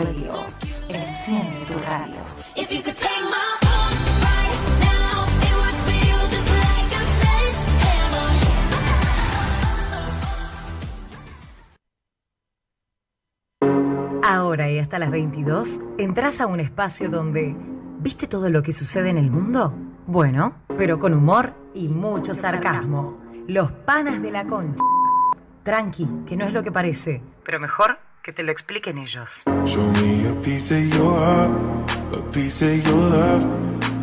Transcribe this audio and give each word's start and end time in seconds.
Radio. 0.00 0.32
Enciende 0.88 1.56
tu 1.66 1.76
radio. 1.80 2.14
Ahora 14.22 14.70
y 14.70 14.78
hasta 14.78 15.00
las 15.00 15.10
22, 15.10 15.80
entras 15.98 16.40
a 16.40 16.46
un 16.46 16.60
espacio 16.60 17.08
donde 17.08 17.56
¿viste 17.98 18.28
todo 18.28 18.50
lo 18.50 18.62
que 18.62 18.72
sucede 18.72 19.10
en 19.10 19.18
el 19.18 19.32
mundo? 19.32 19.74
Bueno, 20.06 20.58
pero 20.76 21.00
con 21.00 21.12
humor 21.12 21.54
y 21.74 21.88
mucho 21.88 22.34
sarcasmo. 22.34 23.18
Los 23.48 23.72
panas 23.72 24.22
de 24.22 24.30
la 24.30 24.46
concha. 24.46 24.84
Tranqui, 25.64 26.06
que 26.24 26.36
no 26.36 26.44
es 26.44 26.52
lo 26.52 26.62
que 26.62 26.70
parece, 26.70 27.20
pero 27.42 27.58
mejor 27.58 27.98
que 28.28 28.34
te 28.34 28.42
lo 28.42 28.52
expliquen 28.52 28.98
ellos. 28.98 29.44
Show 29.64 29.90
me 30.02 30.28
a 30.28 30.34
piece 30.42 30.70
of 30.74 30.94
your 30.94 31.18
heart, 31.18 31.50
a 32.12 32.30
piece 32.30 32.62
of 32.62 32.86
your 32.86 32.98
love. 32.98 33.42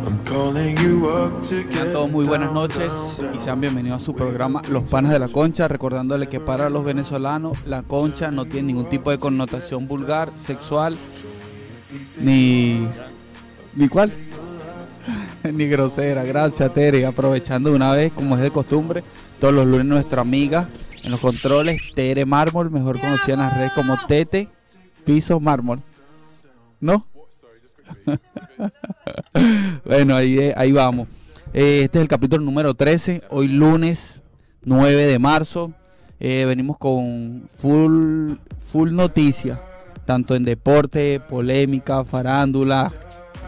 I'm 0.04 0.18
calling 0.24 0.76
you 0.78 1.08
up 1.08 1.42
to 1.42 1.62
Tengan 1.62 1.70
get 1.70 1.92
todos 1.92 2.10
muy 2.10 2.24
buenas 2.24 2.52
noches 2.52 3.22
y 3.32 3.38
sean 3.38 3.60
bienvenidos 3.60 4.02
a 4.02 4.04
su 4.04 4.16
programa 4.16 4.62
Los 4.68 4.82
Panas 4.90 5.12
de 5.12 5.20
la 5.20 5.28
Concha, 5.28 5.68
recordándole 5.68 6.28
que 6.28 6.40
para 6.40 6.68
los 6.70 6.84
venezolanos 6.84 7.56
la 7.66 7.84
concha 7.84 8.32
no 8.32 8.46
tiene 8.46 8.66
ningún 8.66 8.88
tipo 8.88 9.12
de 9.12 9.18
connotación 9.18 9.86
vulgar, 9.86 10.32
sexual, 10.36 10.98
ni... 12.18 12.84
¿Ni 13.76 13.86
cuál? 13.86 14.10
ni 15.44 15.68
grosera. 15.68 16.24
Gracias, 16.24 16.74
Tere. 16.74 17.06
Aprovechando 17.06 17.70
de 17.70 17.76
una 17.76 17.92
vez, 17.92 18.12
como 18.12 18.34
es 18.34 18.42
de 18.42 18.50
costumbre, 18.50 19.04
todos 19.38 19.54
los 19.54 19.66
lunes 19.66 19.86
nuestra 19.86 20.22
amiga 20.22 20.68
en 21.06 21.12
los 21.12 21.20
controles, 21.20 21.80
Tere 21.94 22.26
Mármol, 22.26 22.68
mejor 22.68 23.00
conocida 23.00 23.34
en 23.34 23.40
las 23.40 23.56
redes 23.56 23.72
como 23.72 23.96
Tete 24.08 24.48
Piso 25.04 25.38
Mármol. 25.38 25.80
¿No? 26.80 27.06
bueno, 29.84 30.16
ahí, 30.16 30.38
eh, 30.38 30.54
ahí 30.56 30.72
vamos. 30.72 31.06
Eh, 31.54 31.82
este 31.84 31.98
es 31.98 32.02
el 32.02 32.08
capítulo 32.08 32.44
número 32.44 32.74
13. 32.74 33.22
Hoy 33.30 33.46
lunes 33.46 34.24
9 34.64 35.06
de 35.06 35.18
marzo. 35.20 35.72
Eh, 36.18 36.44
venimos 36.44 36.76
con 36.76 37.48
full, 37.54 38.34
full 38.58 38.92
noticia. 38.92 39.60
Tanto 40.04 40.34
en 40.34 40.44
deporte, 40.44 41.20
polémica, 41.20 42.04
farándula. 42.04 42.92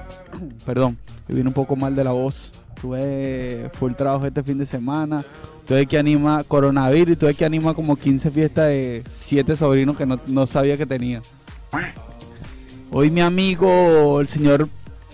Perdón, 0.64 0.96
viene 1.26 1.48
un 1.48 1.54
poco 1.54 1.74
mal 1.74 1.96
de 1.96 2.04
la 2.04 2.12
voz. 2.12 2.52
Tuve 2.80 3.70
full 3.74 3.92
trabajo 3.94 4.26
este 4.26 4.42
fin 4.42 4.58
de 4.58 4.66
semana. 4.66 5.24
Tuve 5.66 5.86
que 5.86 5.98
anima 5.98 6.44
coronavirus 6.44 7.18
tuve 7.18 7.34
que 7.34 7.44
anima 7.44 7.74
como 7.74 7.96
15 7.96 8.30
fiestas 8.30 8.66
de 8.68 9.02
7 9.06 9.56
sobrinos 9.56 9.96
que 9.96 10.06
no, 10.06 10.18
no 10.26 10.46
sabía 10.46 10.76
que 10.76 10.86
tenía. 10.86 11.20
Hoy 12.90 13.10
mi 13.10 13.20
amigo, 13.20 14.20
el 14.20 14.28
señor 14.28 14.68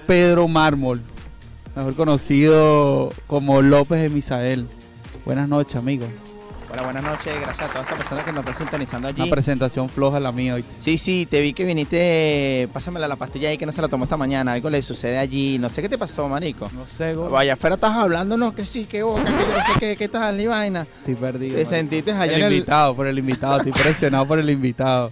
Pedro 0.07 0.47
Mármol, 0.47 1.01
mejor 1.75 1.95
conocido 1.95 3.13
como 3.27 3.63
López 3.63 4.01
de 4.01 4.09
Misael. 4.11 4.69
Buenas 5.25 5.49
noches, 5.49 5.77
amigo. 5.77 6.07
Hola, 6.75 6.83
buenas 6.83 7.05
noches. 7.05 7.41
Gracias 7.41 7.69
a 7.71 7.73
todas 7.73 7.87
esas 7.87 7.99
personas 7.99 8.25
que 8.25 8.33
nos 8.33 8.41
están 8.41 8.55
sintonizando 8.57 9.07
allí. 9.07 9.23
Una 9.23 9.31
presentación 9.31 9.89
floja 9.89 10.19
la 10.19 10.33
mía 10.33 10.55
hoy. 10.55 10.65
Sí, 10.81 10.99
sí, 10.99 11.25
te 11.31 11.41
vi 11.41 11.53
que 11.55 11.65
viniste. 11.65 12.69
Pásamela 12.73 13.07
la 13.07 13.15
pastilla 13.15 13.49
ahí 13.49 13.57
que 13.57 13.65
no 13.65 13.71
se 13.71 13.81
la 13.81 13.87
tomó 13.87 14.05
esta 14.05 14.17
mañana. 14.17 14.55
Algo 14.55 14.69
le 14.71 14.83
sucede 14.83 15.17
allí. 15.19 15.57
No 15.59 15.69
sé 15.71 15.83
qué 15.83 15.89
te 15.89 15.97
pasó, 15.97 16.29
marico. 16.29 16.69
No 16.75 16.85
sé, 16.87 17.15
go- 17.15 17.29
Vaya 17.31 17.53
afuera 17.53 17.77
estás 17.77 17.93
hablando, 17.93 18.37
no, 18.37 18.53
que 18.53 18.65
sí, 18.65 18.87
que 18.87 19.05
boca, 19.05 19.23
que 19.23 19.31
yo 19.31 19.37
no 19.37 19.73
sé 19.75 19.81
qué, 19.81 19.97
qué 19.97 20.09
tal 20.09 20.41
y 20.41 20.47
vaina. 20.49 20.83
Estoy 20.83 21.15
perdido. 21.15 21.53
Te 21.55 21.63
marico. 21.63 21.71
sentiste 21.71 22.11
allá 22.11 22.25
el 22.35 22.41
en 22.41 22.47
el. 22.49 22.53
invitado, 22.55 22.97
por 22.97 23.07
el 23.07 23.19
invitado. 23.21 23.57
Estoy 23.59 23.73
presionado 23.73 24.27
por 24.27 24.41
el 24.41 24.51
invitado. 24.51 25.11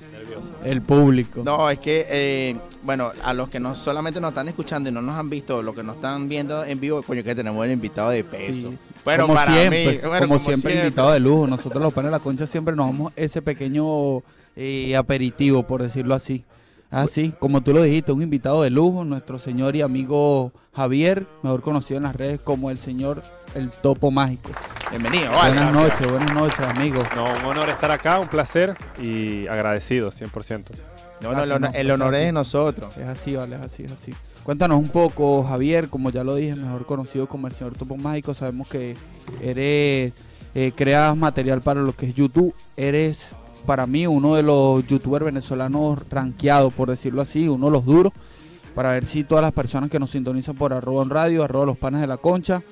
El 0.65 0.83
público. 0.83 1.43
No, 1.45 1.71
es 1.71 1.79
que, 1.79 2.07
eh, 2.09 2.57
bueno, 2.83 3.13
a 3.23 3.33
los 3.35 3.49
que 3.49 3.61
no 3.61 3.75
solamente 3.77 4.21
nos 4.21 4.31
están 4.31 4.49
escuchando 4.49 4.91
y 4.91 4.93
no 4.93 5.01
nos 5.03 5.17
han 5.17 5.29
visto, 5.31 5.63
los 5.63 5.75
que 5.75 5.83
nos 5.85 5.97
están 5.97 6.29
viendo 6.29 6.65
en 6.65 6.79
vivo, 6.81 7.03
coño, 7.03 7.23
que 7.23 7.35
tenemos 7.35 7.65
el 7.65 7.73
invitado 7.73 8.11
de 8.11 8.23
peso. 8.25 8.71
Sí. 8.71 8.79
Bueno, 9.05 9.25
como 9.25 9.35
para 9.35 9.53
siempre, 9.53 9.93
mí, 9.93 9.99
bueno, 10.07 10.29
como, 10.29 10.39
siempre, 10.39 10.77
invitado 10.77 11.11
de 11.13 11.21
lujo. 11.21 11.47
Nosotros 11.47 11.83
los 11.83 11.93
panes 11.93 12.11
de 12.11 12.19
la 12.19 12.23
concha 12.23 12.47
siempre 12.47 12.77
nos 12.77 12.87
damos 12.87 13.13
ese 13.17 13.43
pequeño 13.43 14.23
eh, 14.57 14.97
aperitivo, 14.97 15.65
por 15.65 15.83
decirlo 15.83 16.15
así. 16.15 16.45
Así, 16.93 17.33
como 17.39 17.63
tú 17.63 17.73
lo 17.73 17.83
dijiste, 17.83 18.13
un 18.13 18.21
invitado 18.23 18.63
de 18.63 18.69
lujo, 18.71 19.03
nuestro 19.05 19.39
señor 19.39 19.75
y 19.77 19.81
amigo 19.81 20.53
Javier, 20.75 21.27
mejor 21.43 21.63
conocido 21.63 21.97
en 21.97 22.03
las 22.05 22.15
redes 22.15 22.39
como 22.41 22.71
el 22.71 22.77
señor 22.79 23.23
El 23.55 23.71
Topo 23.71 24.11
Mágico. 24.11 24.51
Bienvenido, 24.91 25.33
vale. 25.33 25.55
buenas 25.55 25.73
noches, 25.73 26.07
buenas 26.07 26.35
noches, 26.35 26.61
amigos. 26.61 27.05
No, 27.17 27.25
un 27.25 27.45
honor 27.47 27.71
estar 27.71 27.91
acá, 27.91 28.19
un 28.21 28.29
placer 28.29 28.77
y 29.01 29.47
agradecido 29.47 30.13
100%. 30.13 30.65
No, 31.23 31.33
no, 31.33 31.39
el, 31.39 31.43
Así 31.45 31.53
honor- 31.53 31.71
no, 31.73 31.79
el 31.79 31.91
honor 31.91 32.15
es 32.15 32.27
de 32.27 32.33
nosotros. 32.33 32.99
Es 32.99 33.07
así, 33.09 33.37
vale, 33.37 33.57
es 33.57 33.63
así, 33.63 33.85
es 33.85 33.93
así. 33.93 34.15
Cuéntanos 34.43 34.77
un 34.79 34.89
poco, 34.91 35.45
Javier, 35.45 35.89
como 35.89 36.11
ya 36.11 36.25
lo 36.25 36.35
dije, 36.35 36.55
mejor 36.57 36.85
conocido 36.85 37.27
como 37.27 37.47
el 37.47 37.55
señor 37.55 37.75
Topo 37.75 37.97
Mágico. 37.97 38.35
Sabemos 38.35 38.69
que 38.69 38.97
eres, 39.41 40.13
eh, 40.55 40.73
creas 40.77 41.17
material 41.17 41.63
para 41.63 41.81
lo 41.81 41.95
que 41.97 42.07
es 42.09 42.15
YouTube. 42.15 42.55
Eres, 42.77 43.35
para 43.63 43.87
mí, 43.87 44.07
uno 44.07 44.35
de 44.35 44.43
los 44.43 44.87
youtubers 44.87 45.25
venezolanos 45.25 46.09
rankeados, 46.09 46.73
por 46.73 46.91
decirlo 46.91 47.23
así, 47.23 47.49
uno 47.49 47.67
de 47.67 47.73
los 47.73 47.85
duros. 47.85 48.13
Para 48.75 48.93
ver 48.93 49.07
si 49.07 49.25
todas 49.25 49.43
las 49.43 49.53
personas 49.53 49.91
que 49.91 49.99
nos 49.99 50.11
sintonizan 50.11 50.57
por 50.57 50.73
arroba 50.73 51.03
en 51.03 51.11
radio, 51.11 51.45
arroba 51.45 51.67
los 51.67 51.77
panes 51.77 52.01
de 52.01 52.07
la 52.07 52.17
concha, 52.17 52.63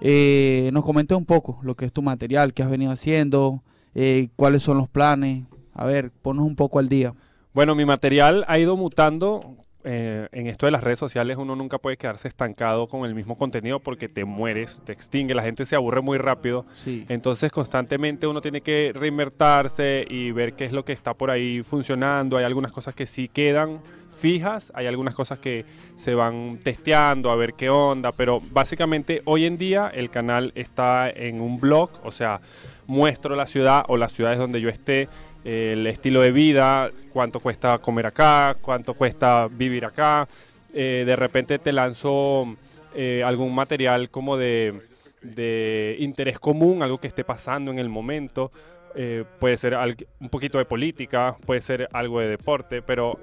eh, 0.00 0.70
nos 0.72 0.84
comentes 0.84 1.16
un 1.16 1.24
poco 1.24 1.58
lo 1.62 1.74
que 1.74 1.86
es 1.86 1.92
tu 1.92 2.02
material, 2.02 2.54
qué 2.54 2.62
has 2.62 2.70
venido 2.70 2.92
haciendo, 2.92 3.62
eh, 3.94 4.28
cuáles 4.36 4.62
son 4.62 4.78
los 4.78 4.88
planes. 4.88 5.44
A 5.74 5.84
ver, 5.84 6.10
ponnos 6.22 6.46
un 6.46 6.56
poco 6.56 6.78
al 6.78 6.88
día. 6.88 7.14
Bueno, 7.54 7.74
mi 7.74 7.84
material 7.84 8.44
ha 8.48 8.58
ido 8.58 8.76
mutando. 8.76 9.56
Eh, 9.84 10.28
en 10.32 10.48
esto 10.48 10.66
de 10.66 10.72
las 10.72 10.82
redes 10.82 10.98
sociales 10.98 11.36
uno 11.36 11.54
nunca 11.54 11.78
puede 11.78 11.96
quedarse 11.96 12.26
estancado 12.28 12.88
con 12.88 13.04
el 13.04 13.14
mismo 13.14 13.36
contenido 13.36 13.78
porque 13.78 14.08
te 14.08 14.24
mueres, 14.24 14.82
te 14.84 14.92
extingue, 14.92 15.34
la 15.34 15.42
gente 15.42 15.64
se 15.64 15.76
aburre 15.76 16.00
muy 16.00 16.18
rápido. 16.18 16.66
Sí. 16.72 17.06
Entonces 17.08 17.52
constantemente 17.52 18.26
uno 18.26 18.40
tiene 18.40 18.60
que 18.60 18.92
reinvertirse 18.94 20.06
y 20.08 20.32
ver 20.32 20.54
qué 20.54 20.64
es 20.64 20.72
lo 20.72 20.84
que 20.84 20.92
está 20.92 21.14
por 21.14 21.30
ahí 21.30 21.62
funcionando. 21.62 22.36
Hay 22.36 22.44
algunas 22.44 22.72
cosas 22.72 22.94
que 22.94 23.06
sí 23.06 23.28
quedan 23.28 23.80
fijas, 24.18 24.72
hay 24.74 24.86
algunas 24.86 25.14
cosas 25.14 25.38
que 25.38 25.64
se 25.96 26.14
van 26.14 26.58
testeando 26.58 27.30
a 27.30 27.36
ver 27.36 27.54
qué 27.54 27.70
onda, 27.70 28.12
pero 28.12 28.40
básicamente 28.50 29.22
hoy 29.24 29.46
en 29.46 29.56
día 29.56 29.90
el 29.94 30.10
canal 30.10 30.52
está 30.56 31.08
en 31.08 31.40
un 31.40 31.60
blog, 31.60 31.90
o 32.02 32.10
sea, 32.10 32.40
muestro 32.86 33.36
la 33.36 33.46
ciudad 33.46 33.84
o 33.88 33.96
las 33.96 34.12
ciudades 34.12 34.38
donde 34.38 34.60
yo 34.60 34.68
esté, 34.68 35.08
el 35.44 35.86
estilo 35.86 36.20
de 36.20 36.32
vida, 36.32 36.90
cuánto 37.12 37.40
cuesta 37.40 37.78
comer 37.78 38.06
acá, 38.06 38.56
cuánto 38.60 38.94
cuesta 38.94 39.48
vivir 39.48 39.84
acá. 39.84 40.28
Eh, 40.74 41.04
de 41.06 41.16
repente 41.16 41.58
te 41.58 41.72
lanzo 41.72 42.56
eh, 42.94 43.22
algún 43.24 43.54
material 43.54 44.10
como 44.10 44.36
de, 44.36 44.74
de 45.22 45.96
interés 46.00 46.38
común, 46.38 46.82
algo 46.82 46.98
que 46.98 47.06
esté 47.06 47.24
pasando 47.24 47.70
en 47.70 47.78
el 47.78 47.88
momento. 47.88 48.50
Eh, 48.94 49.24
puede 49.38 49.56
ser 49.56 49.76
un 50.20 50.28
poquito 50.28 50.58
de 50.58 50.64
política, 50.64 51.36
puede 51.46 51.60
ser 51.60 51.88
algo 51.92 52.20
de 52.20 52.28
deporte, 52.28 52.82
pero 52.82 53.18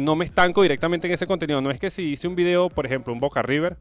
no 0.00 0.14
me 0.14 0.24
estanco 0.24 0.62
directamente 0.62 1.08
en 1.08 1.14
ese 1.14 1.26
contenido. 1.26 1.60
No 1.60 1.70
es 1.70 1.80
que 1.80 1.90
si 1.90 2.12
hice 2.12 2.28
un 2.28 2.36
video, 2.36 2.68
por 2.70 2.86
ejemplo, 2.86 3.12
un 3.12 3.18
Boca 3.18 3.42
River, 3.42 3.76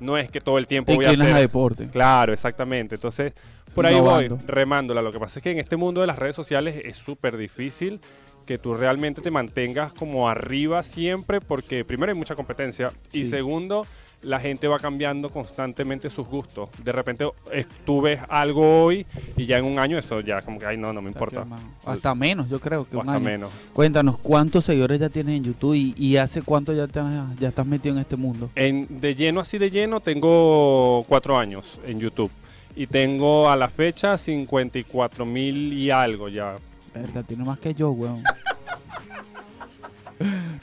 no 0.00 0.16
es 0.16 0.30
que 0.30 0.40
todo 0.40 0.58
el 0.58 0.66
tiempo 0.66 0.94
voy 0.94 1.04
a 1.04 1.08
inclinas 1.08 1.28
a 1.28 1.36
hacer... 1.36 1.48
deporte. 1.48 1.88
Claro, 1.88 2.32
exactamente. 2.32 2.96
Entonces, 2.96 3.32
por 3.74 3.86
ahí 3.86 4.00
voy, 4.00 4.28
remándola. 4.46 5.02
Lo 5.02 5.12
que 5.12 5.20
pasa 5.20 5.38
es 5.38 5.42
que 5.42 5.50
en 5.50 5.58
este 5.58 5.76
mundo 5.76 6.00
de 6.00 6.06
las 6.06 6.18
redes 6.18 6.36
sociales 6.36 6.80
es 6.84 6.96
súper 6.96 7.36
difícil 7.36 8.00
que 8.46 8.58
tú 8.58 8.74
realmente 8.74 9.20
te 9.20 9.30
mantengas 9.30 9.92
como 9.92 10.28
arriba 10.28 10.82
siempre, 10.82 11.40
porque 11.40 11.84
primero 11.84 12.12
hay 12.12 12.18
mucha 12.18 12.34
competencia 12.34 12.92
y 13.12 13.26
segundo, 13.26 13.86
la 14.22 14.40
gente 14.40 14.66
va 14.66 14.78
cambiando 14.78 15.30
constantemente 15.30 16.10
sus 16.10 16.26
gustos. 16.26 16.68
De 16.82 16.90
repente 16.92 17.28
eh, 17.52 17.64
tú 17.84 18.00
ves 18.00 18.20
algo 18.28 18.84
hoy 18.84 19.06
y 19.36 19.46
ya 19.46 19.58
en 19.58 19.64
un 19.64 19.78
año 19.78 19.96
eso 19.98 20.20
ya 20.20 20.42
como 20.42 20.58
que, 20.58 20.66
ay, 20.66 20.76
no, 20.76 20.92
no 20.92 21.00
me 21.00 21.08
importa. 21.10 21.46
Hasta 21.84 22.14
menos, 22.14 22.48
yo 22.48 22.58
creo 22.58 22.84
que 22.88 22.96
O 22.96 23.00
un 23.00 23.08
hasta 23.08 23.16
año. 23.16 23.24
menos. 23.24 23.50
Cuéntanos, 23.72 24.18
¿cuántos 24.18 24.64
seguidores 24.64 24.98
ya 24.98 25.08
tienes 25.08 25.36
en 25.36 25.44
YouTube 25.44 25.74
y, 25.74 25.94
y 25.96 26.16
hace 26.16 26.42
cuánto 26.42 26.72
ya, 26.72 26.86
te 26.86 27.00
ya 27.38 27.48
estás 27.48 27.66
metido 27.66 27.94
en 27.94 28.00
este 28.00 28.16
mundo? 28.16 28.50
En, 28.54 29.00
de 29.00 29.14
lleno, 29.14 29.40
así 29.40 29.56
de 29.58 29.70
lleno, 29.70 30.00
tengo 30.00 31.04
cuatro 31.08 31.38
años 31.38 31.78
en 31.86 32.00
YouTube. 32.00 32.30
Y 32.74 32.86
tengo 32.86 33.50
a 33.50 33.56
la 33.56 33.68
fecha 33.68 34.16
54 34.16 35.26
mil 35.26 35.72
y 35.72 35.90
algo 35.90 36.28
ya. 36.28 36.56
Verga, 36.94 37.22
tiene 37.22 37.44
más 37.44 37.58
que 37.58 37.74
yo, 37.74 37.90
weón. 37.90 38.22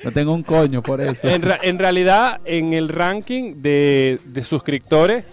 no 0.03 0.11
tengo 0.11 0.33
un 0.33 0.43
coño 0.43 0.81
por 0.83 1.01
eso. 1.01 1.27
En, 1.27 1.41
ra- 1.41 1.59
en 1.61 1.79
realidad, 1.79 2.41
en 2.45 2.73
el 2.73 2.89
ranking 2.89 3.61
de, 3.61 4.19
de 4.25 4.43
suscriptores 4.43 5.23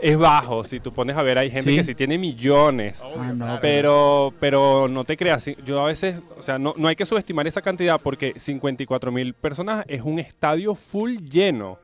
es 0.00 0.16
bajo. 0.18 0.62
Si 0.64 0.78
tú 0.80 0.92
pones 0.92 1.16
a 1.16 1.22
ver, 1.22 1.38
hay 1.38 1.50
gente 1.50 1.70
Sí. 1.70 1.76
que 1.76 1.84
sí 1.84 1.94
tiene 1.94 2.18
millones. 2.18 3.00
Ah, 3.02 3.32
no, 3.32 3.58
Pero, 3.60 4.32
pero 4.38 4.88
no 4.88 5.04
te 5.04 5.16
creas, 5.16 5.44
yo 5.64 5.80
a 5.80 5.86
veces, 5.86 6.16
o 6.38 6.42
sea, 6.42 6.58
no, 6.58 6.74
no 6.76 6.88
hay 6.88 6.96
que 6.96 7.06
subestimar 7.06 7.46
esa 7.46 7.62
cantidad 7.62 8.00
porque 8.00 8.34
54 8.36 9.10
mil 9.10 9.32
personas 9.34 9.84
es 9.88 10.02
un 10.02 10.18
estadio 10.18 10.74
full 10.74 11.16
lleno. 11.18 11.78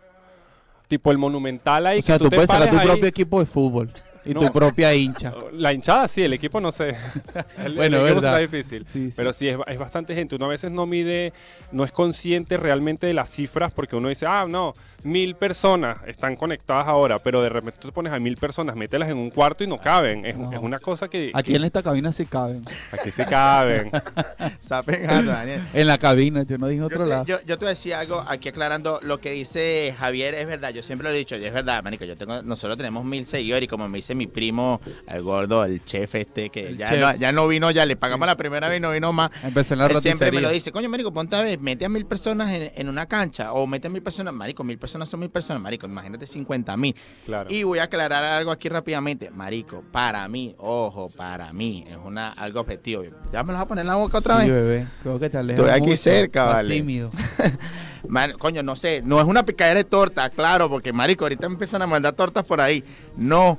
Tipo 0.89 1.11
el 1.11 1.17
Monumental 1.17 1.87
ahí 1.87 2.01
o 2.01 2.03
sea, 2.03 2.17
que 2.17 2.19
tú, 2.19 2.25
tú 2.25 2.31
te 2.31 2.37
puedes 2.37 2.51
sacar 2.51 2.69
tu 2.71 2.79
ahí- 2.79 2.87
propio 2.87 3.07
equipo 3.09 3.41
de 3.41 3.47
fútbol. 3.47 3.91
Y 4.25 4.35
No. 4.35 4.41
tu 4.41 4.53
propia 4.53 4.95
hincha. 4.95 5.35
La 5.53 5.73
hinchada 5.73 6.07
sí, 6.07 6.23
el 6.23 6.33
equipo 6.33 6.61
no 6.61 6.71
sé. 6.73 6.91
El, 7.65 7.75
Bueno, 7.75 7.99
el 7.99 8.05
equipo 8.07 8.21
verdad. 8.21 8.41
está 8.43 8.57
difícil. 8.57 8.87
Sí, 8.87 9.11
sí. 9.11 9.15
Pero 9.17 9.33
sí, 9.33 9.49
es, 9.49 9.59
es 9.67 9.79
bastante 9.79 10.15
gente. 10.15 10.37
Uno 10.37 10.45
a 10.45 10.49
veces 10.49 10.71
no 10.71 10.87
mide, 10.87 11.33
no 11.73 11.85
es 11.85 11.91
consciente 11.93 12.57
realmente 12.57 13.07
de 13.07 13.15
las 13.15 13.29
cifras 13.31 13.73
porque 13.73 13.97
uno 13.97 14.09
dice, 14.09 14.27
ah, 14.27 14.47
no, 14.49 14.73
mil 15.05 15.35
personas 15.35 15.99
están 16.07 16.37
conectadas 16.37 16.87
ahora, 16.87 17.19
pero 17.19 17.43
de 17.43 17.49
repente 17.49 17.79
tú 17.81 17.89
te 17.89 17.93
pones 17.93 18.13
a 18.13 18.19
mil 18.19 18.37
personas, 18.37 18.77
mételas 18.77 19.09
en 19.11 19.19
un 19.19 19.31
cuarto 19.31 19.65
y 19.65 19.67
no 19.67 19.79
caben. 19.81 20.25
Es, 20.27 20.37
No. 20.37 20.53
es 20.53 20.59
una 20.59 20.79
cosa 20.79 21.09
que... 21.09 21.31
Aquí 21.35 21.55
en 21.55 21.65
esta 21.65 21.83
cabina 21.83 22.13
sí 22.13 22.27
caben. 22.27 22.65
Aquí 22.93 23.11
sí 23.11 23.23
caben. 23.25 23.91
Está 24.61 24.83
pegando, 24.83 25.33
Daniel. 25.33 25.61
En 25.73 25.87
la 25.87 25.99
cabina, 25.99 26.43
yo 26.43 26.59
no 26.59 26.67
dije 26.69 26.81
Yo 26.81 26.87
otro 26.87 27.05
te, 27.05 27.11
lado. 27.11 27.25
yo, 27.25 27.39
yo 27.41 27.59
te 27.59 27.65
voy 27.65 27.67
a 27.67 27.69
decir 27.71 27.95
algo 27.95 28.25
aquí 28.27 28.49
aclarando 28.49 29.01
lo 29.03 29.21
que 29.21 29.31
dice 29.33 29.95
Javier 29.99 30.35
es 30.35 30.47
verdad, 30.47 30.71
yo 30.71 30.83
siempre 30.83 31.09
lo 31.09 31.15
he 31.15 31.19
dicho, 31.19 31.37
y 31.37 31.45
es 31.45 31.53
verdad, 31.53 31.83
manico, 31.83 32.05
yo 32.05 32.17
tengo, 32.17 32.43
nosotros 32.43 32.77
tenemos 32.77 33.05
mil 33.05 33.27
seguidores 33.27 33.65
y 33.65 33.69
como 33.69 33.89
me 33.89 33.99
dice 33.99 34.15
mi 34.15 34.27
primo, 34.27 34.81
el 35.09 35.23
gordo, 35.23 35.65
el 35.65 35.85
chef 35.85 36.15
este, 36.15 36.51
que 36.51 36.77
ya 36.77 36.91
no, 36.97 37.17
ya 37.17 37.33
no 37.33 37.49
vino, 37.49 37.71
ya 37.71 37.85
le 37.87 37.97
pagamos 37.97 38.27
la 38.27 38.37
primera 38.37 38.69
vez 38.69 38.79
y 38.79 38.81
no 38.81 38.91
vino 38.93 39.13
más. 39.13 39.31
Empecé 39.43 39.75
en 39.75 39.79
la 39.81 39.87
Él 39.87 40.01
siempre 40.01 40.31
me 40.33 40.41
lo 40.41 40.51
dice, 40.51 40.71
coño, 40.73 40.89
marico, 40.89 41.13
ponte 41.13 41.37
a 41.37 41.43
ver, 41.43 41.59
mete 41.59 41.85
a 41.85 41.89
mil 41.89 42.07
personas 42.07 42.51
en, 42.53 42.71
en 42.75 42.89
una 42.89 43.07
cancha 43.07 43.53
o 43.53 43.67
mete 43.67 43.89
a 43.89 43.91
mil 43.91 44.03
personas, 44.03 44.33
marico, 44.33 44.63
mil 44.65 44.79
personas 44.79 44.92
son 45.07 45.21
mil 45.21 45.31
personas, 45.31 45.63
marico, 45.63 45.87
imagínate 45.87 46.27
50 46.27 46.77
mil. 46.77 46.95
Claro. 47.27 47.51
Y 47.53 47.63
voy 47.65 47.79
a 47.79 47.85
aclarar 47.85 48.23
algo 48.25 48.51
aquí 48.51 48.69
rápidamente, 48.69 49.31
marico, 49.31 49.83
para 49.93 50.27
mí, 50.29 50.55
ojo, 50.59 51.09
para 51.17 51.53
mí, 51.53 51.85
es 51.89 51.97
una 52.05 52.31
algo 52.31 52.61
objetivo. 52.61 53.03
Ya 53.33 53.43
me 53.43 53.49
lo 53.53 53.55
vas 53.55 53.63
a 53.63 53.69
poner 53.69 53.83
en 53.83 53.89
la 53.89 53.95
boca 53.97 54.19
otra 54.19 54.37
Sí, 54.41 54.43
vez. 54.43 54.51
bebé. 54.51 54.89
Creo 55.03 55.19
que 55.19 55.31
te 55.31 55.41
Estoy 55.41 55.69
aquí 55.71 55.81
mucho. 55.83 55.97
cerca, 55.97 56.45
vale. 56.45 56.75
tímido. 56.75 57.11
Man, 58.09 58.33
coño, 58.39 58.63
no 58.63 58.75
sé, 58.77 59.01
no 59.05 59.21
es 59.21 59.27
una 59.27 59.45
picadera 59.45 59.79
de 59.79 59.85
torta, 59.85 60.29
claro, 60.31 60.69
porque 60.69 60.93
marico, 60.93 61.25
ahorita 61.25 61.49
me 61.49 61.55
empiezan 61.55 61.83
a 61.83 61.87
mandar 61.87 62.13
tortas 62.15 62.45
por 62.45 62.61
ahí. 62.61 62.83
No, 63.17 63.59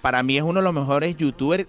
para 0.00 0.22
mí 0.22 0.36
es 0.36 0.42
uno 0.42 0.60
de 0.60 0.64
los 0.64 0.74
mejores 0.74 1.16
youtubers 1.16 1.66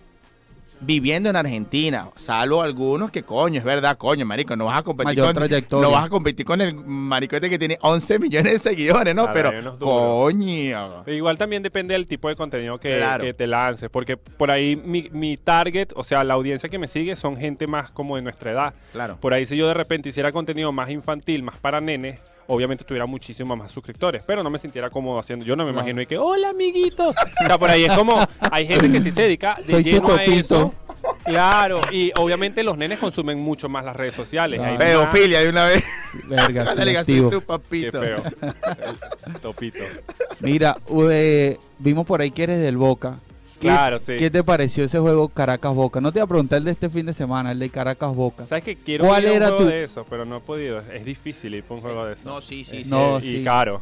viviendo 0.86 1.30
en 1.30 1.36
Argentina, 1.36 2.10
salvo 2.16 2.62
algunos 2.62 3.12
que 3.12 3.24
coño, 3.24 3.60
es 3.60 3.64
verdad, 3.66 3.98
coño, 3.98 4.26
marico, 4.26 4.56
no 4.56 4.66
vas 4.66 4.80
a 4.80 4.84
competir 4.84 5.06
Mayor 5.12 5.28
con 5.28 5.36
trayectoria. 5.36 5.88
no 5.88 5.92
vas 5.92 6.06
a 6.06 6.10
competir 6.10 6.46
con 6.46 6.62
el 6.62 6.76
marico 6.76 7.36
este 7.36 7.50
que 7.50 7.58
tiene 7.60 7.78
11 7.82 8.20
millones 8.20 8.52
de 8.54 8.60
seguidores, 8.60 9.16
¿no? 9.16 9.32
Claro, 9.32 9.52
Pero 9.52 9.80
coño. 9.80 11.04
Igual 11.08 11.38
también 11.38 11.64
depende 11.64 11.94
del 11.94 12.08
tipo 12.08 12.30
de 12.30 12.36
contenido 12.36 12.78
que, 12.80 12.98
Claro. 12.98 13.24
que 13.24 13.34
te 13.34 13.48
lances, 13.48 13.90
porque 13.90 14.18
por 14.18 14.52
ahí 14.52 14.76
mi, 14.76 15.10
mi 15.12 15.38
target, 15.38 15.90
o 15.96 16.04
sea, 16.04 16.24
la 16.24 16.34
audiencia 16.34 16.70
que 16.70 16.78
me 16.80 16.88
sigue 16.88 17.16
son 17.16 17.38
gente 17.38 17.68
más 17.68 17.92
como 17.92 18.16
de 18.16 18.22
nuestra 18.22 18.52
edad. 18.52 18.74
Claro. 18.92 19.18
Por 19.20 19.34
ahí 19.34 19.46
si 19.46 19.58
yo 19.58 19.68
de 19.68 19.74
repente 19.74 20.10
hiciera 20.10 20.32
contenido 20.32 20.72
más 20.72 20.90
infantil, 20.90 21.44
más 21.44 21.58
para 21.58 21.82
nenes, 21.82 22.20
obviamente 22.48 22.84
tuviera 22.84 23.06
muchísimo 23.06 23.56
más 23.56 23.72
suscriptores, 23.72 24.24
pero 24.26 24.44
no 24.44 24.50
me 24.50 24.60
sintiera 24.60 24.90
cómodo 24.90 25.20
haciendo. 25.20 25.46
Yo 25.46 25.56
no 25.56 25.66
me 25.66 25.72
imagino 25.72 26.02
y 26.02 26.06
que, 26.06 26.18
hola 26.18 26.50
amiguitos. 26.50 27.16
O 27.16 27.46
sea, 27.46 27.58
por 27.58 27.70
ahí 27.70 27.86
es 27.86 27.94
como, 27.94 28.26
hay 28.52 28.68
gente 28.68 28.92
que 28.92 29.02
sí 29.02 29.12
se 29.12 29.24
dedica 29.24 29.58
de 29.58 29.64
Soy 29.64 29.84
tu 29.84 29.90
lleno 29.90 30.14
a 30.14 30.24
eso. 30.24 30.74
Claro, 31.26 31.82
y 31.92 32.12
obviamente 32.18 32.64
los 32.64 32.78
nenes 32.78 33.00
consumen 33.00 33.40
mucho 33.40 33.70
más 33.70 33.84
las 33.84 33.96
redes 33.96 34.14
sociales. 34.14 34.60
Claro. 34.60 34.72
Hay 34.74 34.78
Pedofilia 34.78 35.42
de 35.42 35.50
una 35.50 35.66
vez. 35.66 35.84
Verga, 36.26 36.64
La 36.76 37.04
tu 37.04 37.30
Qué 37.30 37.42
papito. 37.42 38.00
feo. 38.00 38.24
El 39.28 39.40
topito. 39.40 39.84
Mira, 40.40 40.78
vimos 41.80 42.06
por 42.06 42.22
ahí 42.22 42.32
que 42.32 42.44
eres 42.44 42.62
del 42.62 42.78
Boca. 42.78 43.20
¿Qué- 43.64 43.70
Claro, 43.70 44.00
sí. 44.00 44.18
¿Qué 44.18 44.30
te 44.30 44.44
pareció 44.44 44.84
ese 44.84 45.00
juego 45.00 45.30
Caracas-Boca? 45.30 46.02
No 46.02 46.12
te 46.12 46.20
voy 46.20 46.26
a 46.26 46.28
preguntar 46.28 46.58
el 46.58 46.66
de 46.66 46.72
este 46.72 46.90
fin 46.90 47.06
de 47.06 47.14
semana, 47.14 47.52
el 47.54 47.60
de 47.60 47.70
Caracas-Boca. 47.70 48.46
¿Sabes 48.46 48.64
que 48.64 48.76
quiero 48.76 49.06
¿Cuál 49.06 49.24
ir 49.24 49.30
a 49.30 49.32
un 49.32 49.38
era 49.38 49.48
juego 49.50 49.66
de 49.66 49.84
eso, 49.84 50.06
pero 50.10 50.26
no 50.26 50.38
he 50.38 50.42
podido. 50.42 50.78
Es 50.80 51.06
difícil 51.06 51.56
ir 51.56 51.64
por 51.64 51.78
un 51.78 51.84
juego 51.84 52.06
de 52.06 52.14
eso. 52.14 52.22
No, 52.26 52.42
sí, 52.42 52.64
sí, 52.66 52.84
sí. 52.84 52.90
No, 52.90 53.20
y 53.20 53.38
sí. 53.38 53.42
caro. 53.44 53.82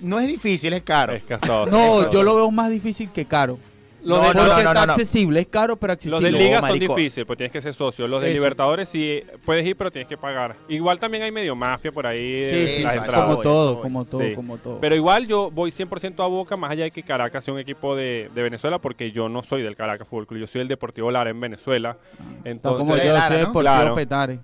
No 0.00 0.18
es 0.20 0.28
difícil, 0.28 0.72
es 0.72 0.82
caro. 0.82 1.12
Es 1.12 1.22
costoso. 1.24 1.66
No, 1.70 2.10
yo 2.10 2.22
lo 2.22 2.36
veo 2.36 2.50
más 2.50 2.70
difícil 2.70 3.10
que 3.10 3.24
caro. 3.26 3.58
Lo 4.06 4.18
No, 4.18 4.22
de- 4.22 4.28
no, 4.28 4.32
Porque 4.34 4.48
no, 4.52 4.58
está 4.58 4.74
no, 4.74 4.86
no. 4.86 4.92
accesible, 4.92 5.40
es 5.40 5.46
caro, 5.48 5.76
pero 5.76 5.90
Los 5.92 5.96
accesible. 5.96 6.26
de 6.26 6.30
No, 6.32 6.38
Liga 6.38 6.60
son 6.60 6.68
marico. 6.70 6.94
difíciles, 6.96 7.26
pues 7.26 7.36
tienes 7.36 7.52
que 7.52 7.60
ser 7.60 7.74
socio. 7.74 8.06
Los 8.06 8.20
de 8.22 8.28
Eso. 8.28 8.34
Libertadores 8.34 8.88
sí 8.88 9.22
puedes 9.44 9.66
ir, 9.66 9.76
pero 9.76 9.90
tienes 9.90 10.08
que 10.08 10.16
pagar. 10.16 10.54
Igual 10.68 11.00
también 11.00 11.24
hay 11.24 11.32
medio 11.32 11.56
mafia 11.56 11.90
por 11.90 12.06
ahí 12.06 12.18
Sí, 12.50 12.56
de 12.56 12.68
sí, 12.68 12.82
las 12.82 12.96
entradas. 12.98 13.24
como 13.30 13.42
todo, 13.42 13.80
como 13.82 14.04
todo, 14.04 14.20
Sí. 14.20 14.34
como 14.36 14.58
todo. 14.58 14.78
Pero 14.80 14.94
igual 14.94 15.26
yo 15.26 15.50
voy 15.50 15.72
100% 15.72 16.22
a 16.22 16.26
Boca, 16.28 16.56
más 16.56 16.70
allá 16.70 16.84
de 16.84 16.92
que 16.92 17.02
Caracas 17.02 17.44
sea 17.44 17.52
un 17.52 17.58
equipo 17.58 17.96
de, 17.96 18.30
de 18.32 18.42
Venezuela, 18.42 18.78
porque 18.78 19.10
yo 19.10 19.28
no 19.28 19.42
soy 19.42 19.62
del 19.62 19.74
Caracas 19.74 20.06
Fútbol 20.06 20.26
Club, 20.28 20.38
yo 20.40 20.46
soy 20.46 20.60
el 20.60 20.68
Deportivo 20.68 21.10
Lara 21.10 21.30
en 21.30 21.40
Venezuela. 21.40 21.96
Está 22.38 22.48
Entonces, 22.50 22.78
como 22.78 22.96
yo, 22.96 23.12
Lara, 23.12 23.26
soy 23.26 23.36
¿no? 23.38 23.38
Deportivo 23.48 23.60
Claro. 23.62 23.94
Petare. 23.96 24.38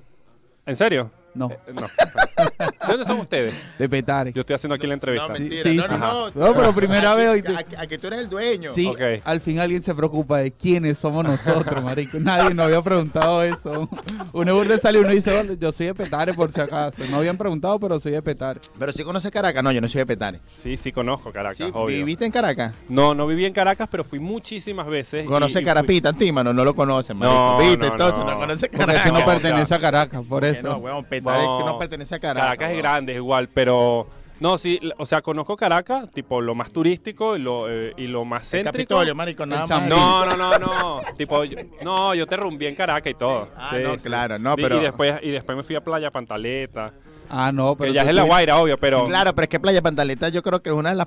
¿En 0.67 0.77
serio? 0.77 1.11
No, 1.35 1.51
Eh, 1.51 1.57
no. 1.73 1.81
¿De 2.87 2.89
dónde 2.89 3.05
son 3.07 3.21
ustedes? 3.21 3.55
de 3.79 3.89
Petare. 3.89 4.33
Yo 4.33 4.41
estoy 4.41 4.55
haciendo 4.55 4.75
aquí 4.75 4.87
la 4.87 4.95
entrevista. 4.95 5.29
No, 5.29 5.35
Sí, 5.37 5.43
mentira. 5.43 5.63
sí, 5.63 5.77
no, 5.77 5.83
sí. 5.85 5.95
no, 5.99 6.31
no. 6.31 6.47
No, 6.49 6.55
pero 6.55 6.75
primera 6.75 7.15
vez 7.15 7.29
hoy 7.29 7.43
te- 7.43 7.57
Aquí, 7.57 7.75
aquí 7.77 7.99
tú 7.99 8.07
eres 8.09 8.19
el 8.21 8.29
dueño. 8.29 8.71
Sí, 8.73 8.87
Ok. 8.87 9.01
al 9.25 9.41
fin 9.41 9.59
alguien 9.59 9.81
se 9.83 9.95
preocupa 9.95 10.39
de 10.39 10.51
quiénes 10.53 10.99
somos 10.99 11.25
nosotros, 11.25 11.83
marico. 11.83 12.19
Nadie 12.21 12.53
nos 12.55 12.67
había 12.67 12.83
preguntado 12.83 13.43
eso. 13.43 13.89
Uno 14.33 14.55
burde 14.55 14.79
sale 14.79 14.99
y 14.99 15.03
uno 15.03 15.11
dice, 15.11 15.39
"Hola, 15.39 15.55
yo 15.59 15.73
soy 15.73 15.87
de 15.87 15.95
Petare 15.95 16.35
por 16.35 16.53
si 16.53 16.61
acaso. 16.61 17.03
No 17.11 17.19
habían 17.19 17.37
preguntado, 17.39 17.79
pero 17.81 17.99
soy 17.99 18.13
de 18.13 18.23
Petare. 18.23 18.61
Pero 18.79 18.93
si 18.93 19.03
conoces 19.05 19.31
Caracas, 19.31 19.63
no, 19.65 19.73
yo 19.73 19.81
no 19.81 19.89
soy 19.89 20.01
de 20.01 20.07
Petare. 20.07 20.41
Sí, 20.63 20.77
sí 20.77 20.93
conozco 20.93 21.33
Caracas, 21.33 21.57
Sí, 21.57 21.65
obvio. 21.73 21.99
¿Viviste 21.99 22.25
en 22.27 22.33
Caracas? 22.33 22.75
No, 22.89 23.15
no 23.15 23.27
viví 23.27 23.47
en 23.47 23.53
Caracas, 23.53 23.89
pero 23.91 24.05
fui 24.05 24.19
muchísimas 24.19 24.87
veces. 24.87 25.27
¿Conoce 25.27 25.53
y 25.53 25.55
fui- 25.55 25.65
Carapita, 25.65 26.13
Tímano? 26.13 26.53
No 26.53 26.65
lo 26.65 26.75
conoce, 26.75 27.15
marico. 27.15 27.35
No, 27.35 27.59
¿Viste? 27.59 27.77
no, 27.79 27.87
Entonces 27.87 28.19
no. 28.19 28.31
no, 28.33 28.39
conoce 28.39 28.67
Porque 28.67 28.77
Caracas. 28.79 29.05
eso 29.07 29.15
no 29.15 29.21
No, 29.21 29.27
pertenece 29.27 29.75
a 29.75 29.79
Caracas, 29.79 30.23
por 30.29 30.43
Que 30.43 30.51
eso. 30.51 30.69
No, 30.69 30.77
weón, 30.77 31.05
Petare 31.23 31.45
No. 31.45 31.59
que 31.59 31.65
no 31.65 31.79
pertenece 31.79 32.15
a 32.15 32.19
Caracas. 32.19 32.45
Caracas 32.45 32.71
es 32.73 32.79
grande, 32.79 33.13
es 33.13 33.17
igual, 33.19 33.49
pero 33.49 34.07
no, 34.41 34.59
sí, 34.59 34.81
o 34.99 35.07
sea, 35.07 35.23
conozco 35.23 35.57
Caracas, 35.57 36.11
tipo 36.13 36.41
lo 36.41 36.55
más 36.55 36.71
turístico 36.73 37.37
y 37.37 37.39
lo, 37.39 37.71
eh, 37.71 37.93
y 37.97 38.09
lo 38.09 38.25
más 38.25 38.43
El 38.55 38.65
céntrico. 38.65 38.89
Capitolio, 38.95 39.15
marico, 39.15 39.47
nada 39.47 39.67
más. 39.67 39.89
No, 39.89 40.27
no, 40.27 40.37
no, 40.37 40.59
no, 40.59 41.01
tipo, 41.17 41.45
yo- 41.45 41.59
no, 41.83 42.15
yo 42.15 42.27
te 42.27 42.37
rumbé 42.37 42.69
en 42.69 42.75
Caracas 42.75 43.11
y 43.11 43.15
todo. 43.15 43.49
Ah, 43.57 43.77
no, 43.83 43.97
claro, 43.99 44.39
no, 44.39 44.57
pero- 44.57 44.79
Y 44.79 44.81
después, 44.81 45.21
y 45.23 45.31
después 45.31 45.57
me 45.57 45.63
fui 45.63 45.77
a 45.77 45.81
Playa 45.83 46.11
Pantaleta, 46.11 46.93
Ah, 47.35 47.51
no, 47.51 47.77
pero 47.77 47.91
que 47.93 47.95
ya 47.95 48.03
es 48.03 48.09
en 48.09 48.17
La 48.17 48.25
Guaira, 48.25 48.59
obvio, 48.59 48.77
pero... 48.77 49.05
Claro, 49.05 49.35
pero 49.35 49.45
es 49.45 49.49
que 49.49 49.59
Playa 49.61 49.81
Pantaleta 49.81 50.29
yo 50.29 50.43
creo 50.43 50.61
que 50.61 50.69
es 50.69 50.75
una 50.75 50.91
de 50.91 50.97
las 50.97 51.07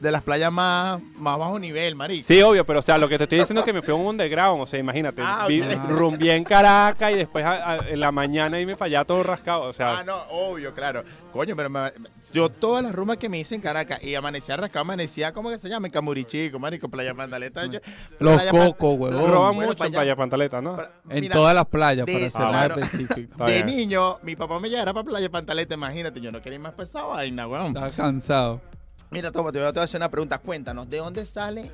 de 0.00 0.10
las 0.10 0.22
playas 0.22 0.50
más, 0.50 0.98
más 1.16 1.38
bajo 1.38 1.58
nivel, 1.58 1.94
marico. 1.94 2.26
Sí, 2.26 2.40
obvio, 2.42 2.64
pero 2.64 2.78
o 2.78 2.82
sea, 2.82 2.96
lo 2.98 3.06
que 3.08 3.18
te 3.18 3.24
estoy 3.24 3.38
diciendo 3.40 3.60
es 3.60 3.64
que 3.66 3.72
me 3.74 3.82
fui 3.82 3.92
a 3.92 3.96
un 3.96 4.06
underground, 4.06 4.62
o 4.62 4.66
sea, 4.66 4.80
imagínate, 4.80 5.20
Ah, 5.22 5.44
vi- 5.46 5.62
rumbié 5.62 6.34
en 6.36 6.42
Caracas 6.44 7.12
y 7.12 7.16
después 7.16 7.44
a- 7.44 7.72
a- 7.72 7.76
en 7.88 8.00
la 8.00 8.10
mañana 8.10 8.58
irme 8.58 8.76
para 8.76 8.86
allá 8.86 9.04
todo 9.04 9.22
rascado, 9.22 9.62
o 9.64 9.72
sea, 9.74 9.98
Ah, 9.98 10.02
no, 10.04 10.16
obvio, 10.30 10.74
claro. 10.74 11.04
Coño, 11.32 11.54
pero 11.54 11.68
me- 11.68 11.92
yo 12.32 12.48
todas 12.48 12.82
las 12.82 12.92
rumbas 12.94 13.18
que 13.18 13.28
me 13.28 13.38
hice 13.38 13.54
en 13.54 13.60
Caracas 13.60 14.02
y 14.02 14.14
amanecía 14.14 14.56
rascado, 14.56 14.80
amanecía, 14.82 15.32
¿cómo 15.32 15.50
que 15.50 15.58
se 15.58 15.68
llama? 15.68 15.86
En 15.88 15.92
Camurichico, 15.92 16.58
marico, 16.58 16.88
Playa 16.88 17.14
Pantaleta. 17.14 17.66
yo- 17.66 17.80
Los 18.18 18.34
Playa 18.40 18.50
cocos, 18.50 18.98
huevón. 18.98 19.30
roban 19.30 19.54
bueno, 19.54 19.68
mucho 19.72 19.78
para 19.78 19.88
en. 19.88 19.92
Playa 19.94 20.16
Pantaleta, 20.16 20.60
¿no? 20.62 20.76
Para- 20.76 20.92
En 21.10 21.20
mira, 21.20 21.34
todas 21.34 21.54
las 21.54 21.66
playas, 21.66 22.06
de- 22.06 22.12
para 22.14 22.30
ser 22.30 22.40
Ah, 22.40 22.44
más 22.52 22.66
claro. 22.66 22.80
específico. 22.82 23.44
De 23.44 23.64
niño, 23.64 24.18
mi 24.22 24.34
papá 24.34 24.58
me 24.58 24.70
llevara 24.70 24.94
para 24.94 25.04
Playa 25.04 25.30
Pantaleta, 25.30 25.74
imagínate, 25.74 26.20
yo 26.22 26.32
no 26.32 26.40
quería 26.40 26.56
ir 26.56 26.62
más 26.62 26.72
esa 26.78 27.02
vaina, 27.02 27.46
weón. 27.46 27.66
Estaba 27.68 27.90
cansado. 27.90 28.62
Mira, 29.10 29.32
toma, 29.32 29.50
te 29.52 29.58
voy 29.58 29.66
a 29.76 29.82
hacer 29.82 29.98
una 29.98 30.08
pregunta. 30.10 30.38
Cuéntanos, 30.38 30.88
¿de 30.88 30.98
dónde 30.98 31.26
sale? 31.26 31.70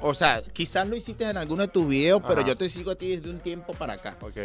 O 0.00 0.12
sea, 0.14 0.42
quizás 0.52 0.86
lo 0.86 0.96
hiciste 0.96 1.24
en 1.28 1.36
alguno 1.36 1.62
de 1.62 1.68
tus 1.68 1.88
videos, 1.88 2.20
pero 2.26 2.40
Ajá. 2.40 2.48
yo 2.48 2.56
te 2.56 2.68
sigo 2.68 2.90
a 2.90 2.94
ti 2.94 3.16
desde 3.16 3.30
un 3.30 3.38
tiempo 3.40 3.72
para 3.72 3.94
acá. 3.94 4.16
Ok, 4.20 4.36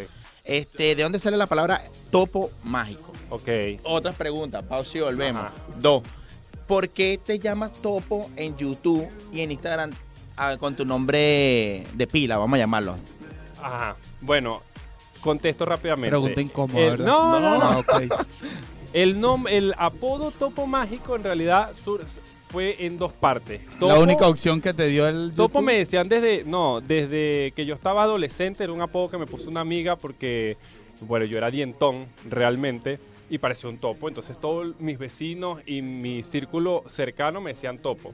Este, 0.43 0.96
¿de 0.96 1.03
dónde 1.03 1.19
sale 1.19 1.36
la 1.38 1.48
palabra 1.48 1.81
topo 2.12 2.50
mágico? 2.63 3.12
ok. 3.29 3.50
Otra 3.84 4.13
pregunta, 4.13 4.62
pausa 4.62 4.98
y 4.98 5.01
volvemos. 5.01 5.43
Ajá. 5.43 5.53
Dos, 5.79 6.03
¿por 6.65 6.88
qué 6.89 7.19
te 7.24 7.39
llamas 7.39 7.74
topo 7.81 8.29
en 8.38 8.55
YouTube 8.55 9.08
y 9.34 9.41
en 9.41 9.51
Instagram 9.51 9.91
ah, 10.38 10.55
con 10.58 10.75
tu 10.75 10.86
nombre 10.86 11.86
de 11.93 12.08
pila, 12.08 12.38
vamos 12.38 12.55
a 12.55 12.60
llamarlo? 12.60 12.96
Ajá, 13.62 13.98
bueno, 14.22 14.62
contesto 15.19 15.65
rápidamente. 15.65 16.10
Pregunta 16.10 16.39
incómoda, 16.41 16.86
¿verdad? 16.86 17.05
No, 17.05 17.39
no, 17.39 17.58
no. 17.58 17.63
Ah, 17.65 17.77
ok. 17.79 18.03
El, 18.93 19.19
nom- 19.19 19.48
el 19.50 19.74
apodo 19.77 20.31
Topo 20.31 20.65
Mágico 20.65 21.15
en 21.15 21.24
realidad 21.24 21.72
sur- 21.84 22.03
fue 22.50 22.75
en 22.86 22.98
dos 22.98 23.13
partes. 23.13 23.62
La 23.79 24.00
única 24.00 24.27
opción 24.27 24.60
que 24.62 24.74
te 24.74 24.88
dio 24.88 25.08
el 25.08 25.34
Topo 25.36 25.60
YouTube. 25.60 25.65
me 25.65 25.74
decían 25.77 26.10
desde, 26.10 26.43
no, 26.43 26.81
desde 26.81 27.51
que 27.55 27.65
yo 27.65 27.75
estaba 27.75 28.03
adolescente, 28.03 28.63
era 28.63 28.74
un 28.74 28.81
apodo 28.81 29.10
que 29.12 29.17
me 29.19 29.27
puso 29.27 29.50
una 29.51 29.60
amiga 29.62 29.96
porque, 29.96 30.58
bueno, 31.01 31.25
yo 31.25 31.38
era 31.38 31.51
dientón 31.51 32.08
realmente 32.27 33.00
y 33.29 33.38
parecía 33.38 33.69
un 33.69 33.77
topo. 33.77 34.08
Entonces 34.08 34.39
todos 34.41 34.74
mis 34.79 34.98
vecinos 34.98 35.62
y 35.67 35.84
mi 35.84 36.24
círculo 36.24 36.84
cercano 36.88 37.39
me 37.41 37.53
decían 37.53 37.77
topo. 37.77 38.13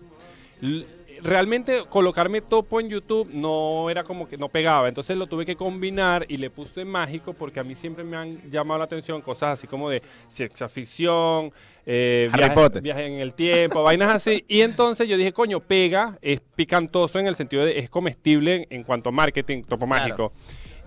L- 0.62 0.86
Realmente 1.22 1.84
colocarme 1.90 2.42
topo 2.42 2.80
en 2.80 2.90
YouTube 2.90 3.30
no 3.34 3.90
era 3.90 4.04
como 4.04 4.28
que 4.28 4.38
no 4.38 4.50
pegaba, 4.50 4.88
entonces 4.88 5.16
lo 5.18 5.28
tuve 5.28 5.46
que 5.46 5.56
combinar 5.56 6.26
y 6.28 6.38
le 6.38 6.50
puse 6.50 6.86
mágico 6.86 7.34
porque 7.34 7.60
a 7.60 7.64
mí 7.64 7.76
siempre 7.76 8.04
me 8.04 8.18
han 8.18 8.50
llamado 8.52 8.78
la 8.80 8.86
atención 8.86 9.22
cosas 9.22 9.58
así 9.60 9.68
como 9.68 9.90
de 9.90 10.02
ciencia 10.28 10.68
ficción, 10.68 11.52
eh, 11.86 12.30
Harry 12.32 12.44
viaje- 12.82 13.06
en 13.06 13.20
el 13.20 13.34
tiempo, 13.34 13.84
vainas 13.84 14.14
así. 14.14 14.44
Y 14.48 14.62
entonces 14.62 15.08
yo 15.08 15.18
dije, 15.18 15.32
coño, 15.34 15.60
pega, 15.60 16.18
es 16.22 16.42
picantoso 16.56 17.20
en 17.20 17.28
el 17.28 17.36
sentido 17.36 17.64
de 17.66 17.80
es 17.80 17.90
comestible 17.90 18.56
en, 18.56 18.68
en 18.70 18.84
cuanto 18.84 19.10
a 19.10 19.12
marketing, 19.12 19.64
topo 19.64 19.86
Claro. 19.86 20.02
mágico. 20.04 20.34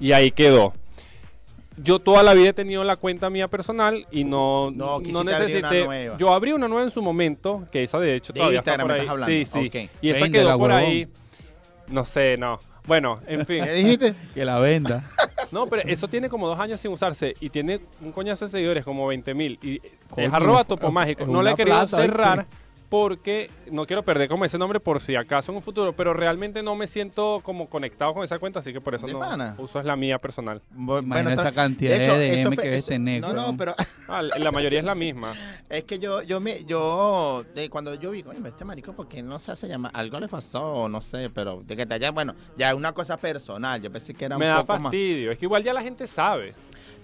Y 0.01 0.13
ahí 0.13 0.31
quedó. 0.31 0.75
Yo 1.83 1.99
toda 1.99 2.23
la 2.23 2.35
vida 2.35 2.51
he 2.51 2.53
tenido 2.53 2.83
la 2.85 2.97
cuenta 2.97 3.31
mía 3.31 3.49
personal 3.49 4.07
y 4.11 4.25
no, 4.25 4.71
No, 4.71 4.99
no, 4.99 4.99
quisiste 5.01 5.19
abrir 5.21 5.37
una 5.37 5.47
necesité. 5.47 5.85
nueva. 5.85 6.17
Yo 6.19 6.33
abrí 6.33 6.53
una 6.53 6.69
nueva 6.69 6.85
en 6.85 6.91
su 6.91 7.03
momento, 7.03 7.67
que 7.71 7.85
esa 7.85 7.99
de 8.01 8.17
hecho 8.17 8.33
De 8.33 8.41
todavía 8.41 8.59
Instagram 8.59 8.91
está 8.91 9.13
por 9.13 9.23
ahí. 9.23 9.41
estás 9.43 9.55
Sí, 9.55 9.59
hablando, 9.59 9.71
sí. 9.71 9.79
ok. 9.87 9.91
Y 10.03 10.11
esa 10.11 10.21
Véndela, 10.23 10.45
quedó 10.45 10.59
por 10.59 10.71
huevón. 10.71 10.85
ahí. 10.85 11.09
No 11.89 12.05
sé, 12.05 12.37
no. 12.37 12.59
Bueno, 12.87 13.21
en 13.27 13.47
fin. 13.47 13.65
¿Qué 13.65 13.73
dijiste? 13.73 14.15
Que 14.35 14.45
la 14.45 14.59
venda. 14.59 15.03
No, 15.51 15.67
pero 15.67 15.81
eso 15.89 16.09
tiene 16.09 16.29
como 16.29 16.47
dos 16.47 16.61
años 16.61 16.79
sin 16.79 16.91
usarse 16.93 17.35
y 17.41 17.49
tiene 17.49 17.81
un 18.03 18.13
coñazo 18.13 18.45
de 18.45 18.51
seguidores, 18.51 18.85
como 18.85 19.07
20 19.07 19.33
mil. 19.33 19.59
Y 19.63 19.79
Coño, 20.11 20.27
es 20.27 20.33
arroba 20.35 20.63
topo 20.65 20.89
es 20.89 20.93
mágico. 20.93 21.25
No 21.27 21.43
le 21.43 21.53
he 21.53 21.55
querido 21.55 21.89
cerrar 21.89 22.45
porque 22.89 23.51
no 23.71 23.87
quiero 23.87 24.03
perder 24.03 24.29
como 24.29 24.45
ese 24.45 24.57
nombre 24.59 24.81
por 24.81 25.01
si 25.01 25.15
acaso 25.15 25.53
en 25.53 25.57
un 25.57 25.63
futuro, 25.63 25.93
pero 25.93 26.15
realmente 26.15 26.63
no 26.63 26.75
me 26.75 26.87
siento 26.87 27.41
como 27.43 27.69
conectado 27.69 28.15
con 28.15 28.25
esa 28.25 28.39
cuenta, 28.39 28.61
así 28.61 28.73
que 28.73 28.81
por 28.81 28.95
eso 28.95 29.07
¿De 29.07 29.13
no 29.13 29.19
pana? 29.21 29.55
uso 29.59 29.79
es 29.79 29.85
la 29.85 29.95
mía 29.97 30.19
personal. 30.19 30.63
Bu- 30.75 31.03
Imagina 31.03 31.31
está- 31.31 31.43
esa 31.49 31.53
cantidad 31.53 31.97
de 31.97 32.03
hecho, 32.05 32.15
DM 32.15 32.41
eso 32.41 32.51
que 32.51 32.63
debes 32.63 32.87
tener, 32.87 33.21
No, 33.21 33.33
no, 33.33 33.57
pero 33.57 33.75
Ah, 34.09 34.23
la 34.23 34.51
mayoría 34.53 34.79
es 34.79 34.85
la 34.87 34.95
misma. 34.95 35.35
es 35.69 35.85
que 35.85 35.99
yo, 35.99 36.23
yo 36.23 36.41
me, 36.41 36.65
yo, 36.65 37.45
de 37.55 37.69
cuando 37.69 37.95
yo 37.95 38.11
vi, 38.11 38.23
coño, 38.23 38.45
este 38.47 38.65
marico, 38.65 38.95
porque 38.95 39.23
no 39.23 39.39
se 39.39 39.53
hace 39.53 39.69
llamar? 39.69 39.91
Algo 39.95 40.19
le 40.19 40.29
pasó, 40.29 40.89
no 40.89 41.01
sé, 41.03 41.29
pero 41.31 41.61
de 41.63 41.77
que 41.77 41.85
te 41.85 41.95
haya, 41.95 42.11
bueno, 42.11 42.35
ya 42.57 42.71
es 42.71 42.75
una 42.75 42.93
cosa 42.93 43.17
personal. 43.19 43.83
Yo 43.83 43.91
pensé 43.93 44.15
que 44.15 44.25
era 44.25 44.39
Me 44.39 44.47
un 44.47 44.51
da 44.53 44.61
poco 44.63 44.73
más. 44.75 44.83
fastidio. 44.85 45.31
Es 45.31 45.39
que 45.39 45.45
igual 45.45 45.63
ya 45.63 45.75
la 45.75 45.83
gente 45.83 46.07
sabe. 46.07 46.55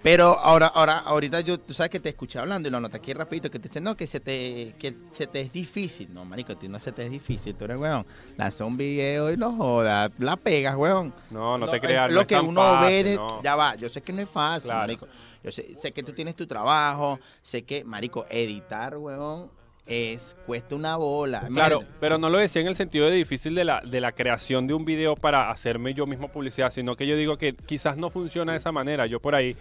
Pero 0.04 0.38
ahora, 0.38 0.66
ahora, 0.66 0.98
ahorita 0.98 1.40
yo, 1.40 1.58
tú 1.58 1.72
sabes 1.72 1.88
que 1.88 1.98
te 1.98 2.10
escuché 2.10 2.38
hablando 2.38 2.68
y 2.68 2.70
lo 2.70 2.78
noté 2.78 2.98
aquí 2.98 3.14
rapidito, 3.14 3.50
que 3.50 3.58
te 3.58 3.68
dicen, 3.68 3.84
no, 3.84 3.96
que 3.96 4.06
se 4.06 4.20
te, 4.20 4.74
que 4.78 4.94
se 5.12 5.26
te 5.26 5.40
es 5.40 5.50
difícil. 5.50 6.12
No, 6.12 6.26
marico, 6.26 6.52
a 6.52 6.58
ti 6.58 6.68
no 6.68 6.78
se 6.78 6.92
te 6.92 7.06
es 7.06 7.10
difícil, 7.10 7.54
tú 7.54 7.64
eres 7.64 7.78
weón. 7.78 8.04
Lanza 8.36 8.66
un 8.66 8.76
video 8.76 9.32
y 9.32 9.38
no 9.38 9.54
jodas, 9.56 10.10
la 10.18 10.36
pegas, 10.36 10.76
weón. 10.76 11.14
No, 11.30 11.56
no, 11.56 11.66
te 11.68 11.80
creas. 11.80 12.10
Lo 12.10 12.16
no 12.16 12.20
es 12.20 12.26
que 12.26 12.34
tan 12.34 12.44
uno 12.44 12.60
fácil, 12.60 12.86
ve, 12.86 13.04
de- 13.04 13.16
no. 13.16 13.42
ya 13.42 13.56
va, 13.56 13.76
yo 13.76 13.88
sé 13.88 14.02
que 14.02 14.12
no 14.12 14.20
es 14.20 14.28
fácil, 14.28 14.68
Claro. 14.68 14.80
marico. 14.82 15.08
Yo 15.42 15.50
sé, 15.50 15.72
sé 15.78 15.90
que 15.90 16.02
tú 16.02 16.12
tienes 16.12 16.36
tu 16.36 16.46
trabajo, 16.46 17.18
sé 17.40 17.62
que, 17.62 17.82
marico, 17.82 18.26
editar, 18.28 18.98
weón, 18.98 19.50
es, 19.86 20.36
cuesta 20.44 20.74
una 20.74 20.96
bola. 20.96 21.46
Claro, 21.48 21.82
pero 21.98 22.18
no 22.18 22.28
lo 22.28 22.36
decía 22.36 22.60
en 22.60 22.68
el 22.68 22.76
sentido 22.76 23.06
de 23.06 23.16
difícil 23.16 23.54
de 23.54 23.64
la, 23.64 23.80
de 23.80 24.02
la 24.02 24.12
creación 24.12 24.66
de 24.66 24.74
un 24.74 24.84
video 24.84 25.16
para 25.16 25.50
hacerme 25.50 25.94
yo 25.94 26.06
mismo 26.06 26.28
publicidad, 26.28 26.68
sino 26.70 26.94
que 26.94 27.06
yo 27.06 27.16
digo 27.16 27.38
que 27.38 27.54
quizás 27.54 27.96
no 27.96 28.10
funciona 28.10 28.52
de 28.52 28.58
esa 28.58 28.70
manera. 28.70 29.06
Yo 29.06 29.18
por 29.20 29.34
ahí 29.34 29.56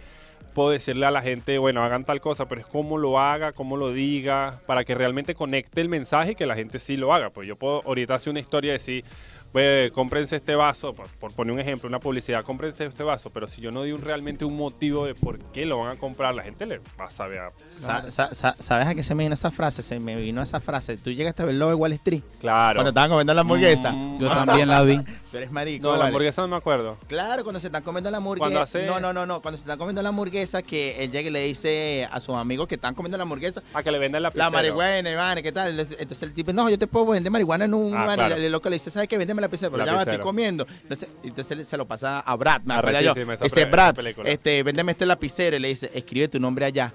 puedo 0.54 0.70
decirle 0.70 1.04
a 1.06 1.10
la 1.10 1.20
gente, 1.22 1.58
bueno, 1.58 1.82
hagan 1.82 2.04
tal 2.04 2.20
cosa, 2.20 2.46
pero 2.46 2.60
es 2.60 2.66
cómo 2.66 2.96
lo 2.98 3.18
haga, 3.18 3.52
cómo 3.52 3.76
lo 3.76 3.92
diga, 3.92 4.54
para 4.66 4.84
que 4.84 4.94
realmente 4.94 5.34
conecte 5.34 5.80
el 5.80 5.88
mensaje 5.88 6.32
y 6.32 6.34
que 6.36 6.46
la 6.46 6.54
gente 6.54 6.78
sí 6.78 6.96
lo 6.96 7.12
haga. 7.12 7.30
Pues 7.30 7.46
yo 7.48 7.56
puedo 7.56 7.82
ahorita 7.84 8.14
hacer 8.14 8.30
una 8.30 8.38
historia 8.40 8.70
y 8.70 8.72
decir, 8.74 9.04
"Ve, 9.52 9.90
cómprense 9.94 10.36
este 10.36 10.54
vaso, 10.54 10.94
por, 10.94 11.08
por 11.08 11.32
poner 11.32 11.52
un 11.54 11.60
ejemplo, 11.60 11.88
una 11.88 11.98
publicidad, 11.98 12.44
cómprense 12.44 12.84
este 12.86 13.02
vaso, 13.02 13.30
pero 13.32 13.48
si 13.48 13.60
yo 13.60 13.70
no 13.72 13.82
di 13.82 13.90
un, 13.92 14.00
realmente 14.02 14.44
un 14.44 14.56
motivo 14.56 15.06
de 15.06 15.14
por 15.16 15.38
qué 15.52 15.66
lo 15.66 15.78
van 15.78 15.96
a 15.96 15.98
comprar, 15.98 16.34
la 16.36 16.42
gente 16.44 16.66
le 16.66 16.78
va 17.00 17.06
a 17.06 17.10
saber. 17.10 17.38
a- 17.40 17.52
Sa- 17.70 18.10
sa- 18.10 18.32
sa- 18.34 18.54
¿Sabes 18.58 18.86
a 18.86 18.94
qué 18.94 19.02
se 19.02 19.14
me 19.16 19.24
vino 19.24 19.34
esa 19.34 19.50
frase? 19.50 19.82
Se 19.82 19.98
me 19.98 20.14
vino 20.16 20.40
esa 20.42 20.60
frase. 20.60 20.96
Tú 20.98 21.10
llegaste 21.10 21.42
a 21.42 21.46
ver 21.46 21.54
lo 21.56 21.66
de 21.68 21.74
Wall 21.74 21.92
Street. 21.94 22.22
Claro. 22.40 22.76
Cuando 22.78 22.90
estaban 22.90 23.10
comiendo 23.10 23.34
la 23.34 23.40
hamburguesa. 23.40 23.90
Mm, 23.92 24.18
Yo 24.20 24.28
también 24.28 24.68
la 24.68 24.82
vi. 24.82 25.00
Tú 25.34 25.38
eres 25.38 25.50
marico. 25.50 25.82
No, 25.82 25.90
la 25.94 25.98
vale. 25.98 26.08
hamburguesa 26.10 26.42
no 26.42 26.46
me 26.48 26.54
acuerdo. 26.54 26.96
Claro, 27.08 27.42
cuando 27.42 27.58
se 27.58 27.66
están 27.66 27.82
comiendo 27.82 28.08
la 28.08 28.18
hamburguesa. 28.18 28.62
hace- 28.62 28.86
No, 28.86 29.00
no, 29.00 29.12
no, 29.12 29.26
no. 29.26 29.42
Cuando 29.42 29.58
se 29.58 29.62
están 29.64 29.76
comiendo 29.78 30.00
la 30.00 30.10
hamburguesa, 30.10 30.62
que 30.62 31.02
él 31.02 31.10
llega 31.10 31.28
y 31.28 31.32
le 31.32 31.40
dice 31.40 32.06
a 32.08 32.20
sus 32.20 32.36
amigos 32.36 32.68
que 32.68 32.76
están 32.76 32.94
comiendo 32.94 33.16
la 33.18 33.22
hamburguesa. 33.24 33.60
A 33.74 33.82
que 33.82 33.90
le 33.90 33.98
vendan 33.98 34.22
la 34.22 34.28
La 34.28 34.32
pizza. 34.32 34.50
marihuana, 34.50 35.10
Iván, 35.10 35.42
¿qué 35.42 35.50
tal? 35.50 35.76
Entonces 35.80 36.22
el 36.22 36.32
tipo, 36.34 36.52
no, 36.52 36.70
yo 36.70 36.78
te 36.78 36.86
puedo 36.86 37.06
vender 37.06 37.32
marihuana 37.32 37.64
en 37.64 37.74
un. 37.74 37.92
Ah, 37.96 38.12
claro. 38.14 38.36
el 38.36 38.52
loco 38.52 38.68
le 38.70 38.76
dice, 38.76 38.92
¿sabes 38.92 39.08
qué? 39.08 39.18
Véndeme 39.18 39.40
la 39.42 39.48
pizza, 39.48 39.66
pero 39.70 39.78
La 39.78 39.86
ya 39.86 39.94
va, 39.94 40.02
estoy 40.02 40.18
comiendo. 40.18 40.68
Entonces, 40.82 41.08
entonces 41.24 41.66
se 41.66 41.76
lo 41.76 41.84
pasa 41.84 42.20
a 42.20 42.36
Brad, 42.36 42.62
me 42.62 42.74
acuerdo 42.74 43.00
yo. 43.00 43.14
Dice, 43.42 43.64
Brad, 43.64 43.96
este, 44.26 44.62
véndeme 44.62 44.92
este 44.92 45.04
lapicero. 45.04 45.56
Y 45.56 45.58
le 45.58 45.66
dice, 45.66 45.90
escribe 45.92 46.28
tu 46.28 46.38
nombre 46.38 46.64
allá. 46.64 46.92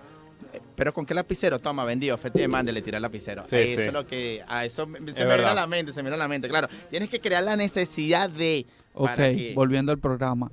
Pero 0.80 0.94
con 0.94 1.06
qué 1.06 1.14
lapicero, 1.14 1.60
toma, 1.60 1.84
vendido, 1.86 2.16
oferta 2.16 2.40
y 2.40 2.42
demanda, 2.44 2.72
le 2.72 2.82
tira 2.82 2.98
el 2.98 3.02
lapicero. 3.04 3.44
Sí, 3.44 3.56
eso 3.58 3.82
sí. 3.82 3.88
es 3.88 3.94
lo 3.94 4.06
que, 4.06 4.42
a 4.48 4.66
eso 4.66 4.88
me- 4.88 4.98
se 5.00 5.04
me 5.06 5.12
verdad. 5.12 5.36
viene 5.36 5.52
a 5.52 5.54
la 5.54 5.68
mente, 5.68 5.92
se 5.94 6.00
me 6.02 6.10
viene 6.10 6.16
a 6.16 6.26
la 6.26 6.28
mente, 6.30 6.48
claro. 6.50 6.68
Tienes 6.90 7.10
que 7.10 7.20
crear 7.20 7.44
la 7.44 7.56
necesidad 7.56 8.30
de. 8.30 8.66
Ok, 8.94 9.20
volviendo 9.54 9.92
al 9.92 10.00
programa. 10.00 10.50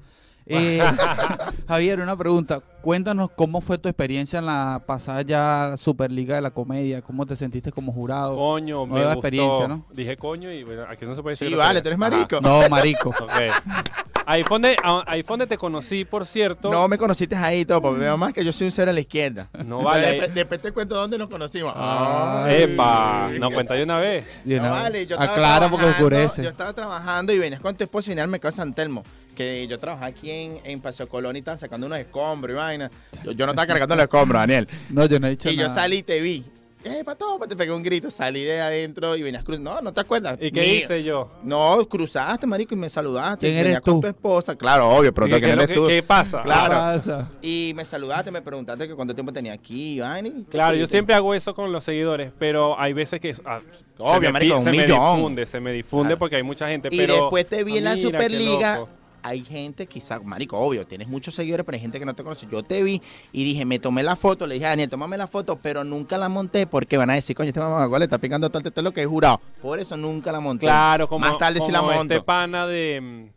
Eh, 0.47 0.81
Javier, 1.69 2.01
una 2.01 2.17
pregunta. 2.17 2.61
Cuéntanos 2.81 3.31
cómo 3.35 3.61
fue 3.61 3.79
tu 3.79 3.89
experiencia 3.89 4.39
en 4.39 4.47
la 4.47 4.81
pasada 4.87 5.23
ya 5.23 5.75
Superliga 5.77 6.37
de 6.37 6.41
la 6.43 6.53
Comedia. 6.53 7.03
¿Cómo 7.03 7.27
te 7.27 7.35
sentiste 7.35 7.73
como 7.73 7.93
jurado? 7.93 8.37
Coño, 8.37 8.87
me 8.87 8.93
Nueva 8.93 9.15
gustó. 9.15 9.19
experiencia, 9.27 9.69
¿no? 9.69 9.85
Dije 9.93 10.17
coño 10.17 10.53
y 10.53 10.63
bueno, 10.63 10.85
aquí 10.89 11.05
no 11.05 11.17
se 11.17 11.23
puede 11.23 11.33
decir. 11.35 11.49
Sí, 11.49 11.55
vale, 11.55 11.83
tú 11.83 11.89
eres 11.89 11.99
marico. 11.99 12.41
No, 12.41 12.69
marico. 12.69 13.11
Ajá, 13.11 13.25
ok. 13.25 13.93
Ahí 14.29 14.43
fue, 14.43 14.55
donde, 14.57 14.77
ah, 14.83 15.05
ahí 15.07 15.23
fue 15.23 15.35
donde 15.35 15.47
te 15.47 15.57
conocí, 15.59 16.05
por 16.05 16.27
cierto. 16.27 16.71
No 16.71 16.87
me 16.89 16.99
conociste 16.99 17.37
ahí, 17.37 17.65
todo, 17.65 17.81
porque 17.81 18.01
veo 18.01 18.17
más 18.17 18.33
que 18.33 18.45
yo 18.45 18.53
soy 18.53 18.67
un 18.67 18.73
cero 18.73 18.91
a 18.91 18.95
la 18.95 18.99
izquierda. 19.01 19.49
No 19.65 19.83
vale. 19.83 20.07
Después, 20.09 20.35
después 20.35 20.63
te 20.63 20.73
cuento 20.73 20.95
dónde 20.97 21.17
nos 21.19 21.29
conocimos. 21.29 21.73
Ay. 21.77 22.63
Epa, 22.63 23.31
no 23.39 23.51
cuenta 23.53 23.75
de 23.75 23.83
una 23.85 23.99
vez. 23.99 24.25
De 24.45 24.57
No 24.57 24.63
una- 24.63 24.71
vale, 24.71 25.07
yo 25.07 25.15
estaba 25.17 25.33
Aclara 25.33 25.69
porque 25.71 25.87
trabajando, 25.87 26.17
oscurece. 26.17 26.43
Yo 26.43 26.51
estaba 26.51 26.73
trabajando 26.73 27.33
y 27.33 27.39
venías 27.39 27.61
con 27.61 27.75
tu 27.77 27.85
esposa 27.85 28.13
y 28.13 28.15
mercado 28.17 28.51
de 28.51 28.57
San 28.57 28.75
Telmo. 28.75 29.05
Que 29.37 29.67
yo 29.69 29.79
trabajaba 29.79 30.07
aquí 30.07 30.31
en, 30.31 30.59
en 30.65 30.81
Paseo 30.81 31.09
Colón 31.09 31.37
y 31.37 31.41
estaba 31.41 31.57
sacando 31.57 31.87
unos 31.87 31.99
escombros 31.99 32.55
y 32.55 32.57
vaina. 32.57 32.91
Yo, 33.23 33.33
yo 33.33 33.47
no 33.47 33.53
estaba 33.53 33.67
cargando 33.67 33.95
los 33.95 34.05
escombros, 34.07 34.41
Daniel. 34.41 34.67
No, 34.91 35.05
yo 35.07 35.21
no 35.21 35.27
he 35.29 35.31
dicho 35.31 35.49
Y 35.51 35.57
nada. 35.57 35.69
yo 35.69 35.75
salí 35.75 35.99
y 35.99 36.03
te 36.03 36.21
vi. 36.21 36.45
Eh, 36.85 37.03
pato, 37.05 37.37
te 37.49 37.57
pegué 37.57 37.73
un 37.73 37.83
grito, 37.83 38.09
salí 38.11 38.45
de 38.45 38.61
adentro 38.61 39.17
y 39.17 39.23
venías 39.23 39.43
cruzando. 39.43 39.75
No, 39.75 39.81
no 39.83 39.93
te 39.93 40.01
acuerdas. 40.01 40.39
¿Y 40.41 40.53
qué 40.53 40.77
hice 40.77 41.03
yo? 41.03 41.33
No, 41.43 41.85
cruzaste, 41.89 42.47
marico, 42.47 42.75
y 42.75 42.79
me 42.79 42.89
saludaste. 42.89 43.41
¿Quién 43.45 43.59
eres 43.59 43.81
con 43.81 43.95
tú? 43.95 44.01
tu 44.03 44.07
esposa. 44.07 44.55
Claro, 44.55 44.89
obvio, 44.91 45.13
pero 45.13 45.27
¿Qué, 45.27 45.33
que 45.35 45.41
qué 45.41 45.47
no 45.47 45.51
es 45.53 45.57
lo 45.57 45.63
eres 45.65 45.75
que- 45.75 45.81
tú. 45.83 45.87
qué 45.89 46.03
pasa? 46.05 46.43
Claro. 46.45 46.75
Pasa. 46.75 47.29
Y 47.43 47.73
me 47.75 47.85
saludaste, 47.85 48.31
me 48.31 48.41
preguntaste 48.41 48.87
que 48.87 48.95
cuánto 48.95 49.15
tiempo 49.17 49.33
tenía 49.33 49.53
aquí, 49.55 49.99
vaina. 49.99 50.29
y- 50.29 50.45
Claro, 50.45 50.77
yo 50.77 50.87
siempre 50.87 51.15
hago 51.17 51.35
eso 51.35 51.55
con 51.57 51.73
los 51.73 51.83
seguidores, 51.83 52.31
pero 52.39 52.79
hay 52.79 52.93
veces 52.93 53.19
que 53.19 53.35
ah, 53.45 53.59
Obvio, 53.99 54.15
se, 54.15 54.21
me, 54.21 54.33
marico, 54.33 54.57
un 54.59 54.63
se 54.65 54.71
me 54.71 54.77
millón. 54.79 55.17
difunde, 55.17 55.47
se 55.47 55.61
me 55.61 55.73
difunde 55.73 56.05
Claro. 56.11 56.19
porque 56.21 56.37
hay 56.37 56.43
mucha 56.45 56.69
gente. 56.69 56.89
Y 56.93 56.99
después 56.99 57.49
te 57.49 57.65
vi 57.65 57.79
en 57.79 57.85
la 57.85 57.97
Superliga. 57.97 58.85
Hay 59.27 59.43
gente, 59.43 59.89
quizás, 59.89 60.23
marico, 60.23 60.57
obvio, 60.57 60.87
tienes 60.87 61.09
muchos 61.09 61.35
seguidores, 61.35 61.67
pero 61.67 61.75
hay 61.75 61.81
gente 61.81 61.99
que 61.99 62.05
no 62.05 62.15
te 62.15 62.23
conoce. 62.23 62.47
Yo 62.49 62.63
te 62.63 62.81
vi 62.85 63.03
y 63.33 63.43
dije, 63.43 63.65
me 63.65 63.81
tomé 63.81 64.05
la 64.05 64.15
foto, 64.15 64.47
le 64.47 64.55
dije 64.55 64.67
a 64.67 64.69
Daniel, 64.69 64.89
tómame 64.89 65.17
la 65.17 65.27
foto, 65.27 65.59
pero 65.61 65.83
nunca 65.83 66.17
la 66.17 66.29
monté 66.29 66.69
porque 66.69 66.97
van 66.97 67.11
a 67.11 67.15
decir, 67.15 67.35
coño, 67.35 67.49
este 67.49 67.59
mamá 67.59 67.99
le 67.99 68.05
está 68.05 68.19
picando 68.19 68.47
el 68.47 68.67
esto 68.67 68.81
es 68.81 68.85
lo 68.85 68.93
que 68.93 69.03
he 69.03 69.07
jurado. 69.07 69.41
Por 69.61 69.81
eso 69.81 69.97
nunca 69.97 70.31
la 70.31 70.39
monté. 70.39 70.67
Claro, 70.67 71.09
como, 71.09 71.27
Más 71.27 71.39
tarde 71.39 71.61
sí 71.61 71.73
la 71.73 71.81
como 71.81 71.91
monto. 71.91 72.15
este 72.15 72.25
pana 72.25 72.69
de... 72.69 73.33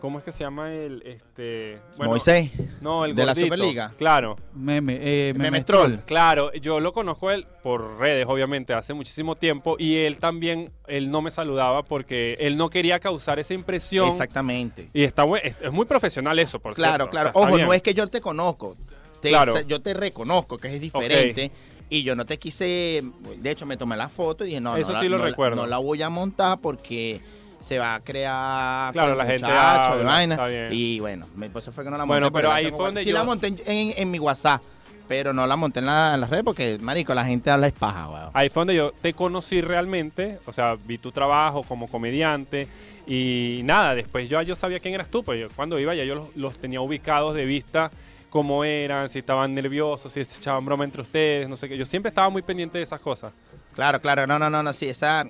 ¿Cómo 0.00 0.18
es 0.18 0.24
que 0.24 0.30
se 0.32 0.44
llama 0.44 0.72
el...? 0.72 1.02
este 1.04 1.80
bueno, 1.96 2.12
Moisés. 2.12 2.52
No, 2.80 3.04
el 3.04 3.14
de 3.16 3.26
la. 3.26 3.34
Superliga. 3.34 3.90
Claro. 3.98 4.36
Meme, 4.54 4.96
eh, 5.00 5.32
meme 5.32 5.44
Memestrol. 5.50 6.00
Claro, 6.06 6.52
yo 6.54 6.78
lo 6.78 6.92
conozco 6.92 7.28
a 7.30 7.34
él 7.34 7.46
por 7.62 7.98
redes, 7.98 8.24
obviamente, 8.28 8.72
hace 8.74 8.94
muchísimo 8.94 9.34
tiempo 9.34 9.74
y 9.78 9.96
él 9.96 10.18
también, 10.18 10.70
él 10.86 11.10
no 11.10 11.20
me 11.20 11.30
saludaba 11.32 11.82
porque 11.82 12.34
él 12.38 12.56
no 12.56 12.70
quería 12.70 13.00
causar 13.00 13.38
esa 13.40 13.54
impresión. 13.54 14.06
Exactamente. 14.08 14.88
Y 14.92 15.02
está 15.02 15.24
es, 15.42 15.56
es 15.60 15.72
muy 15.72 15.84
profesional 15.86 16.38
eso, 16.38 16.60
por 16.60 16.74
Claro, 16.74 17.04
cierto. 17.06 17.10
claro. 17.10 17.30
O 17.30 17.32
sea, 17.32 17.40
está 17.40 17.48
Ojo, 17.48 17.56
bien. 17.56 17.66
no 17.66 17.74
es 17.74 17.82
que 17.82 17.94
yo 17.94 18.06
te 18.06 18.20
conozco. 18.20 18.76
Te- 19.20 19.30
Claro. 19.30 19.60
Yo 19.62 19.80
te 19.82 19.94
reconozco 19.94 20.58
que 20.58 20.74
es 20.76 20.80
diferente. 20.80 21.50
Y 21.90 22.02
yo 22.04 22.14
no 22.14 22.24
te 22.24 22.38
quise. 22.38 23.02
De 23.38 23.50
hecho, 23.50 23.66
me 23.66 23.76
tomé 23.76 23.96
la 23.96 24.08
foto 24.08 24.44
y 24.44 24.48
dije, 24.48 24.60
no, 24.60 24.76
Eso 24.76 24.92
no, 24.92 25.00
sí 25.00 25.06
la, 25.06 25.10
lo 25.12 25.18
no 25.18 25.24
la- 25.24 25.30
recuerdo. 25.30 25.56
no 25.56 25.66
la 25.66 25.78
voy 25.78 26.02
a 26.02 26.10
montar 26.10 26.60
porque 26.60 27.20
se 27.60 27.78
va 27.78 27.96
a 27.96 28.00
crear. 28.00 28.92
Claro, 28.92 29.10
con 29.10 29.18
la 29.18 29.24
gente 29.26 29.46
habla, 29.46 30.04
vaina. 30.04 30.36
Y 30.70 31.00
bueno, 31.00 31.26
me 31.36 31.50
pues, 31.50 31.68
fue 31.70 31.84
que 31.84 31.90
no 31.90 31.96
la 31.96 32.04
monté. 32.06 32.20
Bueno, 32.20 32.32
pero 32.32 32.52
ahí 32.52 32.70
fue 32.70 32.86
donde 32.86 33.02
Sí 33.02 33.10
yo- 33.10 33.14
la 33.16 33.24
monté 33.24 33.48
en, 33.48 33.58
en- 33.66 33.94
en 33.96 34.10
mi 34.10 34.18
WhatsApp, 34.18 34.62
pero 35.08 35.32
no 35.32 35.46
la 35.46 35.56
monté 35.56 35.80
en, 35.80 35.86
la- 35.86 36.14
en 36.14 36.28
redes 36.28 36.44
porque, 36.44 36.78
marico, 36.80 37.14
la 37.14 37.24
gente 37.24 37.50
habla 37.50 37.66
es 37.66 37.72
paja, 37.72 38.08
weón. 38.10 38.30
Ahí 38.34 38.48
fue 38.48 38.60
donde 38.60 38.74
yo 38.76 38.92
te 39.00 39.12
conocí 39.14 39.60
realmente, 39.60 40.38
o 40.46 40.52
sea, 40.52 40.76
vi 40.84 40.98
tu 40.98 41.10
trabajo 41.12 41.62
como 41.64 41.88
comediante 41.88 42.68
y 43.06 43.60
nada, 43.64 43.94
después 43.94 44.28
yo, 44.28 44.40
yo 44.42 44.54
sabía 44.54 44.78
quién 44.78 44.94
eras 44.94 45.08
tú, 45.10 45.22
pues 45.24 45.40
yo 45.40 45.48
cuando 45.56 45.78
iba 45.78 45.94
ya 45.94 46.04
yo 46.04 46.14
los, 46.14 46.36
los 46.36 46.58
tenía 46.58 46.80
ubicados 46.80 47.34
de 47.34 47.44
vista, 47.46 47.90
cómo 48.30 48.64
eran, 48.64 49.08
si 49.10 49.20
estaban 49.20 49.54
nerviosos, 49.54 50.12
si 50.12 50.24
se 50.24 50.36
echaban 50.36 50.64
broma 50.64 50.84
entre 50.84 51.02
ustedes, 51.02 51.48
no 51.48 51.56
sé 51.56 51.68
qué. 51.68 51.76
Yo 51.76 51.86
siempre 51.86 52.08
estaba 52.08 52.28
muy 52.28 52.42
pendiente 52.42 52.78
de 52.78 52.84
esas 52.84 53.00
cosas. 53.00 53.32
Claro, 53.74 54.00
claro, 54.00 54.26
no, 54.26 54.38
no, 54.38 54.50
no, 54.50 54.62
no, 54.62 54.72
sí, 54.72 54.88
esa. 54.88 55.28